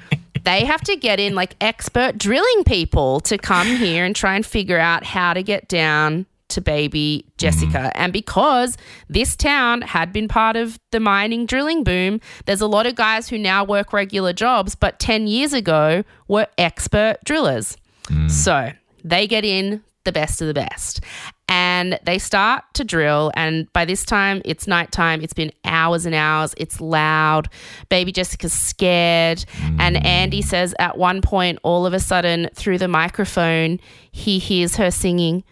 they 0.44 0.64
have 0.64 0.82
to 0.82 0.96
get 0.96 1.18
in 1.18 1.34
like 1.34 1.56
expert 1.60 2.18
drilling 2.18 2.64
people 2.64 3.20
to 3.20 3.38
come 3.38 3.66
here 3.66 4.04
and 4.04 4.14
try 4.14 4.36
and 4.36 4.44
figure 4.44 4.78
out 4.78 5.04
how 5.04 5.32
to 5.32 5.42
get 5.42 5.68
down 5.68 6.26
to 6.48 6.60
baby 6.60 7.26
Jessica. 7.38 7.78
Mm-hmm. 7.78 8.02
And 8.02 8.12
because 8.12 8.76
this 9.08 9.36
town 9.36 9.82
had 9.82 10.12
been 10.12 10.28
part 10.28 10.56
of 10.56 10.78
the 10.90 11.00
mining 11.00 11.46
drilling 11.46 11.84
boom, 11.84 12.20
there's 12.46 12.60
a 12.60 12.66
lot 12.66 12.86
of 12.86 12.94
guys 12.94 13.28
who 13.28 13.38
now 13.38 13.64
work 13.64 13.92
regular 13.92 14.32
jobs, 14.32 14.74
but 14.74 14.98
10 14.98 15.26
years 15.26 15.52
ago 15.52 16.04
were 16.28 16.46
expert 16.58 17.16
drillers. 17.24 17.76
Mm. 18.04 18.30
So 18.30 18.72
they 19.04 19.26
get 19.26 19.44
in 19.44 19.82
the 20.06 20.12
best 20.12 20.40
of 20.40 20.46
the 20.46 20.54
best. 20.54 21.00
And 21.48 22.00
they 22.04 22.18
start 22.18 22.64
to 22.74 22.84
drill. 22.84 23.30
And 23.34 23.70
by 23.72 23.84
this 23.84 24.04
time, 24.04 24.40
it's 24.44 24.66
nighttime. 24.66 25.20
It's 25.20 25.34
been 25.34 25.52
hours 25.64 26.06
and 26.06 26.14
hours. 26.14 26.54
It's 26.56 26.80
loud. 26.80 27.48
Baby 27.88 28.10
Jessica's 28.12 28.52
scared. 28.52 29.44
And 29.78 29.96
mm. 29.96 30.04
Andy 30.04 30.42
says 30.42 30.74
at 30.78 30.96
one 30.96 31.20
point, 31.20 31.58
all 31.62 31.84
of 31.84 31.92
a 31.92 32.00
sudden, 32.00 32.48
through 32.54 32.78
the 32.78 32.88
microphone, 32.88 33.78
he 34.10 34.38
hears 34.38 34.76
her 34.76 34.90
singing, 34.90 35.44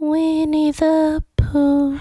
Winnie 0.00 0.70
the 0.72 1.22
Pooh. 1.36 2.00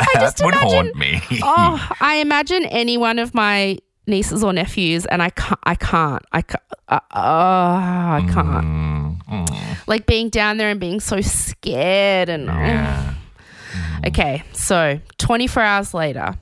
I 0.01 0.07
that 0.15 0.41
would 0.43 0.55
imagine 0.55 0.69
haunt 0.87 0.97
me. 0.97 1.21
oh, 1.43 1.89
I 2.01 2.17
imagine 2.17 2.65
any 2.67 2.97
one 2.97 3.19
of 3.19 3.35
my 3.35 3.79
nieces 4.07 4.43
or 4.45 4.53
nephews, 4.53 5.07
and 5.07 5.23
I 5.23 5.31
can't, 5.31 5.59
I 5.65 5.75
can't, 5.75 6.23
I 6.33 6.43
can't, 6.43 6.63
uh, 6.89 7.01
oh, 7.15 7.21
I 7.21 8.25
can't. 8.33 9.21
Mm, 9.29 9.87
Like 9.87 10.07
being 10.07 10.29
down 10.29 10.57
there 10.59 10.71
and 10.71 10.81
being 10.81 11.01
so 11.01 11.21
scared 11.21 12.29
and. 12.29 12.47
yeah. 12.47 13.15
Okay, 14.07 14.43
so 14.53 15.01
24 15.19 15.63
hours 15.63 15.93
later, 15.95 16.35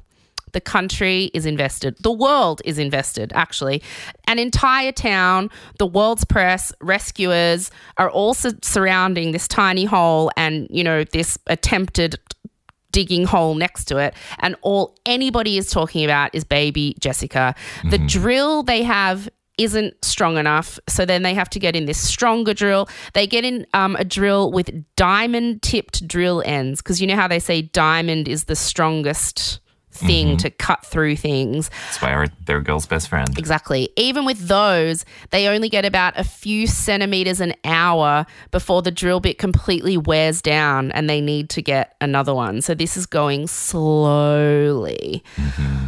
the 0.53 0.61
country 0.61 1.31
is 1.35 1.47
invested. 1.47 1.97
The 2.01 2.13
world 2.13 2.63
is 2.65 2.79
invested, 2.79 3.33
actually. 3.35 3.83
An 4.27 4.39
entire 4.39 4.93
town, 4.93 5.51
the 5.79 5.87
world's 5.87 6.25
press, 6.25 6.73
rescuers 6.81 7.71
are 7.99 8.11
all 8.11 8.35
su- 8.35 8.59
surrounding 8.63 9.33
this 9.33 9.49
tiny 9.49 9.85
hole 9.85 10.31
and, 10.37 10.67
you 10.71 10.85
know, 10.85 11.05
this 11.05 11.39
attempted 11.47 12.19
digging 12.93 13.27
hole 13.27 13.55
next 13.55 13.85
to 13.87 13.99
it. 13.99 14.15
And 14.39 14.57
all 14.63 14.97
anybody 15.05 15.59
is 15.59 15.71
talking 15.71 16.05
about 16.05 16.35
is 16.35 16.45
baby 16.45 16.97
Jessica. 16.99 17.55
The 17.91 17.99
drill 17.99 18.63
they 18.63 18.83
have 18.85 19.29
isn't 19.59 20.03
strong 20.05 20.37
enough. 20.37 20.79
So 20.89 21.05
then 21.05 21.23
they 21.23 21.35
have 21.35 21.51
to 21.51 21.59
get 21.59 21.77
in 21.77 21.87
this 21.87 21.99
stronger 21.99 22.55
drill. 22.55 22.89
They 23.15 23.27
get 23.27 23.45
in 23.45 23.67
um, 23.75 23.97
a 23.97 24.05
drill 24.05 24.51
with 24.53 24.71
diamond 24.97 25.63
tipped 25.63 26.07
drill 26.07 26.43
ends 26.45 26.81
because 26.83 27.01
you 27.01 27.07
know 27.07 27.17
how 27.17 27.29
they 27.29 27.39
say 27.39 27.63
diamond 27.63 28.29
is 28.29 28.45
the 28.45 28.57
strongest 28.57 29.61
thing 29.97 30.29
mm-hmm. 30.29 30.37
to 30.37 30.51
cut 30.51 30.85
through 30.85 31.17
things. 31.17 31.71
That's 31.87 32.03
why 32.03 32.27
they're- 32.45 32.59
a 32.59 32.63
girl's 32.63 32.87
best 32.87 33.09
friend. 33.09 33.39
Exactly. 33.39 33.91
Even 33.97 34.25
with 34.25 34.49
those, 34.49 35.05
they 35.31 35.49
only 35.49 35.69
get 35.69 35.85
about 35.85 36.19
a 36.19 36.25
few 36.25 36.67
centimeters 36.67 37.41
an 37.41 37.55
hour 37.65 38.25
before 38.51 38.83
the 38.83 38.91
drill 38.91 39.21
bit 39.21 39.39
completely 39.39 39.97
wears 39.97 40.41
down 40.41 40.91
and 40.93 41.11
they 41.11 41.21
need 41.21 41.51
to 41.51 41.63
get 41.63 41.95
another 42.01 42.35
one. 42.35 42.63
So 42.63 42.75
this 42.75 42.97
is 42.97 43.07
going 43.07 43.47
slowly. 43.47 45.23
Mm-hmm. 45.37 45.87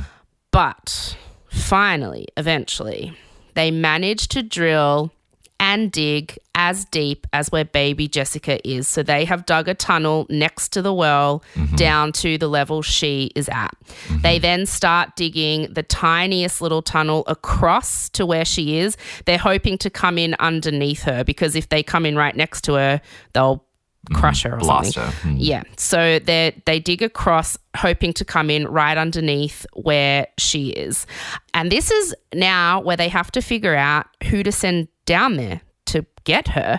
But 0.50 1.16
finally, 1.48 2.28
eventually, 2.36 3.16
they 3.54 3.70
manage 3.70 4.28
to 4.28 4.42
drill 4.42 5.12
and 5.61 5.90
dig 5.90 6.38
as 6.54 6.84
deep 6.86 7.26
as 7.32 7.50
where 7.50 7.64
baby 7.64 8.09
Jessica 8.09 8.66
is. 8.68 8.86
So 8.86 9.02
they 9.02 9.24
have 9.24 9.46
dug 9.46 9.68
a 9.68 9.74
tunnel 9.74 10.26
next 10.30 10.70
to 10.70 10.82
the 10.82 10.92
well 10.92 11.42
mm-hmm. 11.54 11.76
down 11.76 12.12
to 12.12 12.38
the 12.38 12.48
level 12.48 12.82
she 12.82 13.30
is 13.34 13.48
at. 13.48 13.74
Mm-hmm. 13.86 14.20
They 14.22 14.38
then 14.38 14.66
start 14.66 15.16
digging 15.16 15.72
the 15.72 15.82
tiniest 15.82 16.61
little 16.61 16.82
tunnel 16.82 17.24
across 17.26 18.09
to 18.11 18.24
where 18.24 18.44
she 18.44 18.78
is. 18.78 18.96
They're 19.24 19.38
hoping 19.38 19.78
to 19.78 19.90
come 19.90 20.18
in 20.18 20.36
underneath 20.38 21.02
her 21.02 21.24
because 21.24 21.56
if 21.56 21.68
they 21.68 21.82
come 21.82 22.06
in 22.06 22.16
right 22.16 22.36
next 22.36 22.62
to 22.62 22.74
her, 22.74 23.00
they'll 23.32 23.56
mm-hmm. 23.56 24.14
crush 24.16 24.42
her 24.42 24.54
or 24.54 24.59
Blast 24.59 24.94
something. 24.94 25.12
her. 25.12 25.28
Mm. 25.28 25.36
Yeah. 25.38 25.62
So 25.76 26.18
they 26.20 26.61
they 26.66 26.78
dig 26.78 27.02
across, 27.02 27.59
hoping 27.76 28.12
to 28.14 28.24
come 28.24 28.48
in 28.48 28.66
right 28.68 28.96
underneath 28.96 29.66
where 29.74 30.28
she 30.38 30.70
is. 30.70 31.06
And 31.52 31.70
this 31.72 31.90
is 31.90 32.14
now 32.32 32.80
where 32.80 32.96
they 32.96 33.09
have 33.09 33.32
to 33.32 33.40
figure 33.40 33.74
out 33.74 34.06
who 34.24 34.42
to 34.42 34.52
send 34.52 34.88
down 35.09 35.36
there 35.36 35.62
to 35.86 36.04
get 36.24 36.48
her. 36.48 36.78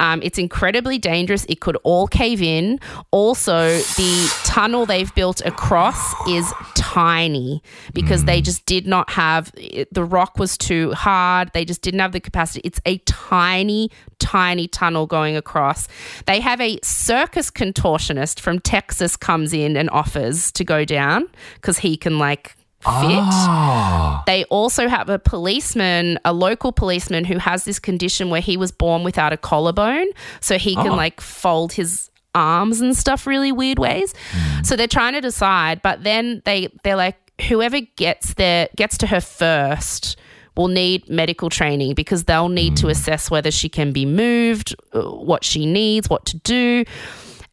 Um, 0.00 0.20
it's 0.22 0.36
incredibly 0.38 0.98
dangerous. 0.98 1.46
It 1.48 1.60
could 1.60 1.78
all 1.82 2.06
cave 2.06 2.42
in. 2.42 2.78
Also, 3.10 3.78
the 3.78 4.30
tunnel 4.44 4.84
they've 4.84 5.12
built 5.14 5.40
across 5.46 6.12
is 6.28 6.52
tiny 6.74 7.62
because 7.94 8.26
they 8.26 8.42
just 8.42 8.66
did 8.66 8.86
not 8.86 9.08
have 9.12 9.50
it- 9.56 9.88
the 9.94 10.04
rock 10.04 10.38
was 10.38 10.58
too 10.58 10.92
hard. 10.92 11.50
They 11.54 11.64
just 11.64 11.80
didn't 11.80 12.00
have 12.00 12.12
the 12.12 12.20
capacity. 12.20 12.60
It's 12.62 12.80
a 12.84 12.98
tiny, 13.06 13.90
tiny 14.18 14.68
tunnel 14.68 15.06
going 15.06 15.36
across. 15.36 15.88
They 16.26 16.40
have 16.40 16.60
a 16.60 16.78
circus 16.82 17.50
contortionist 17.50 18.40
from 18.40 18.58
Texas 18.58 19.16
comes 19.16 19.54
in 19.54 19.74
and 19.78 19.88
offers 19.88 20.52
to 20.52 20.64
go 20.64 20.84
down 20.84 21.28
because 21.54 21.78
he 21.78 21.96
can 21.96 22.18
like 22.18 22.56
fit. 22.80 22.90
Oh, 22.92 24.22
They 24.26 24.44
also 24.44 24.88
have 24.88 25.08
a 25.08 25.18
policeman, 25.18 26.18
a 26.24 26.32
local 26.32 26.72
policeman 26.72 27.24
who 27.24 27.38
has 27.38 27.64
this 27.64 27.78
condition 27.78 28.30
where 28.30 28.40
he 28.40 28.56
was 28.56 28.70
born 28.72 29.04
without 29.04 29.32
a 29.32 29.36
collarbone. 29.36 30.06
So 30.40 30.58
he 30.58 30.74
can 30.74 30.92
Oh. 30.92 30.96
like 30.96 31.20
fold 31.20 31.72
his 31.72 32.10
arms 32.34 32.80
and 32.80 32.96
stuff 32.96 33.26
really 33.26 33.52
weird 33.52 33.78
ways. 33.78 34.14
Hmm. 34.32 34.62
So 34.62 34.76
they're 34.76 34.86
trying 34.86 35.14
to 35.14 35.20
decide, 35.20 35.82
but 35.82 36.04
then 36.04 36.42
they 36.44 36.68
they're 36.84 36.96
like 36.96 37.16
whoever 37.48 37.80
gets 37.96 38.34
there 38.34 38.68
gets 38.76 38.98
to 38.98 39.06
her 39.06 39.20
first 39.20 40.16
will 40.56 40.68
need 40.68 41.08
medical 41.08 41.48
training 41.48 41.94
because 41.94 42.24
they'll 42.24 42.48
need 42.48 42.76
to 42.76 42.86
hmm. 42.86 42.90
assess 42.90 43.30
whether 43.30 43.50
she 43.50 43.68
can 43.68 43.92
be 43.92 44.04
moved, 44.04 44.74
uh, 44.92 45.02
what 45.02 45.44
she 45.44 45.66
needs, 45.66 46.08
what 46.08 46.24
to 46.26 46.36
do. 46.38 46.84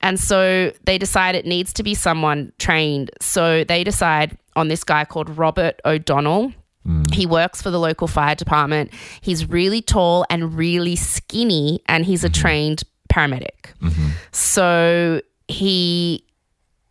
And 0.08 0.18
so 0.18 0.72
they 0.86 0.98
decide 0.98 1.36
it 1.36 1.46
needs 1.46 1.74
to 1.74 1.84
be 1.84 1.94
someone 1.94 2.54
trained. 2.60 3.12
So 3.20 3.66
they 3.66 3.84
decide 3.84 4.38
on 4.56 4.70
this 4.70 4.86
guy 4.86 5.04
called 5.04 5.30
Robert 5.30 5.82
O'Donnell. 5.84 6.54
Mm. 6.88 7.14
He 7.14 7.26
works 7.26 7.62
for 7.62 7.72
the 7.72 7.78
local 7.78 8.08
fire 8.08 8.34
department. 8.34 8.94
He's 9.20 9.50
really 9.50 9.82
tall 9.82 10.26
and 10.30 10.54
really 10.58 10.96
skinny, 10.96 11.82
and 11.88 12.06
he's 12.06 12.24
a 12.24 12.30
mm-hmm. 12.30 12.42
trained 12.42 12.84
paramedic. 13.12 13.74
Mm-hmm. 13.82 14.08
So 14.32 15.22
he 15.50 16.24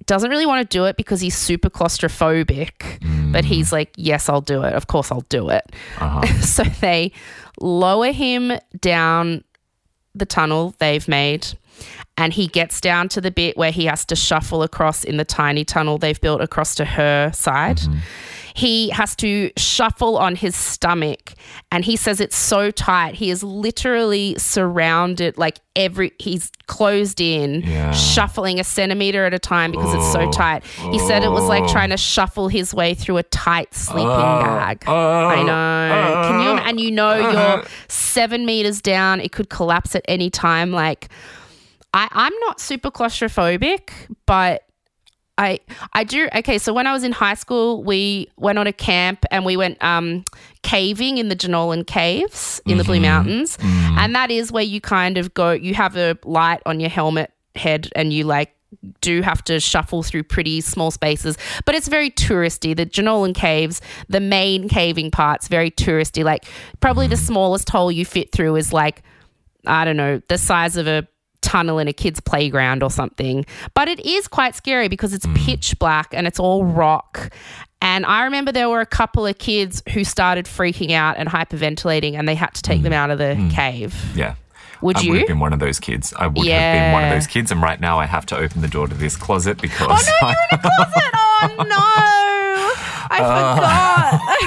doesn't 0.04 0.28
really 0.28 0.44
want 0.44 0.70
to 0.70 0.76
do 0.76 0.84
it 0.84 0.98
because 0.98 1.22
he's 1.22 1.38
super 1.38 1.70
claustrophobic, 1.70 2.98
mm. 3.00 3.32
but 3.32 3.46
he's 3.46 3.72
like, 3.72 3.94
Yes, 3.96 4.28
I'll 4.28 4.42
do 4.42 4.62
it. 4.62 4.74
Of 4.74 4.88
course, 4.88 5.10
I'll 5.10 5.24
do 5.30 5.48
it. 5.48 5.64
Uh-huh. 5.98 6.26
so 6.42 6.64
they 6.64 7.12
lower 7.62 8.12
him 8.12 8.52
down 8.78 9.42
the 10.14 10.26
tunnel 10.26 10.74
they've 10.80 11.08
made. 11.08 11.48
And 12.16 12.32
he 12.32 12.46
gets 12.46 12.80
down 12.80 13.08
to 13.10 13.20
the 13.20 13.30
bit 13.30 13.56
where 13.56 13.70
he 13.72 13.84
has 13.86 14.04
to 14.06 14.16
shuffle 14.16 14.62
across 14.62 15.04
in 15.04 15.16
the 15.16 15.24
tiny 15.24 15.64
tunnel 15.64 15.98
they've 15.98 16.20
built 16.20 16.40
across 16.40 16.74
to 16.76 16.84
her 16.84 17.30
side. 17.34 17.76
Mm-hmm. 17.78 17.98
He 18.54 18.88
has 18.88 19.14
to 19.16 19.50
shuffle 19.58 20.16
on 20.16 20.34
his 20.34 20.56
stomach, 20.56 21.34
and 21.70 21.84
he 21.84 21.94
says 21.94 22.22
it's 22.22 22.36
so 22.38 22.70
tight. 22.70 23.14
He 23.14 23.28
is 23.30 23.42
literally 23.42 24.34
surrounded, 24.38 25.36
like 25.36 25.58
every, 25.74 26.12
he's 26.18 26.50
closed 26.66 27.20
in, 27.20 27.60
Yeah. 27.60 27.90
shuffling 27.92 28.58
a 28.58 28.64
centimeter 28.64 29.26
at 29.26 29.34
a 29.34 29.38
time 29.38 29.72
because 29.72 29.92
it's 29.94 30.10
so 30.10 30.20
Oh. 30.22 30.32
tight. 30.32 30.64
He 30.90 30.98
said 31.00 31.22
it 31.22 31.30
was 31.32 31.44
like 31.44 31.64
Oh. 31.64 31.68
trying 31.68 31.90
to 31.90 31.98
shuffle 31.98 32.48
his 32.48 32.72
way 32.72 32.94
through 32.94 33.18
a 33.18 33.22
tight 33.24 33.74
sleeping 33.74 34.06
Oh. 34.08 34.40
bag. 34.42 34.84
Oh. 34.86 35.26
I 35.26 35.42
know. 35.42 36.22
Can 36.30 36.40
you? 36.40 36.48
Oh. 36.48 36.56
And 36.66 36.80
you 36.80 36.90
know 36.92 37.14
you're 37.14 37.26
uh-huh. 37.58 37.64
seven 37.88 38.46
meters 38.46 38.80
down. 38.80 39.20
It 39.20 39.32
could 39.32 39.50
collapse 39.50 39.94
at 39.94 40.02
any 40.08 40.30
time. 40.30 40.72
Like, 40.72 41.08
I, 41.96 42.08
I'm 42.12 42.38
not 42.40 42.60
super 42.60 42.90
claustrophobic, 42.90 43.90
but 44.26 44.64
I 45.38 45.60
I 45.94 46.04
do. 46.04 46.28
Okay, 46.34 46.58
so 46.58 46.74
when 46.74 46.86
I 46.86 46.92
was 46.92 47.04
in 47.04 47.12
high 47.12 47.34
school, 47.34 47.82
we 47.82 48.28
went 48.36 48.58
on 48.58 48.66
a 48.66 48.72
camp 48.72 49.24
and 49.30 49.46
we 49.46 49.56
went 49.56 49.82
um, 49.82 50.24
caving 50.62 51.16
in 51.16 51.30
the 51.30 51.36
Jenolan 51.36 51.86
Caves 51.86 52.60
in 52.66 52.76
the 52.76 52.84
Blue 52.84 52.96
mm-hmm. 52.96 53.02
Mountains, 53.04 53.56
mm. 53.56 53.96
and 53.96 54.14
that 54.14 54.30
is 54.30 54.52
where 54.52 54.62
you 54.62 54.78
kind 54.78 55.16
of 55.16 55.32
go. 55.32 55.52
You 55.52 55.72
have 55.72 55.96
a 55.96 56.18
light 56.24 56.60
on 56.66 56.80
your 56.80 56.90
helmet 56.90 57.32
head, 57.54 57.88
and 57.96 58.12
you 58.12 58.24
like 58.24 58.54
do 59.00 59.22
have 59.22 59.42
to 59.44 59.58
shuffle 59.58 60.02
through 60.02 60.24
pretty 60.24 60.60
small 60.60 60.90
spaces, 60.90 61.38
but 61.64 61.74
it's 61.74 61.88
very 61.88 62.10
touristy. 62.10 62.76
The 62.76 62.84
Jenolan 62.84 63.34
Caves, 63.34 63.80
the 64.10 64.20
main 64.20 64.68
caving 64.68 65.12
part's 65.12 65.48
very 65.48 65.70
touristy. 65.70 66.24
Like 66.24 66.44
probably 66.80 67.06
the 67.06 67.14
mm. 67.14 67.26
smallest 67.26 67.70
hole 67.70 67.90
you 67.90 68.04
fit 68.04 68.32
through 68.32 68.56
is 68.56 68.70
like 68.70 69.02
I 69.66 69.86
don't 69.86 69.96
know, 69.96 70.20
the 70.28 70.36
size 70.36 70.76
of 70.76 70.86
a 70.86 71.08
tunnel 71.46 71.78
in 71.78 71.86
a 71.86 71.92
kid's 71.92 72.20
playground 72.20 72.82
or 72.82 72.90
something. 72.90 73.46
But 73.74 73.88
it 73.88 74.04
is 74.04 74.26
quite 74.26 74.56
scary 74.56 74.88
because 74.88 75.14
it's 75.14 75.26
mm. 75.26 75.36
pitch 75.36 75.78
black 75.78 76.12
and 76.12 76.26
it's 76.26 76.40
all 76.40 76.64
rock. 76.64 77.32
And 77.80 78.04
I 78.04 78.24
remember 78.24 78.50
there 78.50 78.68
were 78.68 78.80
a 78.80 78.86
couple 78.86 79.24
of 79.26 79.38
kids 79.38 79.82
who 79.92 80.02
started 80.02 80.46
freaking 80.46 80.90
out 80.90 81.16
and 81.18 81.28
hyperventilating 81.28 82.14
and 82.14 82.26
they 82.26 82.34
had 82.34 82.52
to 82.54 82.62
take 82.62 82.80
mm. 82.80 82.84
them 82.84 82.92
out 82.92 83.10
of 83.10 83.18
the 83.18 83.36
mm. 83.36 83.50
cave. 83.50 83.94
Yeah. 84.16 84.34
Would 84.82 84.96
I 84.98 85.00
you? 85.02 85.10
would 85.10 85.18
have 85.20 85.28
been 85.28 85.38
one 85.38 85.52
of 85.52 85.60
those 85.60 85.78
kids. 85.78 86.12
I 86.18 86.26
would 86.26 86.46
have 86.48 86.74
been 86.74 86.92
one 86.92 87.04
of 87.04 87.10
those 87.10 87.28
kids. 87.28 87.52
And 87.52 87.62
right 87.62 87.80
now 87.80 87.98
I 87.98 88.06
have 88.06 88.26
to 88.26 88.36
open 88.36 88.60
the 88.60 88.68
door 88.68 88.88
to 88.88 88.94
this 88.94 89.16
closet 89.16 89.60
because 89.62 89.88
Oh 89.88 90.20
no, 90.20 90.28
you're 90.28 90.38
in 90.50 90.58
a 90.58 90.62
closet! 90.62 91.02
Oh 91.38 91.64
no! 91.64 91.76
I 93.10 93.18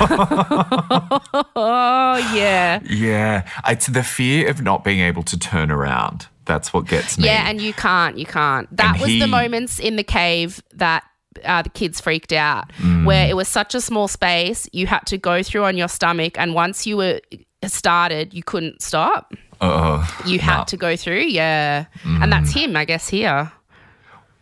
forgot. 0.09 1.47
oh 1.55 2.17
yeah. 2.35 2.79
Yeah. 2.83 3.47
It's 3.67 3.87
the 3.87 4.03
fear 4.03 4.49
of 4.49 4.61
not 4.61 4.83
being 4.83 4.99
able 4.99 5.23
to 5.23 5.37
turn 5.37 5.71
around. 5.71 6.27
That's 6.49 6.73
what 6.73 6.87
gets 6.87 7.17
me. 7.19 7.25
Yeah, 7.25 7.47
and 7.49 7.61
you 7.61 7.73
can't. 7.73 8.17
You 8.17 8.25
can't. 8.25 8.67
That 8.75 8.93
And 8.93 9.01
was 9.01 9.09
he- 9.11 9.19
the 9.19 9.27
moments 9.27 9.79
in 9.79 9.95
the 9.95 10.03
cave 10.03 10.61
that 10.73 11.03
uh, 11.45 11.61
the 11.61 11.69
kids 11.69 12.01
freaked 12.01 12.33
out, 12.33 12.65
Mm. 12.79 13.05
where 13.05 13.29
it 13.29 13.35
was 13.35 13.47
such 13.47 13.75
a 13.75 13.79
small 13.81 14.07
space, 14.09 14.67
you 14.73 14.87
had 14.87 15.05
to 15.05 15.17
go 15.17 15.43
through 15.43 15.63
on 15.63 15.77
your 15.77 15.87
stomach, 15.87 16.33
and 16.41 16.53
once 16.55 16.87
you 16.87 16.97
were 16.97 17.21
started, 17.67 18.33
you 18.33 18.43
couldn't 18.43 18.81
stop. 18.81 19.31
Uh, 19.61 20.05
You 20.25 20.39
had 20.39 20.57
Nah. 20.57 20.63
to 20.65 20.77
go 20.77 20.95
through, 20.95 21.25
yeah. 21.41 21.85
And 22.03 22.23
Mm. 22.23 22.29
that's 22.31 22.51
him, 22.51 22.75
I 22.75 22.85
guess, 22.85 23.09
here. 23.09 23.51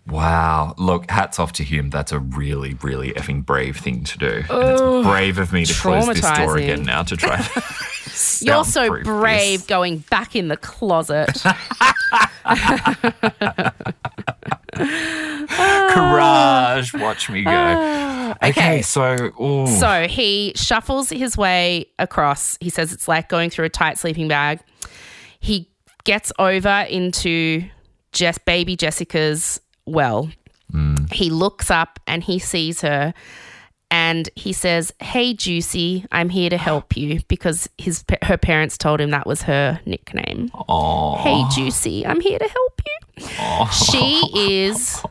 Wow. 0.09 0.73
Look, 0.77 1.09
hats 1.09 1.39
off 1.39 1.53
to 1.53 1.63
him. 1.63 1.89
That's 1.89 2.11
a 2.11 2.19
really, 2.19 2.73
really 2.75 3.13
effing 3.13 3.45
brave 3.45 3.77
thing 3.77 4.03
to 4.05 4.17
do. 4.17 4.43
and 4.49 4.71
it's 4.71 5.07
brave 5.07 5.37
of 5.37 5.53
me 5.53 5.65
to 5.65 5.73
close 5.73 6.07
this 6.07 6.21
door 6.21 6.57
again 6.57 6.83
now 6.83 7.03
to 7.03 7.17
try. 7.17 7.37
You're 8.41 8.65
so 8.65 9.01
brave 9.03 9.59
this. 9.59 9.67
going 9.67 9.99
back 10.09 10.35
in 10.35 10.47
the 10.47 10.57
closet. 10.57 11.29
Courage. 15.89 16.93
Watch 16.93 17.29
me 17.29 17.43
go. 17.43 17.51
Ah, 17.51 18.31
okay. 18.37 18.49
okay. 18.49 18.81
So, 18.81 19.31
ooh. 19.41 19.67
So 19.67 20.07
he 20.07 20.53
shuffles 20.55 21.09
his 21.09 21.37
way 21.37 21.87
across. 21.99 22.57
He 22.61 22.69
says 22.69 22.93
it's 22.93 23.07
like 23.07 23.29
going 23.29 23.49
through 23.49 23.65
a 23.65 23.69
tight 23.69 23.97
sleeping 23.97 24.27
bag. 24.27 24.59
He 25.39 25.69
gets 26.03 26.31
over 26.39 26.85
into 26.89 27.63
Jess, 28.11 28.37
baby 28.37 28.75
Jessica's 28.75 29.59
well. 29.87 30.29
Mm. 30.73 31.11
He 31.11 31.29
looks 31.29 31.71
up 31.71 31.99
and 32.07 32.23
he 32.23 32.39
sees 32.39 32.81
her 32.81 33.13
and 33.89 34.29
he 34.35 34.53
says, 34.53 34.93
"Hey 34.99 35.33
Juicy, 35.33 36.05
I'm 36.11 36.29
here 36.29 36.49
to 36.49 36.57
help 36.57 36.97
you 36.97 37.21
because 37.27 37.69
his 37.77 38.03
her 38.23 38.37
parents 38.37 38.77
told 38.77 38.99
him 38.99 39.11
that 39.11 39.25
was 39.25 39.43
her 39.43 39.79
nickname. 39.85 40.51
Aw. 40.53 41.23
Hey 41.23 41.43
Juicy, 41.55 42.05
I'm 42.05 42.19
here 42.19 42.39
to 42.39 42.47
help 42.47 42.81
you." 42.85 43.67
She 43.71 44.21
is 44.35 45.01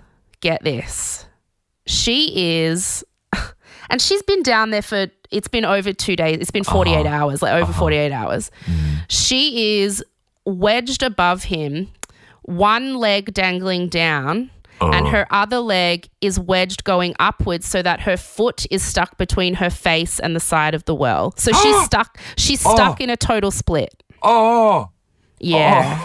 get 0.40 0.62
this. 0.62 1.26
She 1.86 2.64
is 2.64 3.04
and 3.90 4.00
she's 4.00 4.22
been 4.22 4.42
down 4.42 4.70
there 4.70 4.82
for 4.82 5.06
it's 5.30 5.48
been 5.48 5.64
over 5.64 5.92
2 5.92 6.14
days. 6.14 6.38
It's 6.40 6.50
been 6.50 6.64
48 6.64 6.94
uh-huh. 6.94 7.08
hours, 7.08 7.42
like 7.42 7.52
over 7.52 7.70
uh-huh. 7.70 7.80
48 7.80 8.12
hours. 8.12 8.50
Mm. 8.66 9.04
She 9.08 9.80
is 9.80 10.04
wedged 10.44 11.02
above 11.02 11.44
him, 11.44 11.90
one 12.42 12.94
leg 12.94 13.34
dangling 13.34 13.88
down. 13.88 14.50
And 14.80 15.06
oh. 15.06 15.10
her 15.10 15.26
other 15.30 15.58
leg 15.60 16.08
is 16.20 16.38
wedged 16.38 16.84
going 16.84 17.14
upwards 17.18 17.66
so 17.66 17.82
that 17.82 18.00
her 18.00 18.16
foot 18.16 18.66
is 18.70 18.82
stuck 18.82 19.16
between 19.16 19.54
her 19.54 19.70
face 19.70 20.20
and 20.20 20.36
the 20.36 20.40
side 20.40 20.74
of 20.74 20.84
the 20.84 20.94
well. 20.94 21.32
So 21.36 21.52
she's 21.52 21.74
oh. 21.74 21.84
stuck 21.84 22.18
she's 22.36 22.60
stuck 22.60 22.98
oh. 23.00 23.04
in 23.04 23.10
a 23.10 23.16
total 23.16 23.50
split. 23.50 24.02
Oh. 24.22 24.90
Yeah. 25.38 26.02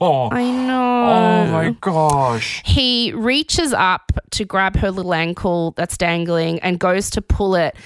Oh. 0.00 0.28
I 0.30 0.50
know. 0.50 1.04
Oh 1.04 1.46
my 1.52 1.76
gosh. 1.80 2.62
He 2.64 3.12
reaches 3.12 3.72
up 3.72 4.12
to 4.30 4.44
grab 4.44 4.76
her 4.76 4.90
little 4.90 5.14
ankle 5.14 5.72
that's 5.76 5.96
dangling 5.96 6.60
and 6.60 6.78
goes 6.78 7.10
to 7.10 7.22
pull 7.22 7.54
it. 7.54 7.76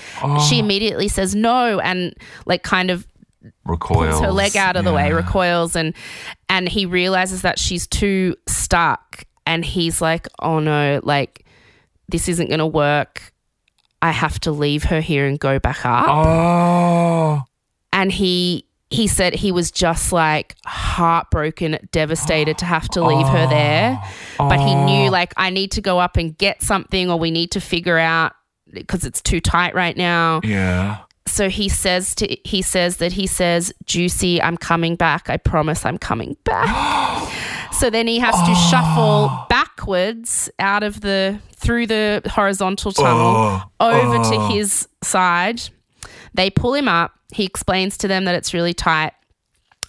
She 0.48 0.58
immediately 0.58 1.08
says 1.08 1.34
no 1.34 1.78
and 1.80 2.14
like 2.46 2.62
kind 2.62 2.90
of 2.90 3.06
Recoils. 3.64 4.10
pulls 4.10 4.20
her 4.20 4.30
leg 4.30 4.56
out 4.56 4.76
of 4.76 4.84
the 4.84 4.92
way, 4.92 5.12
recoils 5.12 5.76
and 5.76 5.94
and 6.48 6.68
he 6.68 6.86
realizes 6.86 7.42
that 7.42 7.58
she's 7.58 7.86
too 7.86 8.34
stuck 8.46 9.24
and 9.46 9.64
he's 9.64 10.02
like, 10.02 10.26
"Oh 10.40 10.58
no, 10.58 11.00
like 11.02 11.46
this 12.08 12.28
isn't 12.28 12.48
going 12.48 12.58
to 12.58 12.66
work. 12.66 13.32
I 14.02 14.10
have 14.10 14.38
to 14.40 14.50
leave 14.50 14.84
her 14.84 15.00
here 15.00 15.26
and 15.26 15.38
go 15.38 15.58
back 15.58 15.86
up." 15.86 16.06
Oh. 16.08 17.44
and 17.92 18.12
he 18.12 18.66
he 18.90 19.06
said 19.06 19.34
he 19.34 19.50
was 19.50 19.70
just 19.70 20.12
like 20.12 20.54
heartbroken, 20.64 21.78
devastated 21.90 22.58
to 22.58 22.64
have 22.64 22.88
to 22.90 23.04
leave 23.04 23.26
her 23.26 23.46
there. 23.48 24.00
But 24.38 24.58
he 24.58 24.74
knew 24.74 25.08
oh. 25.08 25.12
like 25.12 25.32
I 25.36 25.50
need 25.50 25.72
to 25.72 25.80
go 25.80 25.98
up 25.98 26.16
and 26.16 26.36
get 26.36 26.62
something 26.62 27.10
or 27.10 27.18
we 27.18 27.30
need 27.30 27.52
to 27.52 27.60
figure 27.60 27.98
out 27.98 28.32
because 28.72 29.04
it's 29.04 29.22
too 29.22 29.40
tight 29.40 29.74
right 29.74 29.96
now. 29.96 30.40
Yeah. 30.44 30.98
So 31.26 31.48
he 31.48 31.68
says 31.68 32.14
to 32.16 32.36
he 32.44 32.62
says 32.62 32.98
that 32.98 33.12
he 33.12 33.26
says, 33.26 33.72
"Juicy, 33.84 34.40
I'm 34.40 34.56
coming 34.56 34.94
back. 34.94 35.28
I 35.28 35.36
promise 35.36 35.84
I'm 35.84 35.98
coming 35.98 36.36
back." 36.44 37.32
so 37.78 37.90
then 37.90 38.06
he 38.06 38.18
has 38.18 38.34
to 38.34 38.54
shuffle 38.70 39.46
backwards 39.48 40.50
out 40.58 40.82
of 40.82 41.00
the 41.00 41.40
through 41.54 41.86
the 41.86 42.22
horizontal 42.26 42.92
tunnel 42.92 43.62
over 43.80 44.22
to 44.30 44.48
his 44.48 44.88
side. 45.02 45.62
They 46.34 46.50
pull 46.50 46.74
him 46.74 46.88
up. 46.88 47.12
He 47.32 47.44
explains 47.44 47.96
to 47.98 48.08
them 48.08 48.24
that 48.24 48.34
it's 48.34 48.54
really 48.54 48.74
tight. 48.74 49.12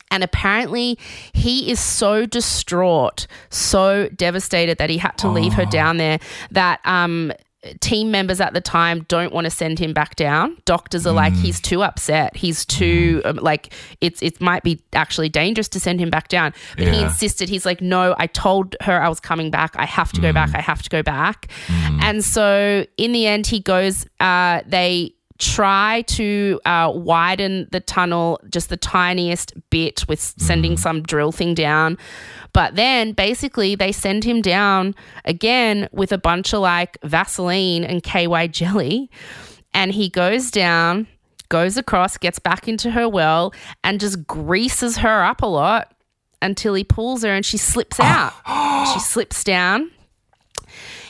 And 0.09 0.23
apparently, 0.23 0.97
he 1.33 1.69
is 1.69 1.81
so 1.81 2.25
distraught, 2.25 3.27
so 3.49 4.07
devastated 4.15 4.77
that 4.77 4.89
he 4.89 4.97
had 4.97 5.17
to 5.17 5.27
leave 5.27 5.53
her 5.53 5.65
down 5.65 5.97
there 5.97 6.19
that 6.51 6.79
um, 6.85 7.33
team 7.81 8.11
members 8.11 8.39
at 8.39 8.53
the 8.53 8.61
time 8.61 9.03
don't 9.07 9.33
want 9.33 9.45
to 9.45 9.51
send 9.51 9.79
him 9.79 9.93
back 9.93 10.15
down. 10.15 10.57
Doctors 10.65 11.07
are 11.07 11.13
like, 11.13 11.33
he's 11.33 11.59
too 11.59 11.83
upset. 11.83 12.35
He's 12.35 12.65
too 12.65 13.21
um, 13.25 13.37
like 13.37 13.73
it's 13.99 14.21
it 14.21 14.39
might 14.39 14.63
be 14.63 14.79
actually 14.93 15.29
dangerous 15.29 15.67
to 15.69 15.79
send 15.79 15.99
him 15.99 16.09
back 16.09 16.27
down. 16.27 16.53
But 16.77 16.87
he 16.87 17.01
insisted. 17.01 17.49
He's 17.49 17.65
like, 17.65 17.81
no, 17.81 18.15
I 18.17 18.27
told 18.27 18.75
her 18.81 19.01
I 19.01 19.09
was 19.09 19.19
coming 19.19 19.49
back. 19.51 19.75
I 19.75 19.85
have 19.85 20.11
to 20.13 20.21
go 20.21 20.31
back. 20.31 20.53
I 20.53 20.61
have 20.61 20.83
to 20.83 20.89
go 20.89 21.01
back. 21.03 21.51
And 22.01 22.23
so 22.23 22.85
in 22.97 23.11
the 23.11 23.27
end, 23.27 23.47
he 23.47 23.59
goes. 23.59 24.05
Uh, 24.19 24.61
they 24.65 25.13
try 25.37 26.03
to 26.07 26.59
uh, 26.65 26.91
widen 26.93 27.67
the 27.71 27.79
tunnel 27.79 28.39
just 28.49 28.69
the 28.69 28.77
tiniest 28.77 29.53
bit 29.69 30.07
with 30.07 30.19
sending 30.19 30.77
some 30.77 31.01
drill 31.01 31.31
thing 31.31 31.53
down. 31.53 31.97
But 32.53 32.75
then 32.75 33.11
basically 33.11 33.75
they 33.75 33.91
send 33.91 34.23
him 34.23 34.41
down 34.41 34.95
again 35.25 35.89
with 35.91 36.11
a 36.11 36.17
bunch 36.17 36.53
of 36.53 36.61
like 36.61 36.97
Vaseline 37.03 37.83
and 37.83 38.01
KY 38.03 38.47
jelly. 38.47 39.11
And 39.73 39.91
he 39.91 40.09
goes 40.09 40.49
down, 40.49 41.07
goes 41.49 41.77
across, 41.77 42.17
gets 42.17 42.39
back 42.39 42.67
into 42.67 42.91
her 42.91 43.07
well, 43.07 43.53
and 43.83 43.99
just 43.99 44.25
greases 44.25 44.97
her 44.97 45.23
up 45.23 45.41
a 45.41 45.45
lot 45.45 45.93
until 46.41 46.73
he 46.73 46.83
pulls 46.83 47.23
her 47.23 47.29
and 47.29 47.45
she 47.45 47.57
slips 47.57 47.99
out. 48.01 48.33
she 48.93 48.99
slips 48.99 49.43
down. 49.43 49.91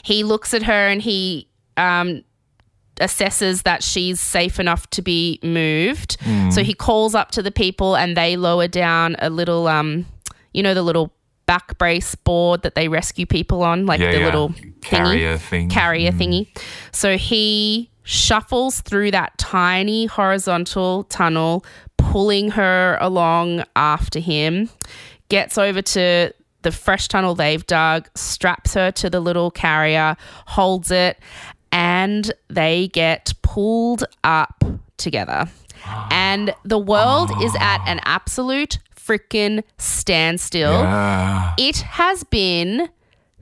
He 0.02 0.22
looks 0.24 0.52
at 0.54 0.64
her 0.64 0.88
and 0.88 1.00
he 1.00 1.48
um, 1.76 2.24
assesses 3.00 3.62
that 3.64 3.82
she's 3.82 4.20
safe 4.20 4.58
enough 4.60 4.88
to 4.90 5.02
be 5.02 5.38
moved. 5.42 6.16
So 6.50 6.62
he 6.62 6.74
calls 6.74 7.14
up 7.14 7.30
to 7.32 7.42
the 7.42 7.50
people 7.50 7.96
and 7.96 8.16
they 8.16 8.36
lower 8.36 8.68
down 8.68 9.16
a 9.20 9.30
little, 9.30 9.66
um, 9.68 10.06
you 10.52 10.62
know, 10.62 10.74
the 10.74 10.82
little 10.82 11.12
back 11.46 11.78
brace 11.78 12.14
board 12.14 12.62
that 12.62 12.74
they 12.74 12.88
rescue 12.88 13.24
people 13.26 13.62
on, 13.62 13.86
like 13.86 14.00
Yeah, 14.00 14.12
the 14.12 14.18
yeah. 14.18 14.24
little 14.26 14.54
Carrier 14.82 15.36
thingy, 15.36 15.40
thing. 15.40 15.68
carrier 15.70 16.12
Mm. 16.12 16.18
thingy. 16.18 16.46
So 16.92 17.16
he 17.16 17.90
shuffles 18.02 18.80
through 18.80 19.10
that 19.12 19.36
tiny 19.38 20.06
horizontal 20.06 21.04
tunnel, 21.04 21.64
pulling 21.96 22.50
her 22.52 22.98
along 23.00 23.64
after 23.76 24.18
him, 24.18 24.68
gets 25.28 25.56
over 25.58 25.80
to 25.82 26.32
the 26.62 26.72
fresh 26.72 27.06
tunnel 27.08 27.34
they've 27.34 27.66
dug, 27.66 28.08
straps 28.14 28.74
her 28.74 28.90
to 28.90 29.08
the 29.08 29.20
little 29.20 29.50
carrier, 29.50 30.16
holds 30.46 30.90
it, 30.90 31.18
and 31.88 32.32
they 32.48 32.88
get 32.88 33.32
pulled 33.40 34.04
up 34.22 34.62
together. 34.98 35.48
And 36.10 36.54
the 36.64 36.78
world 36.78 37.30
is 37.42 37.54
at 37.58 37.82
an 37.86 38.00
absolute 38.04 38.78
freaking 38.94 39.62
standstill. 39.78 40.72
Yeah. 40.72 41.54
It 41.56 41.78
has 41.78 42.24
been 42.24 42.90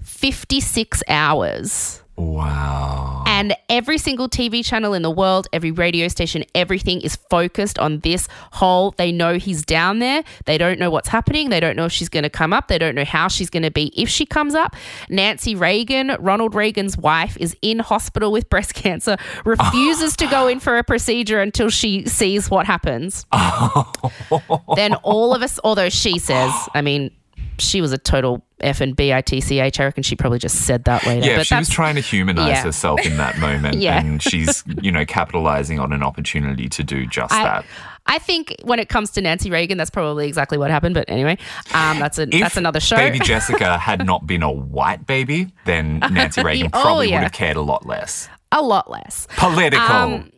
56 0.00 1.02
hours. 1.08 2.02
Wow. 2.16 3.24
And 3.26 3.54
every 3.68 3.98
single 3.98 4.28
TV 4.28 4.64
channel 4.64 4.94
in 4.94 5.02
the 5.02 5.10
world, 5.10 5.46
every 5.52 5.70
radio 5.70 6.08
station, 6.08 6.44
everything 6.54 7.02
is 7.02 7.16
focused 7.28 7.78
on 7.78 8.00
this 8.00 8.28
hole. 8.52 8.92
They 8.92 9.12
know 9.12 9.34
he's 9.34 9.62
down 9.62 9.98
there. 9.98 10.24
They 10.46 10.56
don't 10.56 10.78
know 10.78 10.90
what's 10.90 11.08
happening. 11.08 11.50
They 11.50 11.60
don't 11.60 11.76
know 11.76 11.84
if 11.84 11.92
she's 11.92 12.08
going 12.08 12.22
to 12.22 12.30
come 12.30 12.54
up. 12.54 12.68
They 12.68 12.78
don't 12.78 12.94
know 12.94 13.04
how 13.04 13.28
she's 13.28 13.50
going 13.50 13.64
to 13.64 13.70
be 13.70 13.92
if 14.00 14.08
she 14.08 14.24
comes 14.24 14.54
up. 14.54 14.74
Nancy 15.10 15.54
Reagan, 15.54 16.16
Ronald 16.18 16.54
Reagan's 16.54 16.96
wife, 16.96 17.36
is 17.38 17.54
in 17.60 17.80
hospital 17.80 18.32
with 18.32 18.48
breast 18.48 18.72
cancer, 18.82 19.18
refuses 19.44 20.16
to 20.16 20.26
go 20.28 20.48
in 20.48 20.58
for 20.58 20.78
a 20.78 20.84
procedure 20.84 21.40
until 21.40 21.68
she 21.68 22.06
sees 22.06 22.48
what 22.48 22.64
happens. 22.64 23.26
then 24.76 24.94
all 25.02 25.34
of 25.34 25.42
us, 25.42 25.60
although 25.62 25.90
she 25.90 26.18
says, 26.18 26.52
I 26.74 26.80
mean, 26.80 27.10
she 27.58 27.82
was 27.82 27.92
a 27.92 27.98
total 27.98 28.45
F 28.60 28.80
and 28.80 28.96
B 28.96 29.12
I 29.12 29.20
T 29.20 29.40
C 29.40 29.60
H. 29.60 29.78
I 29.80 29.84
reckon 29.84 30.02
she 30.02 30.16
probably 30.16 30.38
just 30.38 30.66
said 30.66 30.84
that 30.84 31.06
later. 31.06 31.26
Yeah, 31.26 31.36
but 31.36 31.46
she 31.46 31.54
was 31.54 31.68
trying 31.68 31.94
to 31.96 32.00
humanize 32.00 32.48
yeah. 32.48 32.62
herself 32.62 33.04
in 33.04 33.16
that 33.18 33.38
moment. 33.38 33.76
Yeah. 33.86 34.00
And 34.00 34.22
she's, 34.22 34.64
you 34.80 34.90
know, 34.90 35.04
capitalizing 35.04 35.78
on 35.78 35.92
an 35.92 36.02
opportunity 36.02 36.68
to 36.70 36.82
do 36.82 37.06
just 37.06 37.32
I, 37.32 37.44
that. 37.44 37.64
I 38.06 38.18
think 38.18 38.56
when 38.62 38.78
it 38.78 38.88
comes 38.88 39.10
to 39.12 39.20
Nancy 39.20 39.50
Reagan, 39.50 39.76
that's 39.76 39.90
probably 39.90 40.26
exactly 40.26 40.56
what 40.56 40.70
happened. 40.70 40.94
But 40.94 41.08
anyway, 41.08 41.36
um, 41.74 41.98
that's 41.98 42.18
a, 42.18 42.22
If 42.22 42.40
that's 42.40 42.56
another 42.56 42.80
show. 42.80 42.96
Baby 42.96 43.18
Jessica 43.22 43.76
had 43.76 44.06
not 44.06 44.26
been 44.26 44.42
a 44.42 44.50
white 44.50 45.06
baby, 45.06 45.52
then 45.66 45.98
Nancy 46.10 46.42
Reagan 46.42 46.70
Oh, 46.72 46.80
probably 46.80 47.10
yeah. 47.10 47.16
would 47.16 47.24
have 47.24 47.32
cared 47.32 47.56
a 47.56 47.62
lot 47.62 47.84
less. 47.86 48.28
a 48.50 48.62
lot 48.62 48.90
less. 48.90 49.28
Political. 49.36 49.94
Um, 49.94 50.30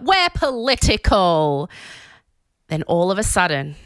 we're 0.00 0.30
political. 0.34 1.70
Then 2.68 2.82
all 2.84 3.10
of 3.10 3.18
a 3.18 3.22
sudden, 3.22 3.76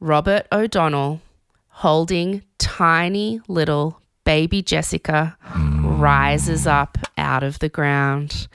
Robert 0.00 0.46
O'Donnell 0.50 1.20
holding 1.78 2.42
tiny 2.58 3.40
little 3.46 4.02
baby 4.24 4.60
Jessica 4.60 5.38
rises 5.54 6.66
up 6.66 6.98
out 7.16 7.44
of 7.44 7.60
the 7.60 7.68
ground 7.68 8.48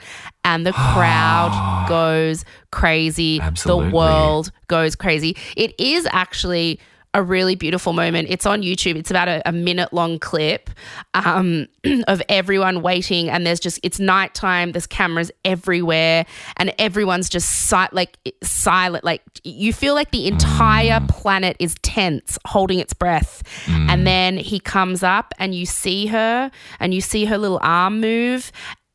and 0.44 0.66
the 0.66 0.74
crowd 0.94 1.86
goes 1.88 2.44
crazy. 2.74 3.40
Absolutely. 3.40 3.92
The 3.92 3.96
world 3.96 4.52
goes 4.68 4.98
crazy. 4.98 5.38
It 5.56 5.74
is 5.80 6.06
actually 6.12 6.82
a 7.14 7.22
really 7.22 7.56
beautiful 7.56 7.94
moment. 7.94 8.28
It's 8.30 8.46
on 8.46 8.62
YouTube. 8.62 8.96
It's 8.96 9.12
about 9.12 9.28
a, 9.28 9.48
a 9.48 9.52
minute 9.52 9.94
long 9.94 10.20
clip 10.20 10.70
um, 11.14 11.68
of 12.08 12.22
everyone 12.30 12.82
waiting, 12.82 13.30
and 13.30 13.46
there's 13.46 13.60
just 13.60 13.80
it's 13.84 14.00
nighttime. 14.00 14.72
There's 14.72 14.88
cameras 14.88 15.32
everywhere, 15.46 16.26
and 16.58 16.74
everyone's 16.80 17.30
just 17.30 17.50
si- 17.70 17.92
like 17.92 18.18
silent. 18.42 19.04
Like 19.04 19.22
you 19.44 19.74
feel 19.74 19.94
like 19.94 20.12
the 20.12 20.28
entire 20.28 21.00
planet 21.08 21.56
is 21.60 21.76
tense, 21.82 22.40
holding 22.46 22.80
its 22.80 22.94
breath. 22.94 23.44
And 23.90 24.08
then 24.08 24.38
he 24.38 24.60
comes 24.60 25.04
up, 25.04 25.34
and 25.38 25.54
you 25.54 25.66
see 25.66 26.08
her, 26.08 26.52
and 26.80 26.94
you 26.94 27.02
see 27.02 27.26
her 27.26 27.38
little 27.38 27.60
arm 27.62 28.00
move, 28.00 28.52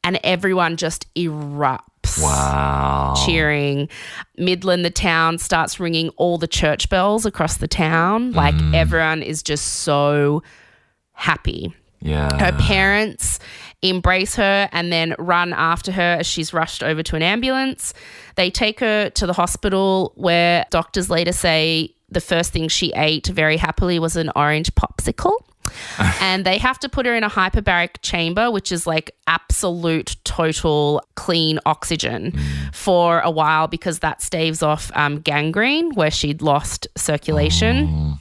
and 0.08 0.18
everyone 0.24 0.78
just 0.78 1.12
erupts 1.16 2.22
wow. 2.22 3.12
cheering. 3.26 3.90
Midland, 4.38 4.82
the 4.82 4.90
town, 4.90 5.36
starts 5.36 5.78
ringing 5.78 6.08
all 6.16 6.38
the 6.38 6.48
church 6.48 6.88
bells 6.88 7.26
across 7.26 7.58
the 7.58 7.68
town. 7.68 8.32
Like 8.32 8.54
mm. 8.54 8.74
everyone 8.74 9.22
is 9.22 9.42
just 9.42 9.66
so 9.66 10.42
happy. 11.12 11.74
Yeah. 12.00 12.34
Her 12.38 12.56
parents 12.58 13.38
embrace 13.82 14.34
her 14.36 14.70
and 14.72 14.90
then 14.90 15.14
run 15.18 15.52
after 15.52 15.92
her 15.92 16.16
as 16.20 16.26
she's 16.26 16.54
rushed 16.54 16.82
over 16.82 17.02
to 17.02 17.14
an 17.16 17.22
ambulance. 17.22 17.92
They 18.36 18.50
take 18.50 18.80
her 18.80 19.10
to 19.10 19.26
the 19.26 19.34
hospital 19.34 20.12
where 20.14 20.64
doctors 20.70 21.10
later 21.10 21.32
say 21.32 21.94
the 22.08 22.20
first 22.20 22.52
thing 22.52 22.68
she 22.68 22.92
ate 22.94 23.26
very 23.26 23.56
happily 23.56 23.98
was 23.98 24.16
an 24.16 24.30
orange 24.34 24.74
popsicle. 24.74 25.32
and 26.20 26.46
they 26.46 26.56
have 26.56 26.78
to 26.78 26.88
put 26.88 27.04
her 27.04 27.14
in 27.14 27.22
a 27.24 27.28
hyperbaric 27.28 28.00
chamber, 28.00 28.50
which 28.50 28.72
is 28.72 28.86
like 28.86 29.10
absolute 29.26 30.16
total 30.24 31.02
clean 31.14 31.58
oxygen 31.66 32.32
for 32.72 33.20
a 33.20 33.30
while 33.30 33.68
because 33.68 33.98
that 33.98 34.22
staves 34.22 34.62
off 34.62 34.90
um, 34.94 35.20
gangrene 35.20 35.92
where 35.94 36.10
she'd 36.10 36.40
lost 36.40 36.86
circulation. 36.96 38.18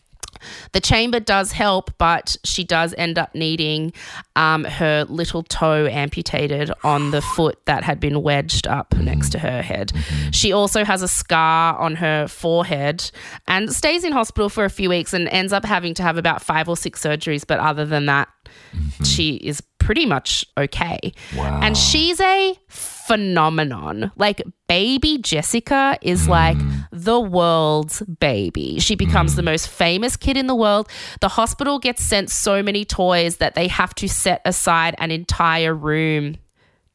The 0.72 0.80
chamber 0.80 1.20
does 1.20 1.52
help, 1.52 1.92
but 1.98 2.38
she 2.44 2.64
does 2.64 2.94
end 2.98 3.18
up 3.18 3.34
needing 3.36 3.94
um, 4.36 4.64
her 4.64 5.06
little 5.06 5.44
toe 5.44 5.88
amputated 5.88 6.72
on 6.84 7.12
the 7.12 7.22
foot 7.36 7.60
that 7.66 7.84
had 7.84 8.00
been 8.00 8.22
wedged 8.22 8.68
up 8.68 8.92
mm-hmm. 8.92 9.06
next 9.06 9.30
to 9.32 9.40
her 9.40 9.62
head. 9.62 9.90
Mm-hmm. 9.90 10.32
She 10.32 10.52
also 10.52 10.84
has 10.84 11.02
a 11.02 11.08
scar 11.08 11.78
on 11.78 11.96
her 11.96 12.28
forehead 12.28 13.10
and 13.48 13.74
stays 13.74 14.04
in 14.04 14.12
hospital 14.12 14.50
for 14.50 14.66
a 14.66 14.70
few 14.70 14.90
weeks 14.90 15.14
and 15.14 15.28
ends 15.30 15.54
up 15.54 15.66
having 15.66 15.94
to 15.96 16.04
have 16.04 16.18
about 16.18 16.42
five 16.42 16.70
or 16.70 16.78
six 16.78 17.04
surgeries. 17.04 17.46
But 17.46 17.60
other 17.60 17.86
than 17.86 18.06
that, 18.08 18.28
mm-hmm. 18.74 19.04
she 19.04 19.36
is 19.36 19.62
pretty 19.88 20.06
much 20.06 20.44
okay. 20.58 21.00
Wow. 21.34 21.62
And 21.64 21.78
she's 21.78 22.20
a 22.20 22.60
phenomenon. 22.68 24.12
Like 24.18 24.42
baby 24.68 25.18
Jessica 25.18 25.98
is 26.02 26.28
like 26.28 26.58
hmm. 26.58 26.82
the 26.92 27.22
world's 27.22 28.02
baby. 28.02 28.82
She 28.82 28.96
becomes 28.96 29.36
the 29.36 29.42
hmm. 29.42 29.46
most 29.46 29.70
famous 29.70 30.18
kid 30.18 30.36
in 30.36 30.48
the 30.48 30.56
world. 30.56 30.90
The 31.22 31.30
hospital 31.30 31.80
gets 31.80 32.04
sent 32.04 32.30
so 32.30 32.62
many 32.62 32.84
toys 32.84 33.38
that 33.38 33.56
they 33.56 33.70
have 33.70 33.96
to 33.96 34.10
set 34.10 34.42
aside 34.44 34.94
an 34.98 35.10
entire 35.10 35.74
room 35.74 36.36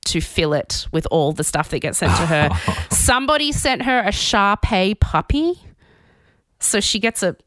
to 0.04 0.20
fill 0.20 0.52
it 0.52 0.86
with 0.92 1.06
all 1.10 1.32
the 1.32 1.44
stuff 1.44 1.70
that 1.70 1.78
gets 1.78 1.96
sent 1.96 2.14
to 2.18 2.26
her. 2.26 2.50
Somebody 2.90 3.52
sent 3.52 3.80
her 3.82 4.00
a 4.00 4.12
Shar-Pei 4.12 4.96
puppy. 4.96 5.54
So 6.60 6.78
she 6.78 6.98
gets 6.98 7.22
a 7.22 7.38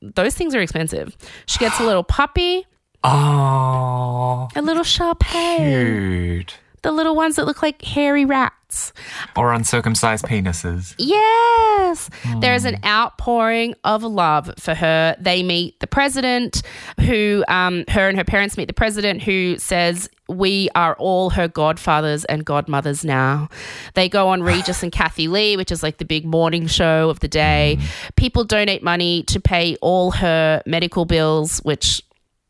those 0.00 0.36
things 0.36 0.54
are 0.54 0.60
expensive. 0.60 1.16
She 1.46 1.58
gets 1.58 1.80
a 1.80 1.84
little 1.84 2.04
puppy, 2.04 2.66
Oh, 3.04 4.48
a 4.54 4.62
little 4.62 4.84
sharp 4.84 5.22
head. 5.22 5.58
cute. 5.58 6.58
The 6.82 6.90
little 6.92 7.14
ones 7.14 7.36
that 7.36 7.46
look 7.46 7.62
like 7.62 7.80
hairy 7.82 8.24
rats. 8.24 8.92
Or 9.36 9.52
uncircumcised 9.52 10.24
penises. 10.24 10.94
Yes. 10.98 12.10
There's 12.40 12.64
an 12.64 12.80
outpouring 12.84 13.74
of 13.84 14.02
love 14.02 14.52
for 14.58 14.74
her. 14.74 15.14
They 15.20 15.44
meet 15.44 15.78
the 15.78 15.86
president, 15.86 16.62
who, 16.98 17.44
um, 17.46 17.84
her 17.88 18.08
and 18.08 18.18
her 18.18 18.24
parents 18.24 18.56
meet 18.56 18.66
the 18.66 18.72
president, 18.72 19.22
who 19.22 19.58
says, 19.58 20.08
We 20.28 20.70
are 20.74 20.96
all 20.96 21.30
her 21.30 21.46
godfathers 21.46 22.24
and 22.24 22.44
godmothers 22.44 23.04
now. 23.04 23.48
They 23.94 24.08
go 24.08 24.28
on 24.28 24.42
Regis 24.42 24.82
and 24.82 24.90
Kathie 24.90 25.28
Lee, 25.28 25.56
which 25.56 25.70
is 25.70 25.84
like 25.84 25.98
the 25.98 26.04
big 26.04 26.24
morning 26.24 26.66
show 26.66 27.10
of 27.10 27.20
the 27.20 27.28
day. 27.28 27.78
People 28.16 28.42
donate 28.42 28.82
money 28.82 29.22
to 29.24 29.38
pay 29.38 29.76
all 29.82 30.12
her 30.12 30.62
medical 30.66 31.04
bills, 31.04 31.58
which 31.58 32.02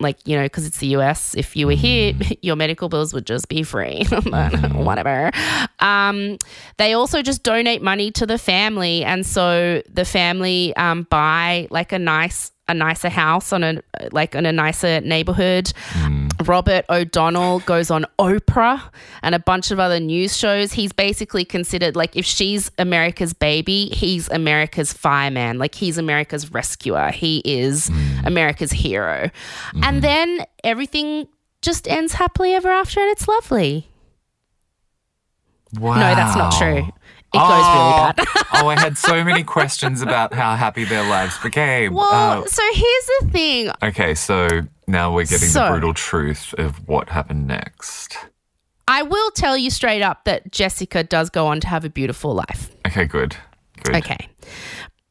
like 0.02 0.18
you 0.26 0.36
know 0.36 0.44
because 0.44 0.66
it's 0.66 0.78
the 0.78 0.88
us 0.88 1.34
if 1.34 1.56
you 1.56 1.66
were 1.66 1.74
here 1.74 2.14
your 2.42 2.56
medical 2.56 2.88
bills 2.88 3.14
would 3.14 3.26
just 3.26 3.48
be 3.48 3.62
free. 3.62 4.04
But 4.10 4.72
whatever. 4.74 5.30
Um, 5.80 6.38
they 6.78 6.92
also 6.92 7.22
just 7.22 7.42
donate 7.42 7.82
money 7.82 8.10
to 8.12 8.26
the 8.26 8.38
family 8.38 9.04
and 9.04 9.24
so 9.24 9.82
the 9.88 10.04
family 10.04 10.74
um, 10.76 11.04
buy 11.04 11.68
like 11.70 11.92
a 11.92 11.98
nice 11.98 12.52
a 12.72 12.74
nicer 12.74 13.08
house 13.08 13.52
on 13.52 13.62
a 13.62 13.82
like 14.10 14.34
in 14.34 14.46
a 14.46 14.52
nicer 14.52 15.00
neighborhood. 15.02 15.72
Hmm. 15.90 16.28
Robert 16.44 16.84
o'donnell 16.90 17.60
goes 17.60 17.90
on 17.90 18.04
oprah 18.18 18.82
and 19.22 19.34
a 19.34 19.38
bunch 19.38 19.70
of 19.70 19.78
other 19.78 20.00
news 20.00 20.36
shows. 20.36 20.72
He's 20.72 20.92
basically 20.92 21.44
considered 21.44 21.94
like 21.94 22.16
if 22.16 22.26
she's 22.26 22.70
america's 22.78 23.32
baby 23.32 23.86
he's 23.86 24.28
america's 24.30 24.92
fireman. 24.92 25.58
Like 25.58 25.74
he's 25.74 25.98
america's 25.98 26.50
rescuer. 26.50 27.10
He 27.10 27.42
is 27.44 27.88
hmm. 27.88 28.26
america's 28.26 28.72
hero. 28.72 29.30
Hmm. 29.72 29.84
And 29.84 30.02
then 30.02 30.44
everything 30.64 31.28
just 31.60 31.86
ends 31.86 32.14
happily 32.14 32.54
ever 32.54 32.70
after 32.70 33.00
and 33.00 33.10
it's 33.10 33.28
lovely. 33.28 33.88
Wow. 35.78 35.94
no 35.94 36.14
that's 36.14 36.36
not 36.36 36.52
true 36.58 36.92
it 37.34 37.38
goes 37.38 37.48
really 37.48 37.92
bad 38.12 38.18
oh, 38.54 38.68
I 38.68 38.78
had 38.78 38.96
so 38.98 39.24
many 39.24 39.42
questions 39.42 40.02
about 40.02 40.32
how 40.34 40.54
happy 40.56 40.84
their 40.84 41.02
lives 41.08 41.38
became. 41.42 41.94
well 41.94 42.42
Uh, 42.42 42.46
so 42.46 42.62
here's 42.72 43.06
the 43.20 43.28
thing 43.30 43.70
okay, 43.82 44.14
so 44.14 44.48
now 44.86 45.12
we're 45.14 45.24
getting 45.24 45.48
So- 45.48 45.64
the 45.64 45.70
brutal 45.70 45.94
truth 45.94 46.54
of 46.58 46.86
what 46.88 47.08
happened 47.10 47.46
next. 47.46 48.16
I 48.88 49.02
will 49.02 49.30
tell 49.30 49.56
you 49.56 49.70
straight 49.70 50.02
up 50.02 50.24
that 50.24 50.50
Jessica 50.52 51.02
does 51.04 51.30
go 51.30 51.46
on 51.46 51.60
to 51.60 51.68
have 51.68 51.84
a 51.84 51.88
beautiful 51.88 52.34
life. 52.34 52.70
Okay, 52.86 53.06
good. 53.06 53.36
Good. 53.84 53.96
Okay. 53.96 54.28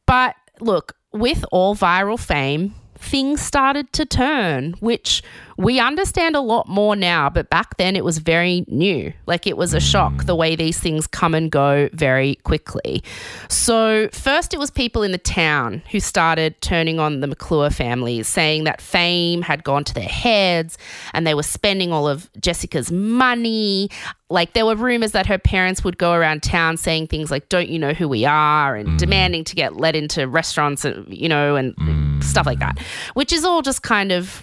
But 0.06 0.36
look, 0.60 0.94
with 1.12 1.44
all 1.50 1.74
viral 1.74 2.20
fame, 2.20 2.74
things 2.96 3.40
started 3.40 3.92
to 3.94 4.04
turn, 4.04 4.74
which 4.80 5.22
we 5.62 5.78
understand 5.78 6.34
a 6.34 6.40
lot 6.40 6.68
more 6.68 6.96
now, 6.96 7.30
but 7.30 7.48
back 7.48 7.76
then 7.76 7.94
it 7.94 8.04
was 8.04 8.18
very 8.18 8.64
new. 8.66 9.12
Like 9.26 9.46
it 9.46 9.56
was 9.56 9.74
a 9.74 9.80
shock 9.80 10.24
the 10.24 10.34
way 10.34 10.56
these 10.56 10.80
things 10.80 11.06
come 11.06 11.34
and 11.34 11.50
go 11.50 11.88
very 11.92 12.34
quickly. 12.42 13.02
So, 13.48 14.08
first 14.12 14.52
it 14.52 14.58
was 14.58 14.70
people 14.70 15.02
in 15.02 15.12
the 15.12 15.18
town 15.18 15.82
who 15.90 16.00
started 16.00 16.60
turning 16.60 16.98
on 16.98 17.20
the 17.20 17.26
McClure 17.26 17.70
families, 17.70 18.26
saying 18.26 18.64
that 18.64 18.80
fame 18.80 19.42
had 19.42 19.62
gone 19.62 19.84
to 19.84 19.94
their 19.94 20.02
heads 20.02 20.76
and 21.14 21.26
they 21.26 21.34
were 21.34 21.42
spending 21.42 21.92
all 21.92 22.08
of 22.08 22.28
Jessica's 22.40 22.90
money. 22.90 23.88
Like 24.30 24.54
there 24.54 24.66
were 24.66 24.76
rumors 24.76 25.12
that 25.12 25.26
her 25.26 25.38
parents 25.38 25.84
would 25.84 25.98
go 25.98 26.12
around 26.12 26.42
town 26.42 26.76
saying 26.76 27.06
things 27.06 27.30
like, 27.30 27.48
Don't 27.48 27.68
you 27.68 27.78
know 27.78 27.92
who 27.92 28.08
we 28.08 28.24
are? 28.24 28.74
and 28.74 28.88
mm. 28.88 28.98
demanding 28.98 29.44
to 29.44 29.54
get 29.54 29.76
let 29.76 29.94
into 29.94 30.26
restaurants, 30.26 30.84
and, 30.84 31.06
you 31.12 31.28
know, 31.28 31.54
and 31.54 31.76
mm. 31.76 32.24
stuff 32.24 32.46
like 32.46 32.58
that, 32.58 32.78
which 33.14 33.32
is 33.32 33.44
all 33.44 33.62
just 33.62 33.82
kind 33.82 34.10
of 34.10 34.42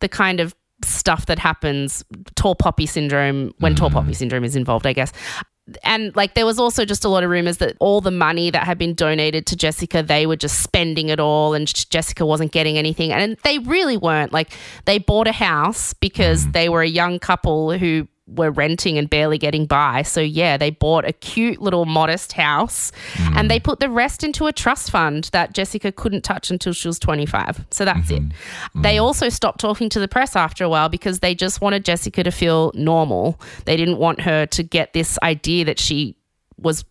the 0.00 0.08
kind 0.08 0.40
of 0.40 0.54
stuff 0.84 1.26
that 1.26 1.38
happens 1.38 2.04
tall 2.34 2.54
poppy 2.54 2.86
syndrome 2.86 3.52
when 3.58 3.74
tall 3.74 3.90
poppy 3.90 4.10
mm. 4.10 4.16
syndrome 4.16 4.44
is 4.44 4.54
involved 4.56 4.86
i 4.86 4.92
guess. 4.92 5.12
And 5.82 6.14
like 6.14 6.34
there 6.34 6.46
was 6.46 6.60
also 6.60 6.84
just 6.84 7.04
a 7.04 7.08
lot 7.08 7.24
of 7.24 7.30
rumors 7.30 7.56
that 7.56 7.76
all 7.80 8.00
the 8.00 8.12
money 8.12 8.50
that 8.50 8.64
had 8.64 8.78
been 8.78 8.94
donated 8.94 9.46
to 9.46 9.56
Jessica 9.56 10.00
they 10.02 10.26
were 10.26 10.36
just 10.36 10.62
spending 10.62 11.08
it 11.08 11.18
all 11.18 11.54
and 11.54 11.66
Jessica 11.90 12.24
wasn't 12.24 12.52
getting 12.52 12.78
anything. 12.78 13.12
And 13.12 13.36
they 13.42 13.58
really 13.58 13.96
weren't. 13.96 14.32
Like 14.32 14.52
they 14.84 14.98
bought 14.98 15.26
a 15.26 15.32
house 15.32 15.92
because 15.92 16.46
mm. 16.46 16.52
they 16.52 16.68
were 16.68 16.82
a 16.82 16.88
young 16.88 17.18
couple 17.18 17.76
who 17.76 18.06
were 18.26 18.50
renting 18.50 18.98
and 18.98 19.08
barely 19.08 19.38
getting 19.38 19.66
by. 19.66 20.02
So, 20.02 20.20
yeah, 20.20 20.56
they 20.56 20.70
bought 20.70 21.04
a 21.04 21.12
cute 21.12 21.60
little 21.60 21.84
modest 21.84 22.32
house 22.32 22.90
and 23.34 23.50
they 23.50 23.60
put 23.60 23.78
the 23.78 23.88
rest 23.88 24.24
into 24.24 24.46
a 24.46 24.52
trust 24.52 24.90
fund 24.90 25.30
that 25.32 25.52
Jessica 25.52 25.92
couldn't 25.92 26.22
touch 26.22 26.50
until 26.50 26.72
she 26.72 26.88
was 26.88 26.98
25. 26.98 27.66
So, 27.70 27.84
that's 27.84 28.10
it. 28.10 28.22
Mm-hmm. 28.22 28.82
They 28.82 28.96
mm. 28.96 29.02
also 29.02 29.28
stopped 29.28 29.60
talking 29.60 29.88
to 29.90 30.00
the 30.00 30.08
press 30.08 30.34
after 30.34 30.64
a 30.64 30.68
while 30.68 30.88
because 30.88 31.20
they 31.20 31.34
just 31.34 31.60
wanted 31.60 31.84
Jessica 31.84 32.24
to 32.24 32.30
feel 32.30 32.72
normal. 32.74 33.40
They 33.64 33.76
didn't 33.76 33.98
want 33.98 34.20
her 34.22 34.46
to 34.46 34.62
get 34.62 34.92
this 34.92 35.18
idea 35.22 35.64
that 35.66 35.78
she 35.78 36.16
was 36.58 36.84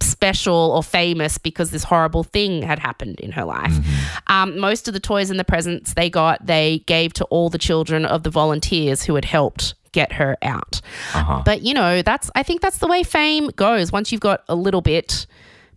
special 0.00 0.72
or 0.74 0.82
famous 0.82 1.38
because 1.38 1.70
this 1.70 1.84
horrible 1.84 2.22
thing 2.22 2.62
had 2.62 2.78
happened 2.78 3.20
in 3.20 3.32
her 3.32 3.44
life. 3.44 3.72
Mm-hmm. 3.72 4.32
Um, 4.32 4.58
most 4.58 4.86
of 4.86 4.94
the 4.94 5.00
toys 5.00 5.30
and 5.30 5.38
the 5.38 5.44
presents 5.44 5.94
they 5.94 6.10
got, 6.10 6.44
they 6.44 6.80
gave 6.86 7.12
to 7.14 7.24
all 7.26 7.48
the 7.48 7.58
children 7.58 8.04
of 8.04 8.22
the 8.22 8.30
volunteers 8.30 9.02
who 9.02 9.14
had 9.14 9.24
helped 9.24 9.74
get 9.92 10.12
her 10.12 10.36
out. 10.42 10.80
Uh-huh. 11.14 11.42
But 11.44 11.62
you 11.62 11.74
know, 11.74 12.02
that's 12.02 12.30
I 12.34 12.42
think 12.42 12.60
that's 12.60 12.78
the 12.78 12.86
way 12.86 13.02
fame 13.02 13.48
goes. 13.48 13.92
Once 13.92 14.12
you've 14.12 14.20
got 14.20 14.44
a 14.48 14.54
little 14.54 14.80
bit, 14.80 15.26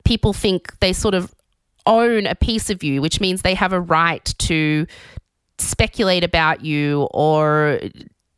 people 0.04 0.34
think 0.34 0.80
they 0.80 0.94
sort 0.94 1.14
of 1.14 1.34
own 1.86 2.28
a 2.28 2.36
piece 2.36 2.70
of 2.70 2.84
you, 2.84 3.02
which 3.02 3.20
means 3.20 3.42
they 3.42 3.56
have 3.56 3.74
a 3.74 3.82
right 3.82 4.34
to 4.40 4.86
speculate 5.58 6.24
about 6.24 6.64
you 6.64 7.08
or 7.12 7.80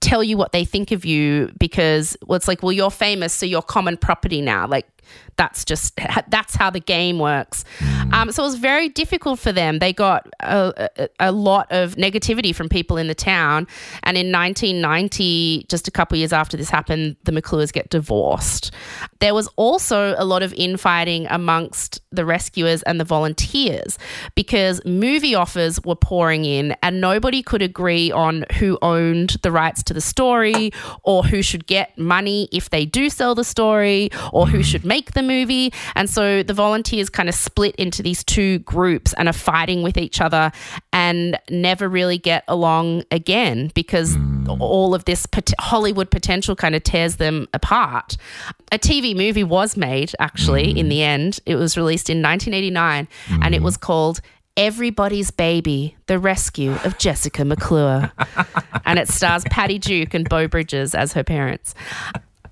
tell 0.01 0.23
you 0.23 0.35
what 0.37 0.51
they 0.51 0.65
think 0.65 0.91
of 0.91 1.05
you 1.05 1.49
because 1.57 2.17
well, 2.25 2.35
it's 2.35 2.47
like, 2.47 2.61
well, 2.61 2.71
you're 2.71 2.91
famous, 2.91 3.33
so 3.33 3.45
you're 3.45 3.61
common 3.61 3.97
property 3.97 4.41
now. 4.41 4.67
Like 4.67 4.87
that's 5.35 5.65
just 5.65 5.99
that's 6.27 6.55
how 6.55 6.69
the 6.69 6.79
game 6.79 7.19
works. 7.19 7.63
Um, 8.11 8.31
so 8.31 8.43
it 8.43 8.47
was 8.47 8.55
very 8.55 8.89
difficult 8.89 9.39
for 9.39 9.51
them. 9.51 9.79
They 9.79 9.93
got 9.93 10.27
a, 10.39 10.89
a, 10.97 11.09
a 11.19 11.31
lot 11.31 11.71
of 11.71 11.95
negativity 11.95 12.53
from 12.53 12.69
people 12.69 12.97
in 12.97 13.07
the 13.07 13.15
town, 13.15 13.67
and 14.03 14.17
in 14.17 14.31
1990, 14.31 15.65
just 15.69 15.87
a 15.87 15.91
couple 15.91 16.17
years 16.17 16.33
after 16.33 16.57
this 16.57 16.69
happened, 16.69 17.15
the 17.23 17.31
McClures 17.31 17.71
get 17.71 17.89
divorced. 17.89 18.71
There 19.19 19.33
was 19.33 19.47
also 19.55 20.15
a 20.17 20.25
lot 20.25 20.43
of 20.43 20.53
infighting 20.53 21.27
amongst 21.29 22.01
the 22.11 22.25
rescuers 22.25 22.83
and 22.83 22.99
the 22.99 23.03
volunteers 23.03 23.97
because 24.35 24.83
movie 24.85 25.35
offers 25.35 25.81
were 25.83 25.95
pouring 25.95 26.45
in, 26.45 26.75
and 26.83 27.01
nobody 27.01 27.41
could 27.41 27.61
agree 27.61 28.11
on 28.11 28.45
who 28.59 28.77
owned 28.81 29.37
the 29.41 29.51
rights 29.51 29.83
to 29.83 29.93
the 29.93 30.01
story 30.01 30.71
or 31.03 31.23
who 31.23 31.41
should 31.41 31.65
get 31.65 31.97
money 31.97 32.47
if 32.51 32.69
they 32.69 32.85
do 32.85 33.09
sell 33.09 33.35
the 33.35 33.43
story 33.43 34.09
or 34.31 34.47
who 34.47 34.63
should 34.63 34.85
make 34.93 35.13
the 35.13 35.23
movie. 35.23 35.73
And 35.95 36.07
so 36.07 36.43
the 36.43 36.53
volunteers 36.53 37.09
kind 37.09 37.27
of 37.27 37.33
split 37.33 37.75
into 37.77 38.03
these 38.03 38.23
two 38.23 38.59
groups 38.59 39.13
and 39.17 39.27
are 39.27 39.33
fighting 39.33 39.81
with 39.81 39.97
each 39.97 40.21
other 40.21 40.51
and 40.91 41.39
never 41.49 41.89
really 41.89 42.19
get 42.19 42.43
along 42.47 43.03
again 43.09 43.71
because 43.73 44.13
hmm. 44.13 44.45
all 44.59 44.93
of 44.93 45.05
this 45.05 45.25
pot- 45.25 45.59
Hollywood 45.59 46.11
potential 46.11 46.55
kind 46.55 46.75
of 46.75 46.83
tears 46.83 47.15
them 47.15 47.47
apart. 47.53 48.17
A 48.71 48.77
TV 48.77 49.15
movie 49.15 49.43
was 49.43 49.75
made 49.75 50.11
actually 50.19 50.69
in 50.79 50.85
hmm. 50.85 50.89
the 50.89 51.01
end. 51.01 51.39
It 51.47 51.55
was 51.55 51.75
released 51.75 52.11
in 52.11 52.21
1989 52.21 53.07
and 53.41 53.55
it 53.55 53.57
hmm. 53.57 53.63
was 53.63 53.77
called 53.77 54.21
Everybody's 54.55 55.31
Baby, 55.31 55.97
The 56.05 56.19
Rescue 56.19 56.73
of 56.85 56.99
Jessica 56.99 57.43
McClure. 57.43 58.11
and 58.85 58.99
it 58.99 59.07
stars 59.07 59.43
Patty 59.49 59.79
Duke 59.79 60.13
and 60.13 60.29
Beau 60.29 60.47
Bridges 60.47 60.93
as 60.93 61.13
her 61.13 61.23
parents. 61.23 61.73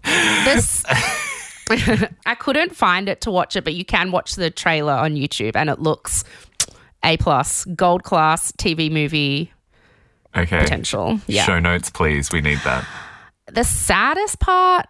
This 0.04 0.84
I 2.26 2.36
couldn't 2.36 2.76
find 2.76 3.08
it 3.10 3.22
to 3.22 3.32
watch 3.32 3.56
it, 3.56 3.64
but 3.64 3.74
you 3.74 3.86
can 3.86 4.12
watch 4.12 4.36
the 4.36 4.50
trailer 4.50 4.94
on 4.94 5.16
YouTube 5.16 5.56
and 5.56 5.70
it 5.70 5.80
looks 5.80 6.24
A 7.04 7.18
plus, 7.18 7.66
gold 7.76 8.04
class 8.04 8.52
TV 8.54 8.92
movie 8.92 9.52
Okay. 10.36 10.60
potential. 10.60 11.20
Yeah. 11.28 11.44
Show 11.44 11.60
notes, 11.60 11.90
please. 11.90 12.32
We 12.32 12.42
need 12.42 12.60
that. 12.64 12.86
The 13.48 13.64
saddest 13.64 14.40
part 14.40 14.86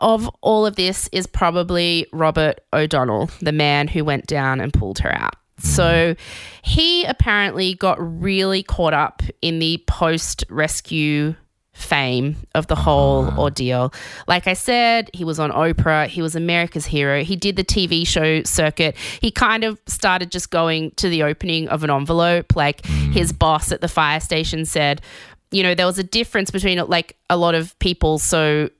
of 0.00 0.28
all 0.42 0.66
of 0.66 0.76
this 0.76 1.08
is 1.12 1.26
probably 1.26 2.06
Robert 2.12 2.60
O'Donnell, 2.72 3.30
the 3.40 3.52
man 3.52 3.88
who 3.88 4.04
went 4.04 4.26
down 4.26 4.60
and 4.60 4.72
pulled 4.72 4.98
her 4.98 5.14
out. 5.14 5.36
Mm. 5.60 5.64
So 5.64 6.14
he 6.62 7.04
apparently 7.04 7.74
got 7.74 7.96
really 8.00 8.62
caught 8.62 8.92
up 8.92 9.22
in 9.40 9.58
the 9.60 9.82
post 9.86 10.44
rescue 10.50 11.34
fame 11.74 12.36
of 12.54 12.68
the 12.68 12.74
whole 12.74 13.28
ordeal. 13.38 13.92
Like 14.26 14.46
I 14.46 14.54
said, 14.54 15.10
he 15.12 15.24
was 15.24 15.38
on 15.38 15.50
Oprah, 15.50 16.06
he 16.06 16.22
was 16.22 16.34
America's 16.34 16.86
hero. 16.86 17.22
He 17.22 17.36
did 17.36 17.56
the 17.56 17.64
TV 17.64 18.06
show 18.06 18.42
circuit. 18.44 18.96
He 19.20 19.30
kind 19.30 19.64
of 19.64 19.78
started 19.86 20.30
just 20.30 20.50
going 20.50 20.92
to 20.92 21.08
the 21.08 21.24
opening 21.24 21.68
of 21.68 21.84
an 21.84 21.90
envelope. 21.90 22.56
Like 22.56 22.86
hmm. 22.86 23.12
his 23.12 23.32
boss 23.32 23.72
at 23.72 23.80
the 23.80 23.88
fire 23.88 24.20
station 24.20 24.64
said, 24.64 25.02
you 25.50 25.62
know, 25.62 25.74
there 25.74 25.86
was 25.86 25.98
a 25.98 26.04
difference 26.04 26.50
between 26.50 26.78
like 26.86 27.16
a 27.28 27.36
lot 27.36 27.54
of 27.54 27.78
people. 27.78 28.18
So, 28.18 28.70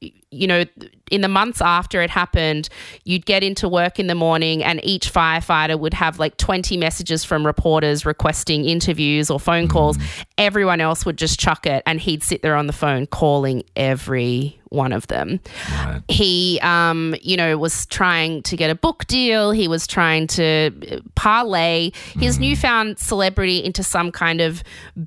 you 0.00 0.46
know, 0.46 0.64
in 1.10 1.20
the 1.20 1.28
months 1.28 1.60
after 1.60 2.00
it 2.02 2.10
happened, 2.10 2.68
you'd 3.04 3.26
get 3.26 3.42
into 3.42 3.68
work 3.68 3.98
in 3.98 4.06
the 4.06 4.14
morning 4.14 4.62
and 4.64 4.80
each 4.84 5.12
firefighter 5.12 5.78
would 5.78 5.94
have 5.94 6.18
like 6.18 6.36
20 6.36 6.76
messages 6.76 7.24
from 7.24 7.44
reporters 7.44 8.06
requesting 8.06 8.64
interviews 8.64 9.30
or 9.30 9.38
phone 9.38 9.68
calls. 9.68 9.98
Everyone 10.38 10.80
else 10.80 11.04
would 11.04 11.18
just 11.18 11.38
chuck 11.38 11.66
it 11.66 11.82
and 11.86 12.00
he'd 12.00 12.22
sit 12.22 12.42
there 12.42 12.56
on 12.56 12.66
the 12.66 12.72
phone 12.72 13.06
calling 13.06 13.62
every 13.76 14.60
one 14.70 14.92
of 14.92 15.06
them. 15.08 15.40
Right. 15.70 16.02
He, 16.08 16.58
um, 16.62 17.14
you 17.20 17.36
know, 17.36 17.58
was 17.58 17.86
trying 17.86 18.42
to 18.44 18.56
get 18.56 18.70
a 18.70 18.74
book 18.74 19.04
deal. 19.06 19.50
He 19.50 19.68
was 19.68 19.86
trying 19.86 20.28
to 20.28 20.70
uh, 20.90 21.00
parlay 21.16 21.90
his 22.18 22.38
newfound 22.38 22.98
celebrity 22.98 23.62
into 23.64 23.82
some 23.82 24.12
kind 24.12 24.40
of 24.40 24.62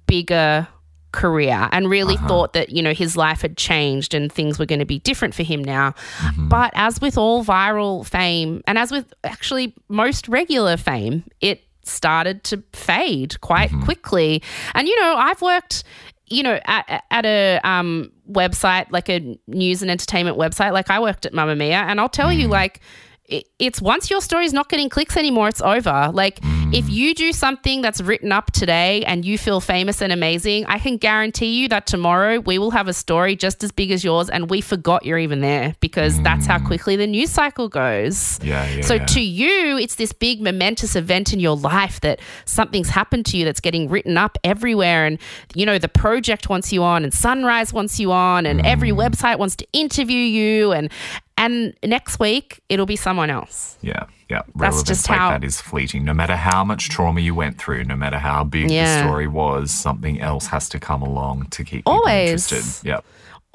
bigger 0.05 0.67
career 1.13 1.69
and 1.71 1.89
really 1.89 2.15
uh-huh. 2.15 2.27
thought 2.27 2.53
that 2.53 2.71
you 2.71 2.81
know 2.81 2.93
his 2.93 3.15
life 3.15 3.41
had 3.41 3.55
changed 3.55 4.13
and 4.13 4.31
things 4.31 4.59
were 4.59 4.65
going 4.65 4.79
to 4.79 4.85
be 4.85 4.99
different 4.99 5.33
for 5.33 5.43
him 5.43 5.63
now. 5.63 5.91
Mm-hmm. 6.17 6.49
But 6.49 6.71
as 6.75 6.99
with 6.99 7.17
all 7.17 7.45
viral 7.45 8.05
fame 8.05 8.61
and 8.67 8.77
as 8.77 8.91
with 8.91 9.13
actually 9.23 9.73
most 9.87 10.27
regular 10.27 10.75
fame 10.75 11.23
it 11.39 11.63
started 11.83 12.43
to 12.45 12.63
fade 12.73 13.39
quite 13.39 13.69
mm-hmm. 13.69 13.83
quickly. 13.83 14.43
And 14.75 14.87
you 14.87 14.99
know 14.99 15.15
i've 15.15 15.41
worked 15.41 15.83
you 16.27 16.43
know 16.43 16.59
at, 16.65 17.03
at 17.11 17.25
a 17.25 17.59
um, 17.63 18.11
website 18.29 18.87
like 18.91 19.09
a 19.09 19.37
news 19.47 19.81
and 19.81 19.89
entertainment 19.89 20.37
website. 20.37 20.73
Like 20.73 20.89
i 20.89 20.99
worked 20.99 21.25
at 21.25 21.33
Mamamia 21.33 21.83
and 21.87 22.01
i'll 22.01 22.09
tell 22.09 22.33
you 22.33 22.47
mm. 22.47 22.51
like 22.51 22.81
it, 23.25 23.47
it's 23.59 23.81
once 23.81 24.09
your 24.09 24.21
story's 24.21 24.53
not 24.53 24.69
getting 24.69 24.89
clicks 24.89 25.17
anymore, 25.17 25.47
it's 25.47 25.61
over. 25.61 26.11
Like, 26.13 26.39
mm. 26.41 26.52
If 26.73 26.89
you 26.89 27.13
do 27.13 27.31
something 27.31 27.81
that's 27.81 28.01
written 28.01 28.31
up 28.31 28.51
today 28.51 29.03
and 29.05 29.23
you 29.23 29.37
feel 29.37 29.61
famous 29.61 30.01
and 30.01 30.11
amazing, 30.11 30.65
I 30.65 30.79
can 30.79 30.97
guarantee 30.97 31.61
you 31.61 31.67
that 31.69 31.85
tomorrow 31.85 32.39
we 32.39 32.57
will 32.57 32.71
have 32.71 32.87
a 32.87 32.93
story 32.93 33.35
just 33.35 33.63
as 33.63 33.71
big 33.71 33.91
as 33.91 34.03
yours 34.03 34.29
and 34.29 34.49
we 34.49 34.59
forgot 34.59 35.05
you're 35.05 35.19
even 35.19 35.41
there 35.41 35.75
because 35.81 36.19
that's 36.23 36.45
how 36.47 36.59
quickly 36.59 36.95
the 36.95 37.05
news 37.05 37.29
cycle 37.29 37.69
goes. 37.69 38.39
Yeah, 38.43 38.67
yeah, 38.69 38.81
So 38.81 38.95
yeah. 38.95 39.05
to 39.05 39.21
you, 39.21 39.77
it's 39.77 39.95
this 39.95 40.11
big 40.13 40.41
momentous 40.41 40.95
event 40.95 41.31
in 41.31 41.39
your 41.39 41.55
life 41.55 42.01
that 42.01 42.19
something's 42.45 42.89
happened 42.89 43.27
to 43.27 43.37
you 43.37 43.45
that's 43.45 43.59
getting 43.59 43.87
written 43.87 44.17
up 44.17 44.37
everywhere. 44.43 45.05
And, 45.05 45.19
you 45.53 45.65
know, 45.65 45.77
the 45.77 45.89
project 45.89 46.49
wants 46.49 46.73
you 46.73 46.83
on 46.83 47.03
and 47.03 47.13
Sunrise 47.13 47.71
wants 47.71 47.99
you 47.99 48.11
on 48.11 48.45
and 48.45 48.65
every 48.65 48.89
Mm. 48.89 48.97
website 49.11 49.37
wants 49.37 49.55
to 49.57 49.67
interview 49.73 50.17
you. 50.17 50.71
And, 50.71 50.89
and 51.37 51.73
next 51.83 52.19
week, 52.19 52.61
it'll 52.69 52.85
be 52.85 52.95
someone 52.95 53.29
else. 53.29 53.77
Yeah, 53.81 54.03
yeah. 54.33 54.41
That's 54.55 54.83
just 54.83 55.09
like 55.09 55.19
how- 55.19 55.31
that 55.31 55.43
is 55.43 55.61
fleeting. 55.61 56.03
No 56.05 56.13
matter 56.13 56.35
how 56.35 56.63
much 56.63 56.89
trauma 56.89 57.19
you 57.21 57.33
went 57.35 57.57
through, 57.61 57.83
no 57.85 57.95
matter 57.95 58.19
how 58.19 58.43
big 58.43 58.69
Yeah. 58.71 58.83
the 58.83 59.03
story 59.07 59.27
was, 59.27 59.71
something 59.71 60.19
else 60.21 60.45
has 60.47 60.67
to 60.69 60.79
come 60.79 61.01
along 61.01 61.47
to 61.51 61.63
keep 61.63 61.83
Always. 61.85 62.29
interested. 62.51 62.87
Yeah. 62.87 62.99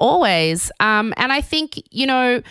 always. 0.01 0.71
Um, 0.79 1.13
and 1.17 1.29
I 1.33 1.41
think, 1.41 1.69
you 1.91 2.07
know, 2.07 2.41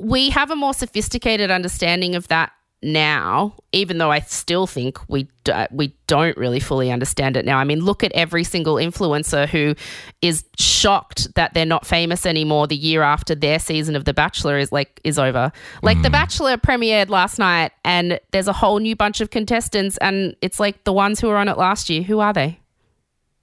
we 0.00 0.30
have 0.30 0.50
a 0.50 0.56
more 0.56 0.74
sophisticated 0.74 1.48
understanding 1.50 2.16
of 2.16 2.26
that 2.28 2.50
now, 2.80 3.54
even 3.72 3.98
though 3.98 4.12
I 4.12 4.20
still 4.20 4.68
think 4.68 4.98
we 5.08 5.28
do, 5.42 5.52
uh, 5.52 5.66
we 5.72 5.94
don't 6.06 6.36
really 6.36 6.60
fully 6.60 6.92
understand 6.92 7.36
it 7.36 7.44
now. 7.44 7.58
I 7.58 7.64
mean, 7.64 7.80
look 7.80 8.04
at 8.04 8.12
every 8.12 8.44
single 8.44 8.76
influencer 8.76 9.48
who 9.48 9.74
is 10.22 10.44
shocked 10.56 11.34
that 11.34 11.54
they're 11.54 11.66
not 11.66 11.84
famous 11.84 12.24
anymore 12.24 12.68
the 12.68 12.76
year 12.76 13.02
after 13.02 13.34
their 13.34 13.58
season 13.58 13.96
of 13.96 14.04
The 14.04 14.14
Bachelor 14.14 14.58
is 14.58 14.70
like 14.70 15.00
is 15.02 15.18
over. 15.18 15.50
Like 15.82 16.00
The 16.02 16.08
mm. 16.08 16.12
Bachelor 16.12 16.56
premiered 16.56 17.08
last 17.08 17.38
night 17.38 17.72
and 17.84 18.20
there's 18.30 18.48
a 18.48 18.52
whole 18.52 18.78
new 18.78 18.94
bunch 18.94 19.20
of 19.20 19.30
contestants 19.30 19.96
and 19.98 20.36
it's 20.40 20.60
like 20.60 20.84
the 20.84 20.92
ones 20.92 21.18
who 21.18 21.26
were 21.26 21.36
on 21.36 21.48
it 21.48 21.58
last 21.58 21.90
year, 21.90 22.02
who 22.02 22.20
are 22.20 22.32
they? 22.32 22.60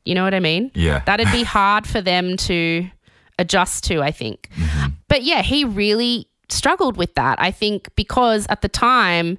You 0.05 0.15
know 0.15 0.23
what 0.23 0.33
I 0.33 0.39
mean? 0.39 0.71
Yeah. 0.75 1.01
That'd 1.05 1.31
be 1.31 1.43
hard 1.43 1.85
for 1.85 1.99
them 1.99 2.37
to 2.37 2.89
adjust 3.37 3.83
to, 3.85 4.01
I 4.01 4.11
think. 4.11 4.49
Mm-hmm. 4.55 4.91
But 5.09 5.23
yeah, 5.23 5.41
he 5.41 5.65
really 5.65 6.29
struggled 6.49 6.97
with 6.97 7.13
that. 7.15 7.39
I 7.41 7.51
think 7.51 7.93
because 7.95 8.45
at 8.49 8.61
the 8.61 8.69
time 8.69 9.37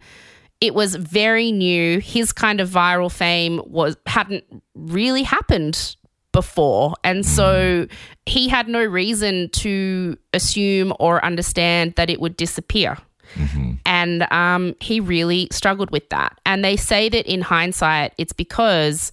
it 0.60 0.74
was 0.74 0.94
very 0.94 1.52
new. 1.52 2.00
His 2.00 2.32
kind 2.32 2.60
of 2.60 2.68
viral 2.68 3.12
fame 3.12 3.60
was 3.66 3.96
hadn't 4.06 4.44
really 4.74 5.22
happened 5.22 5.96
before. 6.32 6.94
And 7.04 7.24
so 7.24 7.86
he 8.26 8.48
had 8.48 8.68
no 8.68 8.84
reason 8.84 9.48
to 9.50 10.16
assume 10.32 10.92
or 10.98 11.24
understand 11.24 11.94
that 11.96 12.10
it 12.10 12.20
would 12.20 12.36
disappear. 12.36 12.98
And 13.84 14.30
um, 14.32 14.74
he 14.80 15.00
really 15.00 15.48
struggled 15.50 15.90
with 15.90 16.08
that. 16.10 16.38
And 16.46 16.64
they 16.64 16.76
say 16.76 17.08
that 17.08 17.26
in 17.26 17.42
hindsight, 17.42 18.12
it's 18.18 18.32
because 18.32 19.12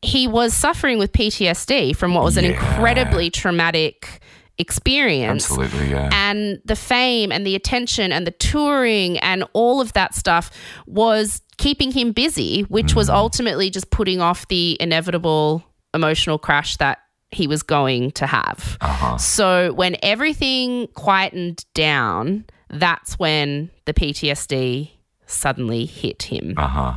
he 0.00 0.26
was 0.26 0.54
suffering 0.54 0.98
with 0.98 1.12
PTSD 1.12 1.96
from 1.96 2.14
what 2.14 2.24
was 2.24 2.36
an 2.36 2.44
incredibly 2.44 3.30
traumatic 3.30 4.20
experience. 4.62 5.50
Absolutely, 5.50 5.90
yeah. 5.90 6.08
And 6.12 6.60
the 6.64 6.76
fame 6.76 7.30
and 7.30 7.46
the 7.46 7.54
attention 7.54 8.12
and 8.12 8.26
the 8.26 8.30
touring 8.30 9.18
and 9.18 9.44
all 9.52 9.82
of 9.82 9.92
that 9.92 10.14
stuff 10.14 10.50
was 10.86 11.42
keeping 11.58 11.92
him 11.92 12.12
busy, 12.12 12.62
which 12.62 12.94
was 12.94 13.10
ultimately 13.10 13.68
just 13.68 13.90
putting 13.90 14.20
off 14.20 14.48
the 14.48 14.76
inevitable 14.80 15.62
emotional 15.92 16.38
crash 16.38 16.78
that 16.78 16.98
he 17.30 17.46
was 17.46 17.62
going 17.62 18.10
to 18.12 18.26
have. 18.26 18.78
Uh-huh. 18.80 19.16
So 19.18 19.72
when 19.72 19.96
everything 20.02 20.88
quietened 20.94 21.64
down, 21.74 22.44
that's 22.68 23.18
when 23.18 23.70
the 23.84 23.94
PTSD 23.94 24.90
suddenly 25.26 25.86
hit 25.86 26.24
him. 26.24 26.54
Uh 26.56 26.68
huh. 26.68 26.94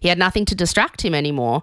He 0.00 0.08
had 0.08 0.18
nothing 0.18 0.44
to 0.46 0.54
distract 0.54 1.02
him 1.02 1.14
anymore 1.14 1.62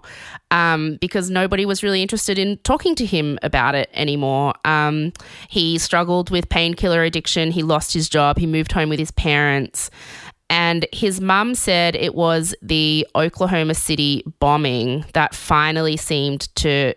um, 0.50 0.96
because 1.00 1.30
nobody 1.30 1.66
was 1.66 1.82
really 1.82 2.02
interested 2.02 2.38
in 2.38 2.58
talking 2.58 2.94
to 2.96 3.06
him 3.06 3.38
about 3.42 3.74
it 3.74 3.90
anymore. 3.92 4.54
Um, 4.64 5.12
he 5.48 5.78
struggled 5.78 6.30
with 6.30 6.48
painkiller 6.48 7.02
addiction. 7.02 7.50
He 7.50 7.62
lost 7.62 7.92
his 7.92 8.08
job. 8.08 8.38
He 8.38 8.46
moved 8.46 8.72
home 8.72 8.88
with 8.88 8.98
his 8.98 9.10
parents. 9.10 9.90
And 10.48 10.86
his 10.92 11.20
mum 11.20 11.54
said 11.54 11.96
it 11.96 12.14
was 12.14 12.54
the 12.62 13.06
Oklahoma 13.16 13.74
City 13.74 14.22
bombing 14.38 15.04
that 15.12 15.34
finally 15.34 15.96
seemed 15.96 16.54
to 16.56 16.94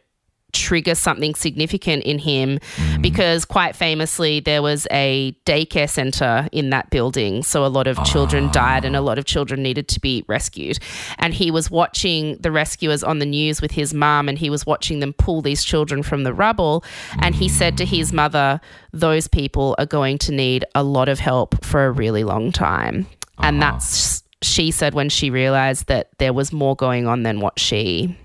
trigger 0.52 0.96
something 0.96 1.36
significant 1.36 2.04
in 2.04 2.20
him 2.20 2.60
mm. 2.76 3.02
because 3.02 3.46
quite 3.46 3.76
famously 3.76 4.40
there 4.40 4.62
was 4.62 4.88
a 4.92 5.36
daycare 5.46 5.90
center 5.90 6.48
in 6.52 6.70
that 6.70 6.90
building. 6.90 7.44
So 7.44 7.66
a 7.66 7.68
lot 7.68 7.88
of 7.88 8.04
children 8.04 8.46
ah. 8.46 8.52
died 8.52 8.86
and 8.86 8.96
a 8.96 9.02
lot 9.02 9.18
of 9.18 9.26
children 9.26 9.64
needed 9.64 9.88
to 9.90 10.00
be 10.00 10.24
rescued. 10.28 10.80
And 11.18 11.34
he 11.34 11.52
was 11.52 11.70
watching 11.70 12.38
the 12.38 12.52
rescuers 12.52 13.04
on 13.04 13.20
the 13.20 13.26
news 13.26 13.62
with 13.62 13.72
his 13.72 13.94
mum 13.94 14.30
and 14.30 14.38
he 14.38 14.50
was 14.50 14.66
watching 14.66 15.00
them 15.00 15.14
pull 15.14 15.42
these 15.42 15.64
children 15.64 16.04
from 16.04 16.24
the 16.24 16.34
rubble. 16.34 16.84
And 17.20 17.36
he 17.36 17.50
said 17.50 17.78
to 17.78 17.86
his 17.86 18.12
mother 18.14 18.62
those 18.92 19.28
people 19.28 19.76
are 19.78 19.86
going 19.86 20.18
to 20.20 20.32
need 20.32 20.66
a 20.76 20.84
lot 20.84 21.10
of 21.10 21.20
help 21.20 21.64
for 21.64 21.86
a 21.86 21.92
really 21.92 22.24
long 22.24 22.52
time. 22.52 23.08
And 23.38 23.58
ah. 23.58 23.72
that's 23.72 24.24
she 24.42 24.72
said 24.72 24.94
when 24.94 25.10
she 25.10 25.30
realized 25.30 25.88
that 25.88 26.10
there 26.18 26.32
was 26.32 26.54
more 26.54 26.76
going 26.76 27.08
on 27.08 27.24
than 27.24 27.42
what 27.42 27.60
she 27.60 28.18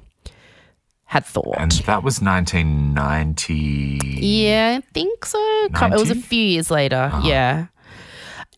had 1.14 1.24
thought. 1.24 1.54
And 1.58 1.70
that 1.86 2.02
was 2.02 2.20
1990. 2.20 4.18
Yeah, 4.20 4.78
I 4.78 4.82
think 4.92 5.24
so. 5.24 5.68
Co- 5.74 5.86
It 5.86 5.92
was 5.92 6.10
a 6.10 6.14
few 6.16 6.42
years 6.42 6.70
later. 6.70 7.10
Uh-huh. 7.12 7.22
Yeah. 7.28 7.66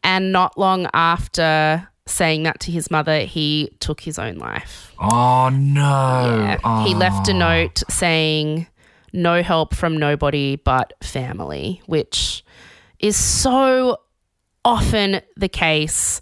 And 0.03 0.33
not 0.33 0.57
long 0.57 0.89
after 0.95 1.87
saying 2.07 2.45
that 2.45 2.61
to 2.61 2.71
his 2.73 2.91
mother, 2.91 3.21
he 3.21 3.71
took 3.81 4.01
his 4.01 4.19
own 4.19 4.37
life. 4.37 4.93
Oh, 4.99 5.51
no. 5.53 6.59
Yeah. 6.65 6.85
He 6.87 6.95
left 6.95 7.29
a 7.29 7.33
Oh. 7.33 7.39
note 7.39 7.83
saying, 7.91 8.67
no 9.13 9.43
help 9.43 9.75
from 9.75 9.97
nobody 9.99 10.57
but 10.57 10.93
family, 11.03 11.83
which 11.87 12.45
is 13.01 13.17
so 13.17 13.99
often 14.65 15.21
the 15.37 15.49
case 15.49 16.21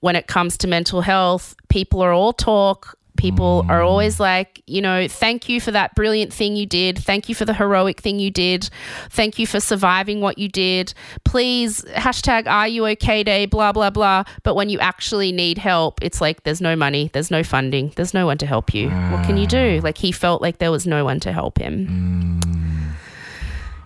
when 0.00 0.14
it 0.16 0.26
comes 0.26 0.56
to 0.58 0.66
mental 0.68 1.00
health. 1.00 1.54
People 1.68 2.02
are 2.02 2.12
all 2.12 2.32
talk. 2.32 2.96
People 3.22 3.64
are 3.68 3.82
always 3.82 4.18
like, 4.18 4.60
you 4.66 4.82
know, 4.82 5.06
thank 5.06 5.48
you 5.48 5.60
for 5.60 5.70
that 5.70 5.94
brilliant 5.94 6.32
thing 6.32 6.56
you 6.56 6.66
did. 6.66 6.98
Thank 6.98 7.28
you 7.28 7.36
for 7.36 7.44
the 7.44 7.54
heroic 7.54 8.00
thing 8.00 8.18
you 8.18 8.32
did. 8.32 8.68
Thank 9.10 9.38
you 9.38 9.46
for 9.46 9.60
surviving 9.60 10.20
what 10.20 10.38
you 10.38 10.48
did. 10.48 10.92
Please, 11.24 11.82
hashtag 11.94 12.48
are 12.48 12.66
you 12.66 12.84
okay 12.88 13.22
day, 13.22 13.46
blah, 13.46 13.70
blah, 13.70 13.90
blah. 13.90 14.24
But 14.42 14.56
when 14.56 14.68
you 14.70 14.80
actually 14.80 15.30
need 15.30 15.56
help, 15.56 16.02
it's 16.02 16.20
like 16.20 16.42
there's 16.42 16.60
no 16.60 16.74
money, 16.74 17.10
there's 17.12 17.30
no 17.30 17.44
funding, 17.44 17.92
there's 17.94 18.12
no 18.12 18.26
one 18.26 18.38
to 18.38 18.46
help 18.46 18.74
you. 18.74 18.90
What 18.90 19.24
can 19.24 19.36
you 19.36 19.46
do? 19.46 19.80
Like 19.84 19.98
he 19.98 20.10
felt 20.10 20.42
like 20.42 20.58
there 20.58 20.72
was 20.72 20.84
no 20.84 21.04
one 21.04 21.20
to 21.20 21.32
help 21.32 21.58
him. 21.58 22.40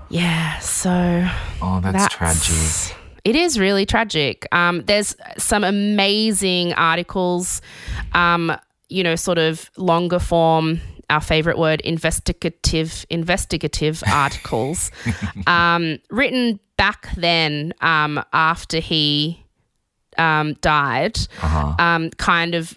Yeah, 0.08 0.58
so 0.60 1.28
Oh, 1.60 1.80
that's, 1.82 2.14
tragic. 2.14 2.96
it 3.24 3.36
is 3.36 3.58
really 3.58 3.84
tragic. 3.84 4.46
Um, 4.52 4.82
there's 4.86 5.14
some 5.36 5.64
amazing 5.64 6.72
articles, 6.74 7.60
um, 8.14 8.56
you 8.88 9.02
know, 9.02 9.16
sort 9.16 9.38
of 9.38 9.70
longer 9.76 10.18
form. 10.18 10.80
Our 11.08 11.20
favorite 11.20 11.56
word, 11.56 11.80
investigative, 11.82 13.06
investigative 13.10 14.02
articles, 14.12 14.90
um, 15.46 15.98
written 16.10 16.58
back 16.76 17.14
then 17.14 17.72
um, 17.80 18.20
after 18.32 18.80
he 18.80 19.44
um, 20.18 20.54
died, 20.54 21.16
um, 21.78 22.10
kind 22.10 22.56
of 22.56 22.76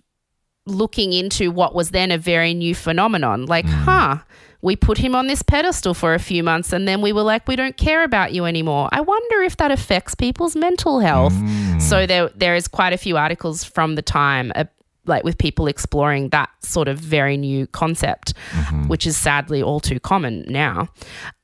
looking 0.68 1.14
into 1.14 1.50
what 1.50 1.74
was 1.74 1.90
then 1.90 2.12
a 2.12 2.20
very 2.20 2.54
new 2.54 2.76
phenomenon. 2.76 3.48
Like, 3.48 3.66
huh, 3.66 4.18
we 4.62 4.76
put 4.76 4.98
him 4.98 5.16
on 5.16 5.28
this 5.28 5.42
pedestal 5.42 5.94
for 5.94 6.14
a 6.14 6.20
few 6.20 6.44
months 6.44 6.74
and 6.74 6.88
then 6.88 7.02
we 7.02 7.14
were 7.14 7.24
like, 7.24 7.48
we 7.48 7.56
don't 7.56 7.78
care 7.78 8.04
about 8.04 8.34
you 8.34 8.46
anymore. 8.46 8.90
I 8.92 9.02
wonder 9.02 9.42
if 9.42 9.58
that 9.58 9.72
affects 9.72 10.16
people's 10.16 10.56
mental 10.56 11.00
health. 11.00 11.34
So 11.82 12.06
there, 12.06 12.30
there 12.36 12.56
is 12.56 12.68
quite 12.68 12.94
a 12.94 12.98
few 12.98 13.18
articles 13.18 13.64
from 13.64 13.96
the 13.96 14.02
time. 14.02 14.52
Uh, 14.54 14.66
like 15.10 15.24
with 15.24 15.38
people 15.38 15.68
exploring 15.68 16.30
that 16.30 16.50
sort 16.64 16.88
of 16.88 16.98
very 16.98 17.36
new 17.36 17.68
concept, 17.68 18.34
mm-hmm. 18.52 18.88
which 18.88 19.06
is 19.06 19.18
sadly 19.18 19.62
all 19.62 19.80
too 19.80 20.00
common 20.00 20.46
now. 20.48 20.90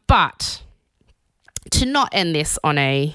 But 0.07 0.61
to 1.72 1.86
not 1.86 2.09
end 2.11 2.36
this 2.36 2.57
on 2.63 2.78
a 2.78 3.13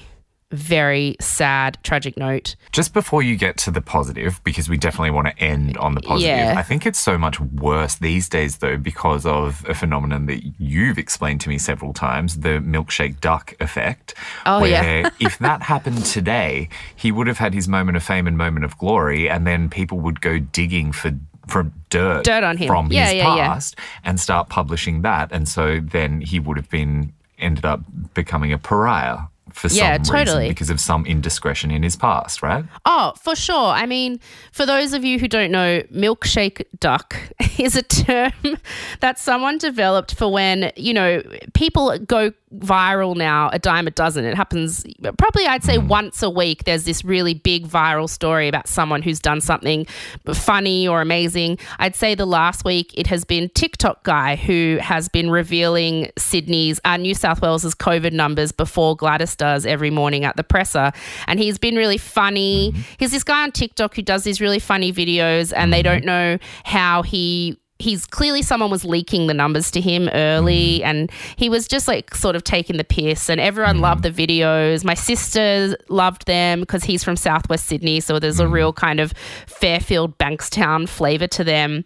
very 0.51 1.15
sad, 1.19 1.77
tragic 1.83 2.17
note, 2.17 2.55
Just 2.71 2.93
before 2.93 3.21
you 3.23 3.35
get 3.35 3.57
to 3.57 3.71
the 3.71 3.81
positive, 3.81 4.41
because 4.43 4.69
we 4.69 4.77
definitely 4.77 5.11
want 5.11 5.27
to 5.27 5.37
end 5.39 5.77
on 5.77 5.95
the 5.95 6.01
positive, 6.01 6.29
Yeah. 6.37 6.55
I 6.57 6.63
think 6.63 6.85
it's 6.85 6.99
so 6.99 7.17
much 7.17 7.39
worse 7.39 7.95
these 7.95 8.29
days, 8.29 8.57
though, 8.57 8.77
because 8.77 9.25
of 9.25 9.65
a 9.67 9.73
phenomenon 9.73 10.25
that 10.27 10.41
you've 10.59 10.97
explained 10.97 11.41
to 11.41 11.49
me 11.49 11.57
several 11.57 11.93
times 11.93 12.39
the 12.41 12.59
milkshake 12.59 13.19
duck 13.21 13.53
effect. 13.59 14.13
Oh, 14.45 14.61
where 14.61 14.69
yeah. 15.01 15.09
if 15.19 15.37
that 15.39 15.61
happened 15.63 16.05
today, 16.05 16.69
he 16.95 17.11
would 17.11 17.27
have 17.27 17.37
had 17.37 17.53
his 17.53 17.67
moment 17.67 17.97
of 17.97 18.03
fame 18.03 18.27
and 18.27 18.37
moment 18.37 18.65
of 18.65 18.77
glory, 18.77 19.29
and 19.29 19.45
then 19.47 19.69
people 19.69 19.99
would 19.99 20.21
go 20.21 20.39
digging 20.39 20.91
for. 20.91 21.11
For 21.47 21.71
dirt, 21.89 22.23
Dirt 22.23 22.43
on 22.43 22.55
him. 22.55 22.67
from 22.67 22.91
Yeah, 22.91 23.05
his 23.05 23.15
yeah, 23.15 23.35
yeah. 23.35 23.47
past 23.47 23.75
and 24.05 24.19
start 24.19 24.47
publishing 24.47 25.01
that. 25.01 25.31
And 25.31 25.49
so 25.49 25.79
then 25.81 26.21
he 26.21 26.39
would 26.39 26.55
have 26.55 26.69
been 26.69 27.11
ended 27.39 27.65
up 27.65 27.81
becoming 28.13 28.53
a 28.53 28.57
pariah 28.59 29.17
for 29.53 29.67
Yeah, 29.67 29.95
some 30.01 30.15
totally. 30.15 30.37
reason 30.39 30.49
because 30.51 30.69
of 30.69 30.79
some 30.79 31.05
indiscretion 31.05 31.71
in 31.71 31.83
his 31.83 31.95
past, 31.95 32.41
right? 32.41 32.65
Oh, 32.85 33.13
for 33.21 33.35
sure. 33.35 33.55
I 33.69 33.85
mean, 33.85 34.19
for 34.51 34.65
those 34.65 34.93
of 34.93 35.03
you 35.03 35.19
who 35.19 35.27
don't 35.27 35.51
know, 35.51 35.81
milkshake 35.93 36.63
duck 36.79 37.15
is 37.59 37.75
a 37.75 37.83
term 37.83 38.31
that 38.99 39.19
someone 39.19 39.57
developed 39.57 40.15
for 40.15 40.31
when, 40.31 40.71
you 40.75 40.93
know, 40.93 41.21
people 41.53 41.97
go 41.99 42.31
viral 42.55 43.15
now 43.15 43.49
a 43.53 43.59
dime 43.59 43.87
a 43.87 43.91
dozen. 43.91 44.25
It 44.25 44.35
happens 44.35 44.85
probably, 45.17 45.45
I'd 45.47 45.63
say, 45.63 45.77
once 45.77 46.21
a 46.21 46.29
week. 46.29 46.65
There's 46.65 46.83
this 46.83 47.05
really 47.05 47.33
big 47.33 47.65
viral 47.65 48.09
story 48.09 48.49
about 48.49 48.67
someone 48.67 49.01
who's 49.01 49.19
done 49.21 49.39
something 49.39 49.85
funny 50.33 50.85
or 50.87 51.01
amazing. 51.01 51.57
I'd 51.79 51.95
say 51.95 52.13
the 52.13 52.25
last 52.25 52.65
week 52.65 52.91
it 52.97 53.07
has 53.07 53.23
been 53.23 53.49
TikTok 53.49 54.03
guy 54.03 54.35
who 54.35 54.79
has 54.81 55.07
been 55.07 55.29
revealing 55.29 56.11
Sydney's, 56.17 56.79
uh, 56.83 56.97
New 56.97 57.13
South 57.13 57.41
Wales's 57.41 57.73
COVID 57.73 58.11
numbers 58.11 58.51
before 58.51 58.95
Gladys 58.97 59.29
does 59.41 59.65
every 59.65 59.89
morning 59.89 60.23
at 60.23 60.37
the 60.37 60.43
presser. 60.43 60.91
And 61.25 61.39
he's 61.39 61.57
been 61.57 61.75
really 61.75 61.97
funny. 61.97 62.71
Mm-hmm. 62.71 62.81
He's 62.99 63.11
this 63.11 63.23
guy 63.23 63.41
on 63.41 63.51
TikTok 63.51 63.95
who 63.95 64.03
does 64.03 64.23
these 64.23 64.39
really 64.39 64.59
funny 64.59 64.93
videos, 64.93 65.51
and 65.55 65.73
they 65.73 65.81
don't 65.81 66.05
mm-hmm. 66.05 66.35
know 66.35 66.37
how 66.63 67.01
he 67.01 67.57
he's 67.79 68.05
clearly 68.05 68.43
someone 68.43 68.69
was 68.69 68.85
leaking 68.85 69.25
the 69.25 69.33
numbers 69.33 69.71
to 69.71 69.81
him 69.81 70.07
early 70.09 70.77
mm-hmm. 70.77 70.85
and 70.85 71.11
he 71.35 71.49
was 71.49 71.67
just 71.67 71.87
like 71.87 72.13
sort 72.13 72.35
of 72.35 72.43
taking 72.43 72.77
the 72.77 72.83
piss 72.83 73.27
and 73.27 73.41
everyone 73.41 73.79
loved 73.81 74.03
the 74.03 74.11
videos. 74.11 74.85
My 74.85 74.93
sister 74.93 75.75
loved 75.89 76.27
them 76.27 76.59
because 76.59 76.83
he's 76.83 77.03
from 77.03 77.15
southwest 77.15 77.65
sydney 77.65 77.99
so 77.99 78.19
there's 78.19 78.39
a 78.39 78.47
real 78.47 78.71
kind 78.71 78.99
of 78.99 79.13
fairfield 79.47 80.15
bankstown 80.19 80.87
flavor 80.87 81.25
to 81.27 81.43
them. 81.43 81.83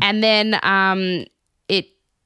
And 0.00 0.22
then 0.22 0.60
um, 0.62 1.24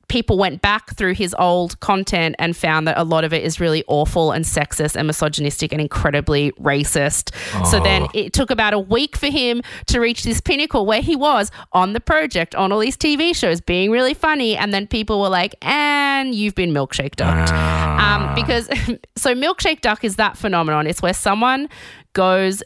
people 0.08 0.38
went 0.38 0.62
back 0.62 0.94
through 0.96 1.14
his 1.14 1.34
old 1.38 1.78
content 1.80 2.36
and 2.38 2.56
found 2.56 2.86
that 2.86 2.96
a 2.98 3.04
lot 3.04 3.24
of 3.24 3.32
it 3.32 3.42
is 3.42 3.60
really 3.60 3.84
awful 3.88 4.32
and 4.32 4.44
sexist 4.44 4.96
and 4.96 5.06
misogynistic 5.06 5.72
and 5.72 5.80
incredibly 5.80 6.52
racist. 6.52 7.34
So 7.66 7.80
then 7.80 8.06
it 8.14 8.32
took 8.32 8.50
about 8.50 8.74
a 8.74 8.78
week 8.78 9.16
for 9.16 9.26
him 9.26 9.62
to 9.86 10.00
reach 10.00 10.22
this 10.22 10.40
pinnacle 10.40 10.86
where 10.86 11.00
he 11.00 11.16
was 11.16 11.50
on 11.72 11.92
the 11.92 12.00
project, 12.00 12.54
on 12.54 12.72
all 12.72 12.78
these 12.78 12.96
TV 12.96 13.34
shows, 13.34 13.60
being 13.60 13.90
really 13.90 14.14
funny. 14.14 14.56
And 14.56 14.72
then 14.72 14.86
people 14.86 15.20
were 15.20 15.28
like, 15.28 15.54
and 15.62 16.34
you've 16.34 16.54
been 16.54 16.72
milkshake 16.72 17.16
ducked. 17.16 17.52
Um, 17.52 18.34
because, 18.34 18.66
so 19.16 19.34
milkshake 19.34 19.80
duck 19.80 20.04
is 20.04 20.16
that 20.16 20.36
phenomenon. 20.36 20.86
It's 20.86 21.02
where 21.02 21.14
someone 21.14 21.68
goes 22.12 22.62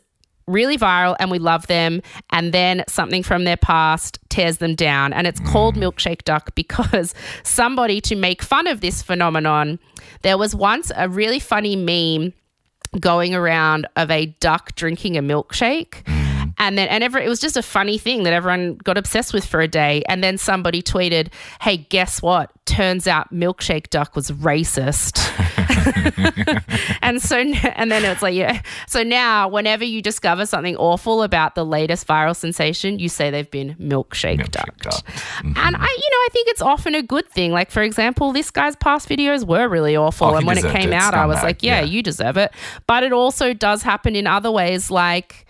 really 0.51 0.76
viral 0.76 1.16
and 1.18 1.30
we 1.30 1.38
love 1.38 1.66
them. 1.66 2.03
And 2.30 2.53
then 2.53 2.84
something 2.88 3.22
from 3.22 3.44
their 3.44 3.57
past 3.57 4.18
tears 4.28 4.59
them 4.59 4.74
down. 4.74 5.12
And 5.12 5.26
it's 5.26 5.40
called 5.40 5.76
mm. 5.76 5.82
milkshake 5.82 6.24
duck 6.24 6.55
because 6.55 7.14
somebody 7.42 8.01
to 8.03 8.16
make 8.16 8.42
fun 8.42 8.66
of 8.66 8.80
this 8.80 9.03
phenomenon 9.03 9.78
there 10.22 10.36
was 10.36 10.55
once 10.55 10.92
a 10.96 11.09
really 11.09 11.38
funny 11.38 11.76
meme 11.76 12.32
going 12.98 13.34
around 13.34 13.86
of 13.96 14.11
a 14.11 14.26
duck 14.40 14.74
drinking 14.74 15.16
a 15.16 15.22
milkshake 15.22 16.03
mm. 16.05 16.30
And 16.61 16.79
then 16.79 16.87
and 16.89 17.03
every, 17.03 17.25
it 17.25 17.29
was 17.29 17.41
just 17.41 17.57
a 17.57 17.63
funny 17.63 17.99
thing 17.99 18.23
that 18.23 18.33
everyone 18.33 18.77
got 18.77 18.97
obsessed 18.97 19.33
with 19.35 19.45
for 19.45 19.61
a 19.61 19.67
day. 19.69 20.03
And 20.09 20.23
then 20.23 20.39
somebody 20.39 20.81
tweeted 20.83 21.33
hey 21.61 21.79
guess 21.79 22.23
what? 22.23 22.53
Turns 22.67 23.09
out 23.09 23.33
milkshake 23.35 23.91
duck 23.91 24.15
was 24.15 24.31
racist. 24.31 25.19
And 27.03 27.21
so 27.23 27.39
and 27.39 27.91
then 27.91 28.05
it's 28.05 28.23
like 28.23 28.35
yeah. 28.35 28.61
So 28.87 29.03
now 29.03 29.49
whenever 29.49 29.85
you 29.85 30.03
discover 30.03 30.47
something 30.47 30.77
awful 30.77 31.23
about 31.23 31.55
the 31.55 31.65
latest 31.65 32.07
viral 32.07 32.37
sensation 32.37 32.99
you 32.99 33.09
say 33.09 33.31
they've 33.31 33.51
been 33.51 33.75
milkshake, 33.77 34.39
Milkshake 34.39 34.51
ducked. 34.51 34.83
ducked. 34.83 35.07
Mm-hmm. 35.07 35.53
and 35.57 35.77
i 35.77 35.81
you 36.03 36.11
know 36.11 36.21
i 36.21 36.29
think 36.33 36.49
it's 36.49 36.63
often 36.63 36.95
a 36.95 37.03
good 37.03 37.29
thing. 37.29 37.53
Like 37.53 37.71
for 37.71 37.83
example 37.83 38.33
this 38.33 38.51
guy's 38.51 38.77
past 38.77 39.09
videos 39.09 39.45
were 39.47 39.69
really 39.69 39.97
awful. 39.97 40.29
Oh, 40.29 40.35
and 40.37 40.47
when 40.47 40.59
it 40.59 40.65
came 40.71 40.93
it. 40.93 40.97
out 40.97 41.15
i 41.15 41.27
was 41.27 41.43
like 41.43 41.63
yeah, 41.63 41.81
Yeah. 41.81 41.87
you 41.87 42.03
deserve 42.03 42.37
it. 42.37 42.53
But 42.87 43.03
it 43.03 43.13
also 43.13 43.53
does 43.55 43.83
happen 43.83 44.15
in 44.15 44.27
other 44.27 44.51
ways 44.51 44.91
like 44.91 45.47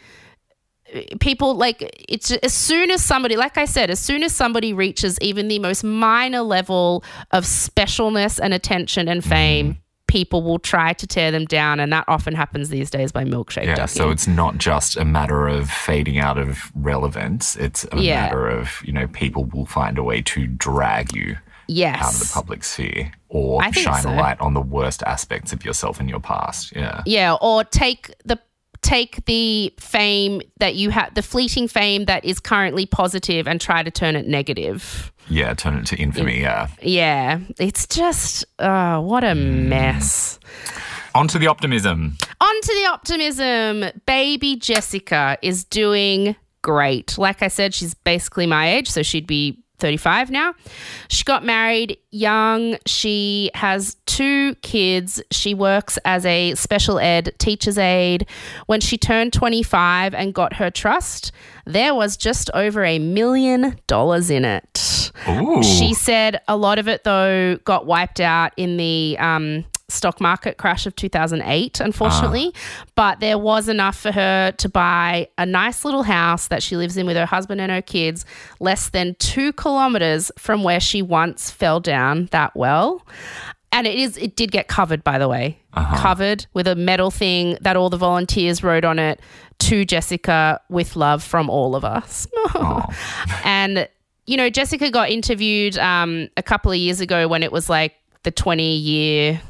people 1.20 1.54
like 1.54 2.04
it's 2.08 2.30
as 2.30 2.52
soon 2.52 2.90
as 2.90 3.02
somebody 3.02 3.36
like 3.36 3.56
i 3.56 3.64
said 3.64 3.90
as 3.90 3.98
soon 4.00 4.22
as 4.22 4.34
somebody 4.34 4.72
reaches 4.72 5.18
even 5.20 5.48
the 5.48 5.58
most 5.58 5.84
minor 5.84 6.40
level 6.40 7.04
of 7.30 7.44
specialness 7.44 8.40
and 8.42 8.52
attention 8.54 9.08
and 9.08 9.24
fame 9.24 9.74
mm. 9.74 9.78
people 10.06 10.42
will 10.42 10.58
try 10.58 10.92
to 10.92 11.06
tear 11.06 11.30
them 11.30 11.44
down 11.44 11.78
and 11.80 11.92
that 11.92 12.04
often 12.08 12.34
happens 12.34 12.68
these 12.70 12.90
days 12.90 13.12
by 13.12 13.24
milkshake 13.24 13.66
Yeah, 13.66 13.74
ducking. 13.76 13.88
so 13.88 14.10
it's 14.10 14.26
not 14.26 14.58
just 14.58 14.96
a 14.96 15.04
matter 15.04 15.46
of 15.46 15.70
fading 15.70 16.18
out 16.18 16.38
of 16.38 16.72
relevance. 16.74 17.54
It's 17.56 17.84
a 17.92 17.98
Yeah. 17.98 18.22
matter 18.22 18.48
of, 18.48 18.82
you 18.84 18.92
know, 18.92 19.06
people 19.06 19.44
will 19.44 19.66
find 19.66 19.98
a 19.98 20.02
way 20.02 20.20
to 20.22 20.46
drag 20.48 21.14
you 21.14 21.36
yes 21.68 22.02
out 22.02 22.14
of 22.14 22.18
the 22.18 22.30
public 22.34 22.64
sphere 22.64 23.12
or 23.28 23.62
shine 23.72 24.02
so. 24.02 24.10
a 24.10 24.14
light 24.16 24.40
on 24.40 24.54
the 24.54 24.60
worst 24.60 25.04
aspects 25.04 25.52
of 25.52 25.64
yourself 25.64 26.00
in 26.00 26.08
your 26.08 26.18
past. 26.18 26.72
Yeah. 26.74 27.02
Yeah, 27.06 27.34
or 27.40 27.62
take 27.62 28.12
the 28.24 28.40
take 28.82 29.24
the 29.26 29.72
fame 29.78 30.42
that 30.58 30.74
you 30.74 30.90
have 30.90 31.14
the 31.14 31.22
fleeting 31.22 31.68
fame 31.68 32.06
that 32.06 32.24
is 32.24 32.40
currently 32.40 32.86
positive 32.86 33.46
and 33.46 33.60
try 33.60 33.82
to 33.82 33.90
turn 33.90 34.16
it 34.16 34.26
negative. 34.26 35.12
Yeah, 35.28 35.54
turn 35.54 35.78
it 35.78 35.86
to 35.86 35.96
infamy. 35.96 36.40
Yeah. 36.40 36.68
Yeah, 36.82 37.40
it's 37.58 37.86
just 37.86 38.44
oh, 38.58 39.00
what 39.00 39.24
a 39.24 39.34
hmm. 39.34 39.68
mess. 39.68 40.38
On 41.14 41.26
to 41.28 41.38
the 41.38 41.48
optimism. 41.48 42.16
On 42.40 42.60
to 42.62 42.74
the 42.74 42.90
optimism. 42.90 43.84
Baby 44.06 44.56
Jessica 44.56 45.38
is 45.42 45.64
doing 45.64 46.36
great. 46.62 47.18
Like 47.18 47.42
I 47.42 47.48
said, 47.48 47.74
she's 47.74 47.94
basically 47.94 48.46
my 48.46 48.70
age, 48.70 48.88
so 48.88 49.02
she'd 49.02 49.26
be 49.26 49.59
35 49.80 50.30
now. 50.30 50.54
She 51.08 51.24
got 51.24 51.44
married 51.44 51.98
young. 52.10 52.76
She 52.86 53.50
has 53.54 53.96
two 54.06 54.54
kids. 54.56 55.22
She 55.30 55.54
works 55.54 55.98
as 56.04 56.24
a 56.26 56.54
special 56.54 56.98
ed 56.98 57.34
teacher's 57.38 57.78
aide. 57.78 58.26
When 58.66 58.80
she 58.80 58.96
turned 58.98 59.32
25 59.32 60.14
and 60.14 60.34
got 60.34 60.54
her 60.54 60.70
trust, 60.70 61.32
there 61.64 61.94
was 61.94 62.16
just 62.16 62.50
over 62.54 62.84
a 62.84 62.98
million 62.98 63.78
dollars 63.86 64.30
in 64.30 64.44
it. 64.44 65.12
Ooh. 65.28 65.62
She 65.62 65.94
said 65.94 66.40
a 66.48 66.56
lot 66.56 66.78
of 66.78 66.88
it, 66.88 67.04
though, 67.04 67.56
got 67.64 67.86
wiped 67.86 68.20
out 68.20 68.52
in 68.56 68.76
the 68.76 69.16
um, 69.18 69.64
stock 69.90 70.20
market 70.20 70.56
crash 70.56 70.86
of 70.86 70.96
2008, 70.96 71.80
unfortunately. 71.80 72.54
But 72.94 73.20
there 73.20 73.38
was 73.38 73.68
enough 73.68 73.96
for 73.96 74.12
her 74.12 74.52
to 74.52 74.68
buy 74.68 75.28
a 75.38 75.46
nice 75.46 75.84
little 75.84 76.02
house 76.02 76.48
that 76.48 76.62
she 76.62 76.76
lives 76.76 76.96
in 76.96 77.06
with 77.06 77.16
her 77.16 77.26
husband 77.26 77.60
and 77.60 77.70
her 77.70 77.82
kids, 77.82 78.24
less 78.60 78.90
than 78.90 79.14
two 79.18 79.52
kilometers 79.52 80.30
from 80.38 80.62
where 80.62 80.80
she 80.80 81.02
once 81.02 81.50
fell 81.50 81.80
down 81.80 82.28
that 82.32 82.54
well. 82.56 83.06
And 83.72 83.86
it 83.86 83.96
is 83.96 84.16
it 84.16 84.34
did 84.34 84.50
get 84.50 84.66
covered, 84.66 85.04
by 85.04 85.18
the 85.18 85.28
way. 85.28 85.58
Covered 85.96 86.46
with 86.54 86.66
a 86.66 86.74
metal 86.74 87.12
thing 87.12 87.56
that 87.60 87.76
all 87.76 87.88
the 87.88 87.96
volunteers 87.96 88.64
wrote 88.64 88.84
on 88.84 88.98
it 88.98 89.20
to 89.60 89.84
Jessica 89.84 90.60
with 90.68 90.96
love 90.96 91.22
from 91.22 91.48
all 91.48 91.76
of 91.76 91.84
us. 91.84 92.26
and 93.44 93.88
you 94.26 94.36
know, 94.36 94.50
Jessica 94.50 94.90
got 94.90 95.10
interviewed 95.10 95.78
um, 95.78 96.28
a 96.36 96.42
couple 96.42 96.70
of 96.70 96.78
years 96.78 97.00
ago 97.00 97.28
when 97.28 97.42
it 97.42 97.52
was 97.52 97.68
like 97.68 97.94
the 98.22 98.30
20 98.30 98.76
year 98.76 99.40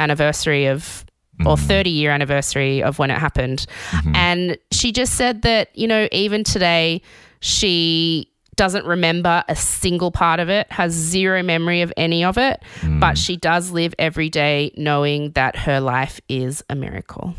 anniversary 0.00 0.66
of 0.66 1.04
or 1.46 1.56
mm. 1.56 1.66
30 1.66 1.90
year 1.90 2.10
anniversary 2.10 2.82
of 2.82 2.98
when 2.98 3.10
it 3.10 3.18
happened. 3.18 3.66
Mm-hmm. 3.90 4.14
And 4.14 4.58
she 4.72 4.92
just 4.92 5.14
said 5.14 5.42
that, 5.42 5.70
you 5.76 5.86
know, 5.86 6.08
even 6.12 6.44
today, 6.44 7.02
she 7.40 8.30
doesn't 8.56 8.84
remember 8.84 9.42
a 9.48 9.56
single 9.56 10.10
part 10.10 10.38
of 10.38 10.50
it, 10.50 10.70
has 10.70 10.92
zero 10.92 11.42
memory 11.42 11.80
of 11.80 11.92
any 11.96 12.24
of 12.24 12.36
it, 12.36 12.62
mm. 12.80 13.00
but 13.00 13.16
she 13.16 13.36
does 13.36 13.70
live 13.70 13.94
every 13.98 14.28
day 14.28 14.70
knowing 14.76 15.30
that 15.32 15.56
her 15.56 15.80
life 15.80 16.20
is 16.28 16.62
a 16.68 16.74
miracle. 16.74 17.34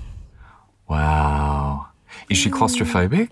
Wow. 0.89 1.88
Is 2.30 2.38
she 2.38 2.49
claustrophobic? 2.49 3.30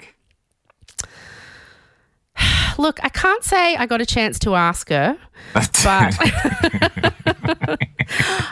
Look, 2.79 2.99
I 3.03 3.09
can't 3.09 3.43
say 3.43 3.75
I 3.75 3.85
got 3.85 3.99
a 4.01 4.05
chance 4.05 4.39
to 4.39 4.55
ask 4.55 4.87
her, 4.89 5.17
but 5.53 5.67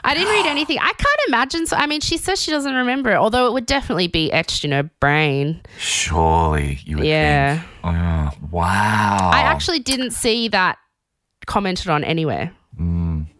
I 0.04 0.14
didn't 0.14 0.30
read 0.30 0.46
anything. 0.46 0.78
I 0.80 0.92
can't 0.92 1.22
imagine. 1.28 1.66
So, 1.66 1.76
I 1.78 1.88
mean, 1.88 2.02
she 2.02 2.18
says 2.18 2.42
she 2.42 2.52
doesn't 2.52 2.74
remember 2.76 3.12
it, 3.12 3.16
although 3.16 3.48
it 3.48 3.54
would 3.54 3.66
definitely 3.66 4.08
be 4.08 4.32
etched 4.32 4.66
in 4.66 4.72
her 4.74 4.84
brain. 4.84 5.62
Surely 5.80 6.80
you 6.84 6.98
would 6.98 7.06
Yeah. 7.06 7.60
think. 7.60 7.68
Oh, 7.86 8.32
wow. 8.52 9.30
I 9.34 9.42
actually 9.42 9.80
didn't 9.80 10.12
see 10.12 10.50
that 10.50 10.78
commented 11.46 11.88
on 11.90 12.04
anywhere. 12.04 12.52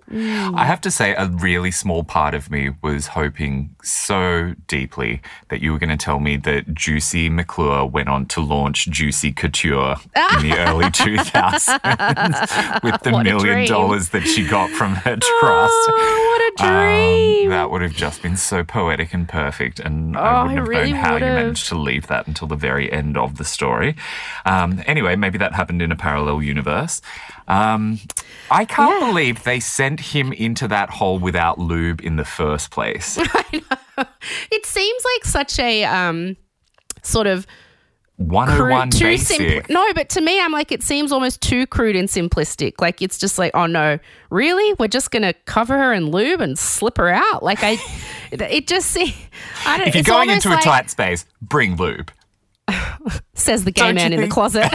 I 0.10 0.64
have 0.66 0.80
to 0.82 0.92
say, 0.92 1.14
a 1.16 1.28
really 1.28 1.70
small 1.72 2.04
part 2.06 2.34
of 2.34 2.50
me 2.50 2.70
was 2.82 3.08
hoping 3.08 3.76
so 3.84 4.54
deeply 4.68 5.22
that 5.50 5.62
you 5.62 5.74
were 5.74 5.80
going 5.80 5.90
to 5.90 5.98
tell 5.98 6.20
me 6.22 6.38
that 6.38 6.74
Juicy 6.74 7.28
McClure 7.30 7.86
went 7.86 8.08
on 8.08 8.26
to 8.28 8.40
launch 8.42 8.86
Juicy 8.90 9.34
Couture 9.34 9.98
in 10.16 10.50
the 10.50 10.56
early 10.58 10.86
2000s 10.92 12.84
with 12.84 13.02
the 13.04 13.12
What 13.12 13.24
million 13.24 13.68
dollars 13.68 14.10
that 14.10 14.24
she 14.24 14.48
got 14.48 14.70
from 14.72 14.96
her 14.96 15.16
trust. 15.18 15.74
Oh, 15.90 16.54
what 16.56 16.62
a 16.62 16.68
Um, 16.68 16.86
dream! 16.86 17.50
that 17.50 17.70
would 17.70 17.82
have 17.82 17.94
just 17.94 18.22
been 18.22 18.38
so 18.38 18.64
poetic 18.64 19.14
and 19.14 19.28
perfect, 19.28 19.80
and 19.80 20.16
Oh, 20.16 20.20
I 20.22 20.42
wouldn't 20.44 20.58
it 20.58 20.62
have 20.62 20.68
really 20.70 20.92
known 20.94 21.00
how 21.02 21.10
you 21.10 21.24
would've. 21.26 21.36
managed 21.36 21.68
to 21.70 21.76
leave 21.78 22.08
that 22.08 22.28
until 22.28 22.48
the 22.48 22.56
very 22.56 22.92
end 22.92 23.18
of 23.18 23.38
the 23.38 23.44
story. 23.46 23.96
Um, 24.46 24.82
anyway, 24.86 25.16
maybe 25.16 25.38
that 25.38 25.54
happened 25.54 25.82
in 25.82 25.92
a 25.92 25.96
parallel 25.96 26.42
universe. 26.42 27.02
Um, 27.48 28.00
I 28.52 28.66
can't 28.66 29.00
Yeah. 29.02 29.08
believe 29.08 29.44
they 29.44 29.60
sent 29.60 30.00
him 30.00 30.34
into 30.34 30.68
that 30.68 30.90
hole 30.90 31.18
without 31.20 31.58
lube 31.60 32.02
in 32.02 32.16
the 32.18 32.26
first 32.26 32.72
place. 32.72 33.18
It 34.52 34.66
seems 34.66 35.04
like 35.16 35.26
such 35.26 35.58
a 35.58 35.84
um, 35.86 36.38
sort 37.02 37.26
of 37.26 37.48
101 38.18 38.92
crude, 38.92 39.00
basic. 39.02 39.40
simpl- 39.66 39.70
No, 39.70 39.92
but 39.94 40.10
to 40.10 40.22
me, 40.22 40.40
I'm 40.40 40.52
like, 40.52 40.72
it 40.72 40.84
seems 40.84 41.12
almost 41.12 41.42
too 41.42 41.66
crude 41.68 41.96
and 41.96 42.08
simplistic. 42.08 42.74
Like, 42.80 43.02
it's 43.02 43.18
just 43.18 43.38
like, 43.40 43.52
oh 43.56 43.66
no, 43.66 43.98
really? 44.30 44.74
We're 44.80 44.88
just 44.88 45.10
gonna 45.12 45.34
cover 45.46 45.78
her 45.78 45.94
in 45.94 46.12
lube 46.12 46.42
and 46.42 46.58
slip 46.60 46.98
her 46.98 47.10
out? 47.10 47.42
Like, 47.42 47.60
I, 47.64 47.78
it 48.32 48.68
just 48.68 48.96
I 48.98 49.04
don't. 49.66 49.80
Know. 49.80 49.84
If 49.86 49.96
you're 49.96 50.04
going 50.04 50.30
into 50.30 50.52
a 50.56 50.62
tight 50.62 50.90
space, 50.92 51.26
bring 51.42 51.76
lube. 51.76 52.12
says 53.34 53.64
the 53.64 53.72
gay 53.72 53.88
Don't 53.88 53.96
man 53.96 54.14
in 54.14 54.22
the 54.22 54.28
closet. 54.28 54.68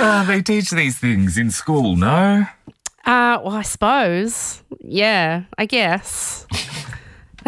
Uh, 0.00 0.24
they 0.26 0.42
teach 0.42 0.70
these 0.70 0.98
things 0.98 1.38
in 1.38 1.50
school, 1.50 1.96
no? 1.96 2.46
Uh, 3.04 3.40
well, 3.42 3.56
I 3.56 3.62
suppose. 3.62 4.62
Yeah, 4.80 5.44
I 5.56 5.66
guess. 5.66 6.46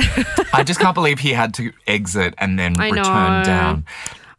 I 0.52 0.62
just 0.64 0.80
can't 0.80 0.94
believe 0.94 1.18
he 1.18 1.32
had 1.32 1.52
to 1.54 1.72
exit 1.86 2.34
and 2.38 2.58
then 2.58 2.80
I 2.80 2.90
return 2.90 3.38
know. 3.38 3.44
down. 3.44 3.84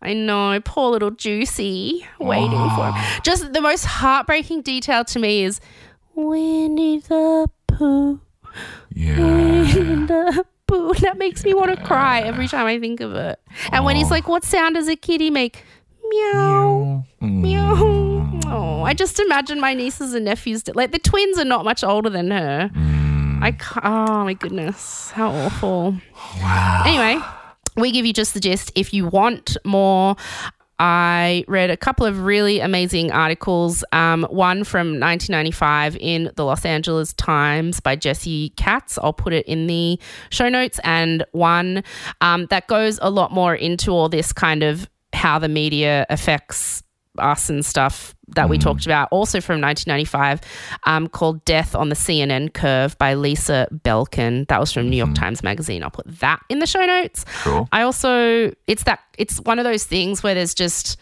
I 0.02 0.14
know, 0.14 0.60
poor 0.66 0.90
little 0.90 1.12
Juicy 1.12 2.08
waiting 2.20 2.70
for 2.76 2.92
him. 2.92 3.22
Just 3.24 3.54
the 3.54 3.62
most 3.62 3.86
heartbreaking 3.86 4.64
detail 4.64 5.06
to 5.06 5.20
me 5.20 5.44
is 5.44 5.60
Winnie 6.16 7.00
the 7.00 7.48
Pooh, 7.68 8.20
Yeah. 8.94 9.18
Winnie 9.20 10.06
the 10.06 10.46
Pooh. 10.68 10.94
That 10.96 11.18
makes 11.18 11.44
me 11.44 11.54
want 11.54 11.78
to 11.78 11.84
cry 11.84 12.22
every 12.22 12.48
time 12.48 12.66
I 12.66 12.80
think 12.80 13.00
of 13.02 13.14
it. 13.14 13.40
And 13.72 13.86
when 13.86 13.96
he's 13.96 14.12
like, 14.12 14.28
What 14.28 14.44
sound 14.44 14.76
does 14.76 14.88
a 14.88 14.96
kitty 14.96 15.30
make? 15.30 15.64
Meow. 16.10 17.06
Meow. 17.22 17.76
Mm. 17.76 18.44
Oh, 18.48 18.84
I 18.84 18.94
just 18.94 19.20
imagine 19.20 19.60
my 19.60 19.74
nieces 19.74 20.14
and 20.14 20.26
nephews. 20.26 20.64
Like 20.76 20.92
the 20.92 21.00
twins 21.00 21.38
are 21.38 21.46
not 21.46 21.64
much 21.64 21.84
older 21.84 22.10
than 22.10 22.32
her. 22.32 22.70
Mm. 22.74 23.42
I 23.42 23.52
can't, 23.54 23.86
oh 23.86 24.24
my 24.24 24.34
goodness, 24.34 25.12
how 25.12 25.32
awful. 25.32 25.96
Wow. 26.38 26.84
Anyway, 26.86 27.24
we 27.76 27.92
give 27.92 28.06
you 28.06 28.14
just 28.14 28.34
the 28.34 28.40
gist. 28.40 28.72
If 28.76 28.94
you 28.94 29.08
want 29.08 29.58
more, 29.66 30.16
I 30.82 31.46
read 31.48 31.70
a 31.70 31.78
couple 31.78 32.08
of 32.08 32.24
really 32.24 32.60
amazing 32.60 33.12
articles. 33.12 33.84
Um, 33.92 34.24
one 34.32 34.64
from 34.64 35.00
1995 35.00 35.96
in 35.98 36.32
the 36.36 36.44
Los 36.44 36.66
Angeles 36.66 37.14
Times 37.14 37.80
by 37.80 37.96
Jesse 37.96 38.50
Katz. 38.58 38.98
I'll 38.98 39.14
put 39.14 39.32
it 39.32 39.46
in 39.46 39.68
the 39.68 40.00
show 40.32 40.50
notes. 40.50 40.80
And 40.84 41.24
one 41.34 41.84
um, 42.22 42.48
that 42.48 42.66
goes 42.66 42.98
a 43.04 43.12
lot 43.12 43.32
more 43.32 43.54
into 43.54 43.92
all 43.92 44.10
this 44.10 44.34
kind 44.34 44.64
of 44.64 44.90
how 45.14 45.38
the 45.38 45.48
media 45.48 46.08
affects 46.10 46.82
us 47.22 47.50
and 47.50 47.66
stuff 47.66 48.16
that 48.36 48.50
we 48.50 48.58
talked 48.58 48.86
about, 48.86 49.10
also 49.12 49.42
from 49.42 49.60
1995, 49.62 50.42
um, 50.86 51.08
called 51.08 51.44
Death 51.46 51.76
on 51.76 51.90
the 51.90 51.96
CNN 51.96 52.54
Curve 52.54 52.98
by 52.98 53.14
Lisa 53.14 53.68
Belkin. 53.72 54.48
That 54.48 54.60
was 54.60 54.72
from 54.72 54.90
New 54.90 54.98
York 54.98 55.14
Times 55.14 55.44
Magazine. 55.44 55.84
I'll 55.84 55.90
put 55.90 56.08
that 56.20 56.42
in 56.50 56.60
the 56.60 56.68
show 56.68 56.86
notes. 56.86 57.26
Cool. 57.44 57.68
I 57.72 57.82
also, 57.82 58.54
it's 58.68 58.84
that, 58.84 59.00
it's 59.18 59.40
one 59.42 59.60
of 59.60 59.66
those 59.66 59.84
things 59.84 60.24
where 60.24 60.34
there's 60.34 60.54
just 60.54 60.98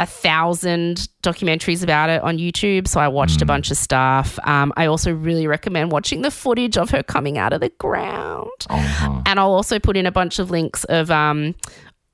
a 0.00 0.06
thousand 0.06 1.08
documentaries 1.22 1.82
about 1.82 2.08
it 2.08 2.22
on 2.22 2.38
YouTube. 2.38 2.86
So 2.86 3.00
I 3.00 3.08
watched 3.08 3.42
a 3.42 3.46
bunch 3.46 3.70
of 3.72 3.76
stuff. 3.76 4.38
Um, 4.44 4.72
I 4.76 4.86
also 4.86 5.12
really 5.12 5.48
recommend 5.48 5.90
watching 5.90 6.22
the 6.22 6.30
footage 6.30 6.76
of 6.76 6.90
her 6.90 7.02
coming 7.02 7.36
out 7.36 7.52
of 7.52 7.60
the 7.60 7.70
ground. 7.70 8.50
Uh-huh. 8.70 9.22
And 9.26 9.40
I'll 9.40 9.52
also 9.52 9.80
put 9.80 9.96
in 9.96 10.06
a 10.06 10.12
bunch 10.12 10.38
of 10.38 10.52
links 10.52 10.84
of 10.84 11.10
um, 11.10 11.56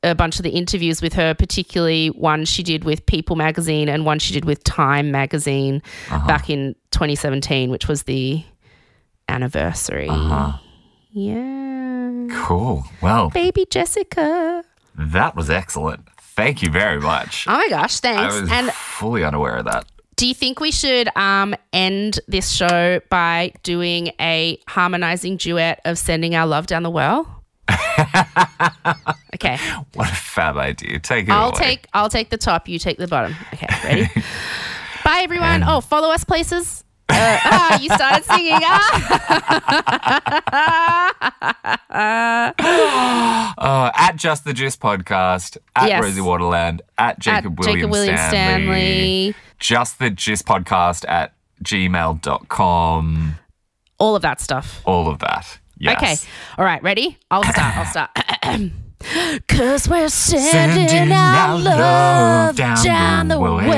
a 0.04 0.14
bunch 0.14 0.38
of 0.38 0.42
the 0.44 0.50
interviews 0.50 1.02
with 1.02 1.14
her, 1.14 1.34
particularly 1.34 2.08
one 2.08 2.44
she 2.44 2.62
did 2.62 2.84
with 2.84 3.04
People 3.06 3.36
magazine 3.36 3.88
and 3.88 4.04
one 4.04 4.18
she 4.18 4.32
did 4.34 4.44
with 4.44 4.62
Time 4.64 5.10
magazine 5.10 5.82
back 6.26 6.48
in 6.50 6.74
2017, 6.92 7.70
which 7.70 7.88
was 7.88 8.04
the 8.04 8.44
anniversary. 9.28 10.08
Uh-huh. 10.08 10.58
Yeah. 11.10 12.26
Cool. 12.32 12.84
Well, 13.00 13.30
Baby 13.30 13.66
Jessica. 13.70 14.64
that 14.96 15.36
was 15.36 15.50
excellent. 15.50 16.08
Thank 16.20 16.62
you 16.62 16.70
very 16.70 17.00
much. 17.00 17.46
Oh 17.48 17.52
my 17.56 17.68
gosh, 17.68 18.00
thanks. 18.00 18.34
I 18.34 18.40
was 18.40 18.50
And 18.50 18.70
fully 18.72 19.22
unaware 19.24 19.56
of 19.58 19.66
that. 19.66 19.86
do 20.16 20.26
you 20.26 20.34
think 20.34 20.58
we 20.60 20.72
should 20.72 21.08
um, 21.16 21.54
end 21.72 22.18
this 22.26 22.50
show 22.50 23.00
by 23.08 23.52
doing 23.62 24.08
a 24.20 24.58
harmonizing 24.68 25.36
duet 25.36 25.80
of 25.84 25.96
sending 25.98 26.34
our 26.34 26.46
love 26.46 26.66
down 26.66 26.82
the 26.82 26.90
well? 26.90 27.33
okay. 29.34 29.56
What 29.94 30.10
a 30.10 30.14
fab 30.14 30.56
idea. 30.56 30.98
Take 31.00 31.28
it 31.28 31.32
I'll 31.32 31.48
away. 31.50 31.58
take 31.58 31.86
I'll 31.94 32.08
take 32.08 32.30
the 32.30 32.36
top, 32.36 32.68
you 32.68 32.78
take 32.78 32.98
the 32.98 33.08
bottom. 33.08 33.34
Okay, 33.54 33.66
ready? 33.84 34.08
Bye 35.04 35.20
everyone. 35.22 35.62
Oh, 35.62 35.80
follow 35.80 36.10
us 36.10 36.24
places. 36.24 36.82
Uh, 37.08 37.14
ah, 37.44 37.78
you 37.80 37.90
started 37.90 38.24
singing. 38.30 38.58
Ah. 41.90 43.54
Uh, 43.58 43.90
at 43.96 44.16
Just 44.16 44.44
the 44.44 44.52
Gist 44.54 44.80
podcast, 44.80 45.58
at 45.76 45.88
Yes. 45.88 46.02
Rosie 46.02 46.20
Waterland, 46.22 46.80
at 46.98 47.18
Jacob, 47.18 47.52
At 47.52 47.58
William, 47.58 47.76
Jacob 47.78 47.90
William 47.90 48.16
Stanley, 48.16 48.64
Stanley. 48.64 49.34
Just 49.58 49.98
the 49.98 50.10
Gist 50.10 50.46
podcast 50.46 51.04
at 51.08 51.34
gmail.com. 51.62 53.34
All 53.98 54.16
of 54.16 54.22
that 54.22 54.40
stuff. 54.40 54.80
All 54.84 55.08
of 55.08 55.18
that. 55.20 55.58
Yes. 55.84 55.96
Okay. 55.96 56.16
All 56.56 56.64
right, 56.64 56.82
ready? 56.82 57.18
I'll 57.30 57.42
start. 57.44 57.76
I'll 57.76 57.84
start. 57.84 58.10
Cause 59.48 59.86
we're 59.86 60.08
sending, 60.08 61.12
our 61.12 61.58
love 61.58 62.56
down, 62.56 63.28
the 63.28 63.38
well. 63.38 63.70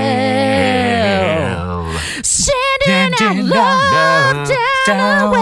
Sending 2.22 3.12
our 3.20 3.34
love 3.42 4.48
down, 4.86 5.30
the 5.32 5.38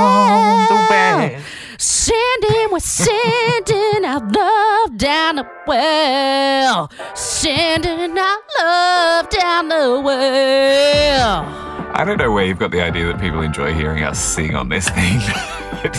well. 0.89 1.43
Sending, 1.77 2.71
we're 2.73 2.79
sending 2.79 4.05
our 4.07 4.21
love 4.31 4.97
down 4.97 5.37
the 5.37 5.47
well. 5.67 6.91
Sending 7.15 8.17
our 8.17 8.39
love 8.59 9.29
down 9.29 9.69
the 9.69 10.01
well. 10.03 11.74
I 11.97 12.05
don't 12.05 12.19
know 12.19 12.33
where 12.33 12.45
you've 12.45 12.59
got 12.59 12.73
the 12.73 12.81
idea 12.83 13.07
that 13.07 13.21
people 13.21 13.41
enjoy 13.41 13.73
hearing 13.73 14.03
us 14.03 14.19
sing 14.19 14.55
on 14.57 14.69
this 14.69 14.89
thing. 14.89 15.21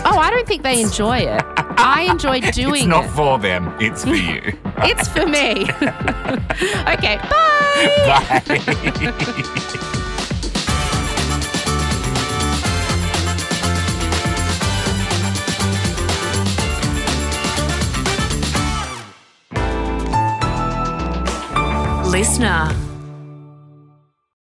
Oh, 0.04 0.18
I 0.18 0.32
don't 0.32 0.48
think 0.48 0.64
they 0.64 0.82
enjoy 0.82 1.20
it. 1.20 1.44
I 1.78 2.08
enjoy 2.10 2.40
doing 2.52 2.76
it's 2.76 2.86
not 2.88 3.06
it. 3.06 3.12
for 3.12 3.38
them, 3.38 3.72
it's 3.80 4.04
for 4.04 4.16
you. 4.16 4.42
It's 4.78 5.08
for 5.08 5.28
me. 5.28 5.70
okay, 6.92 7.18
bye. 7.30 7.62
Bye. 8.08 8.42
Listener. 22.10 22.85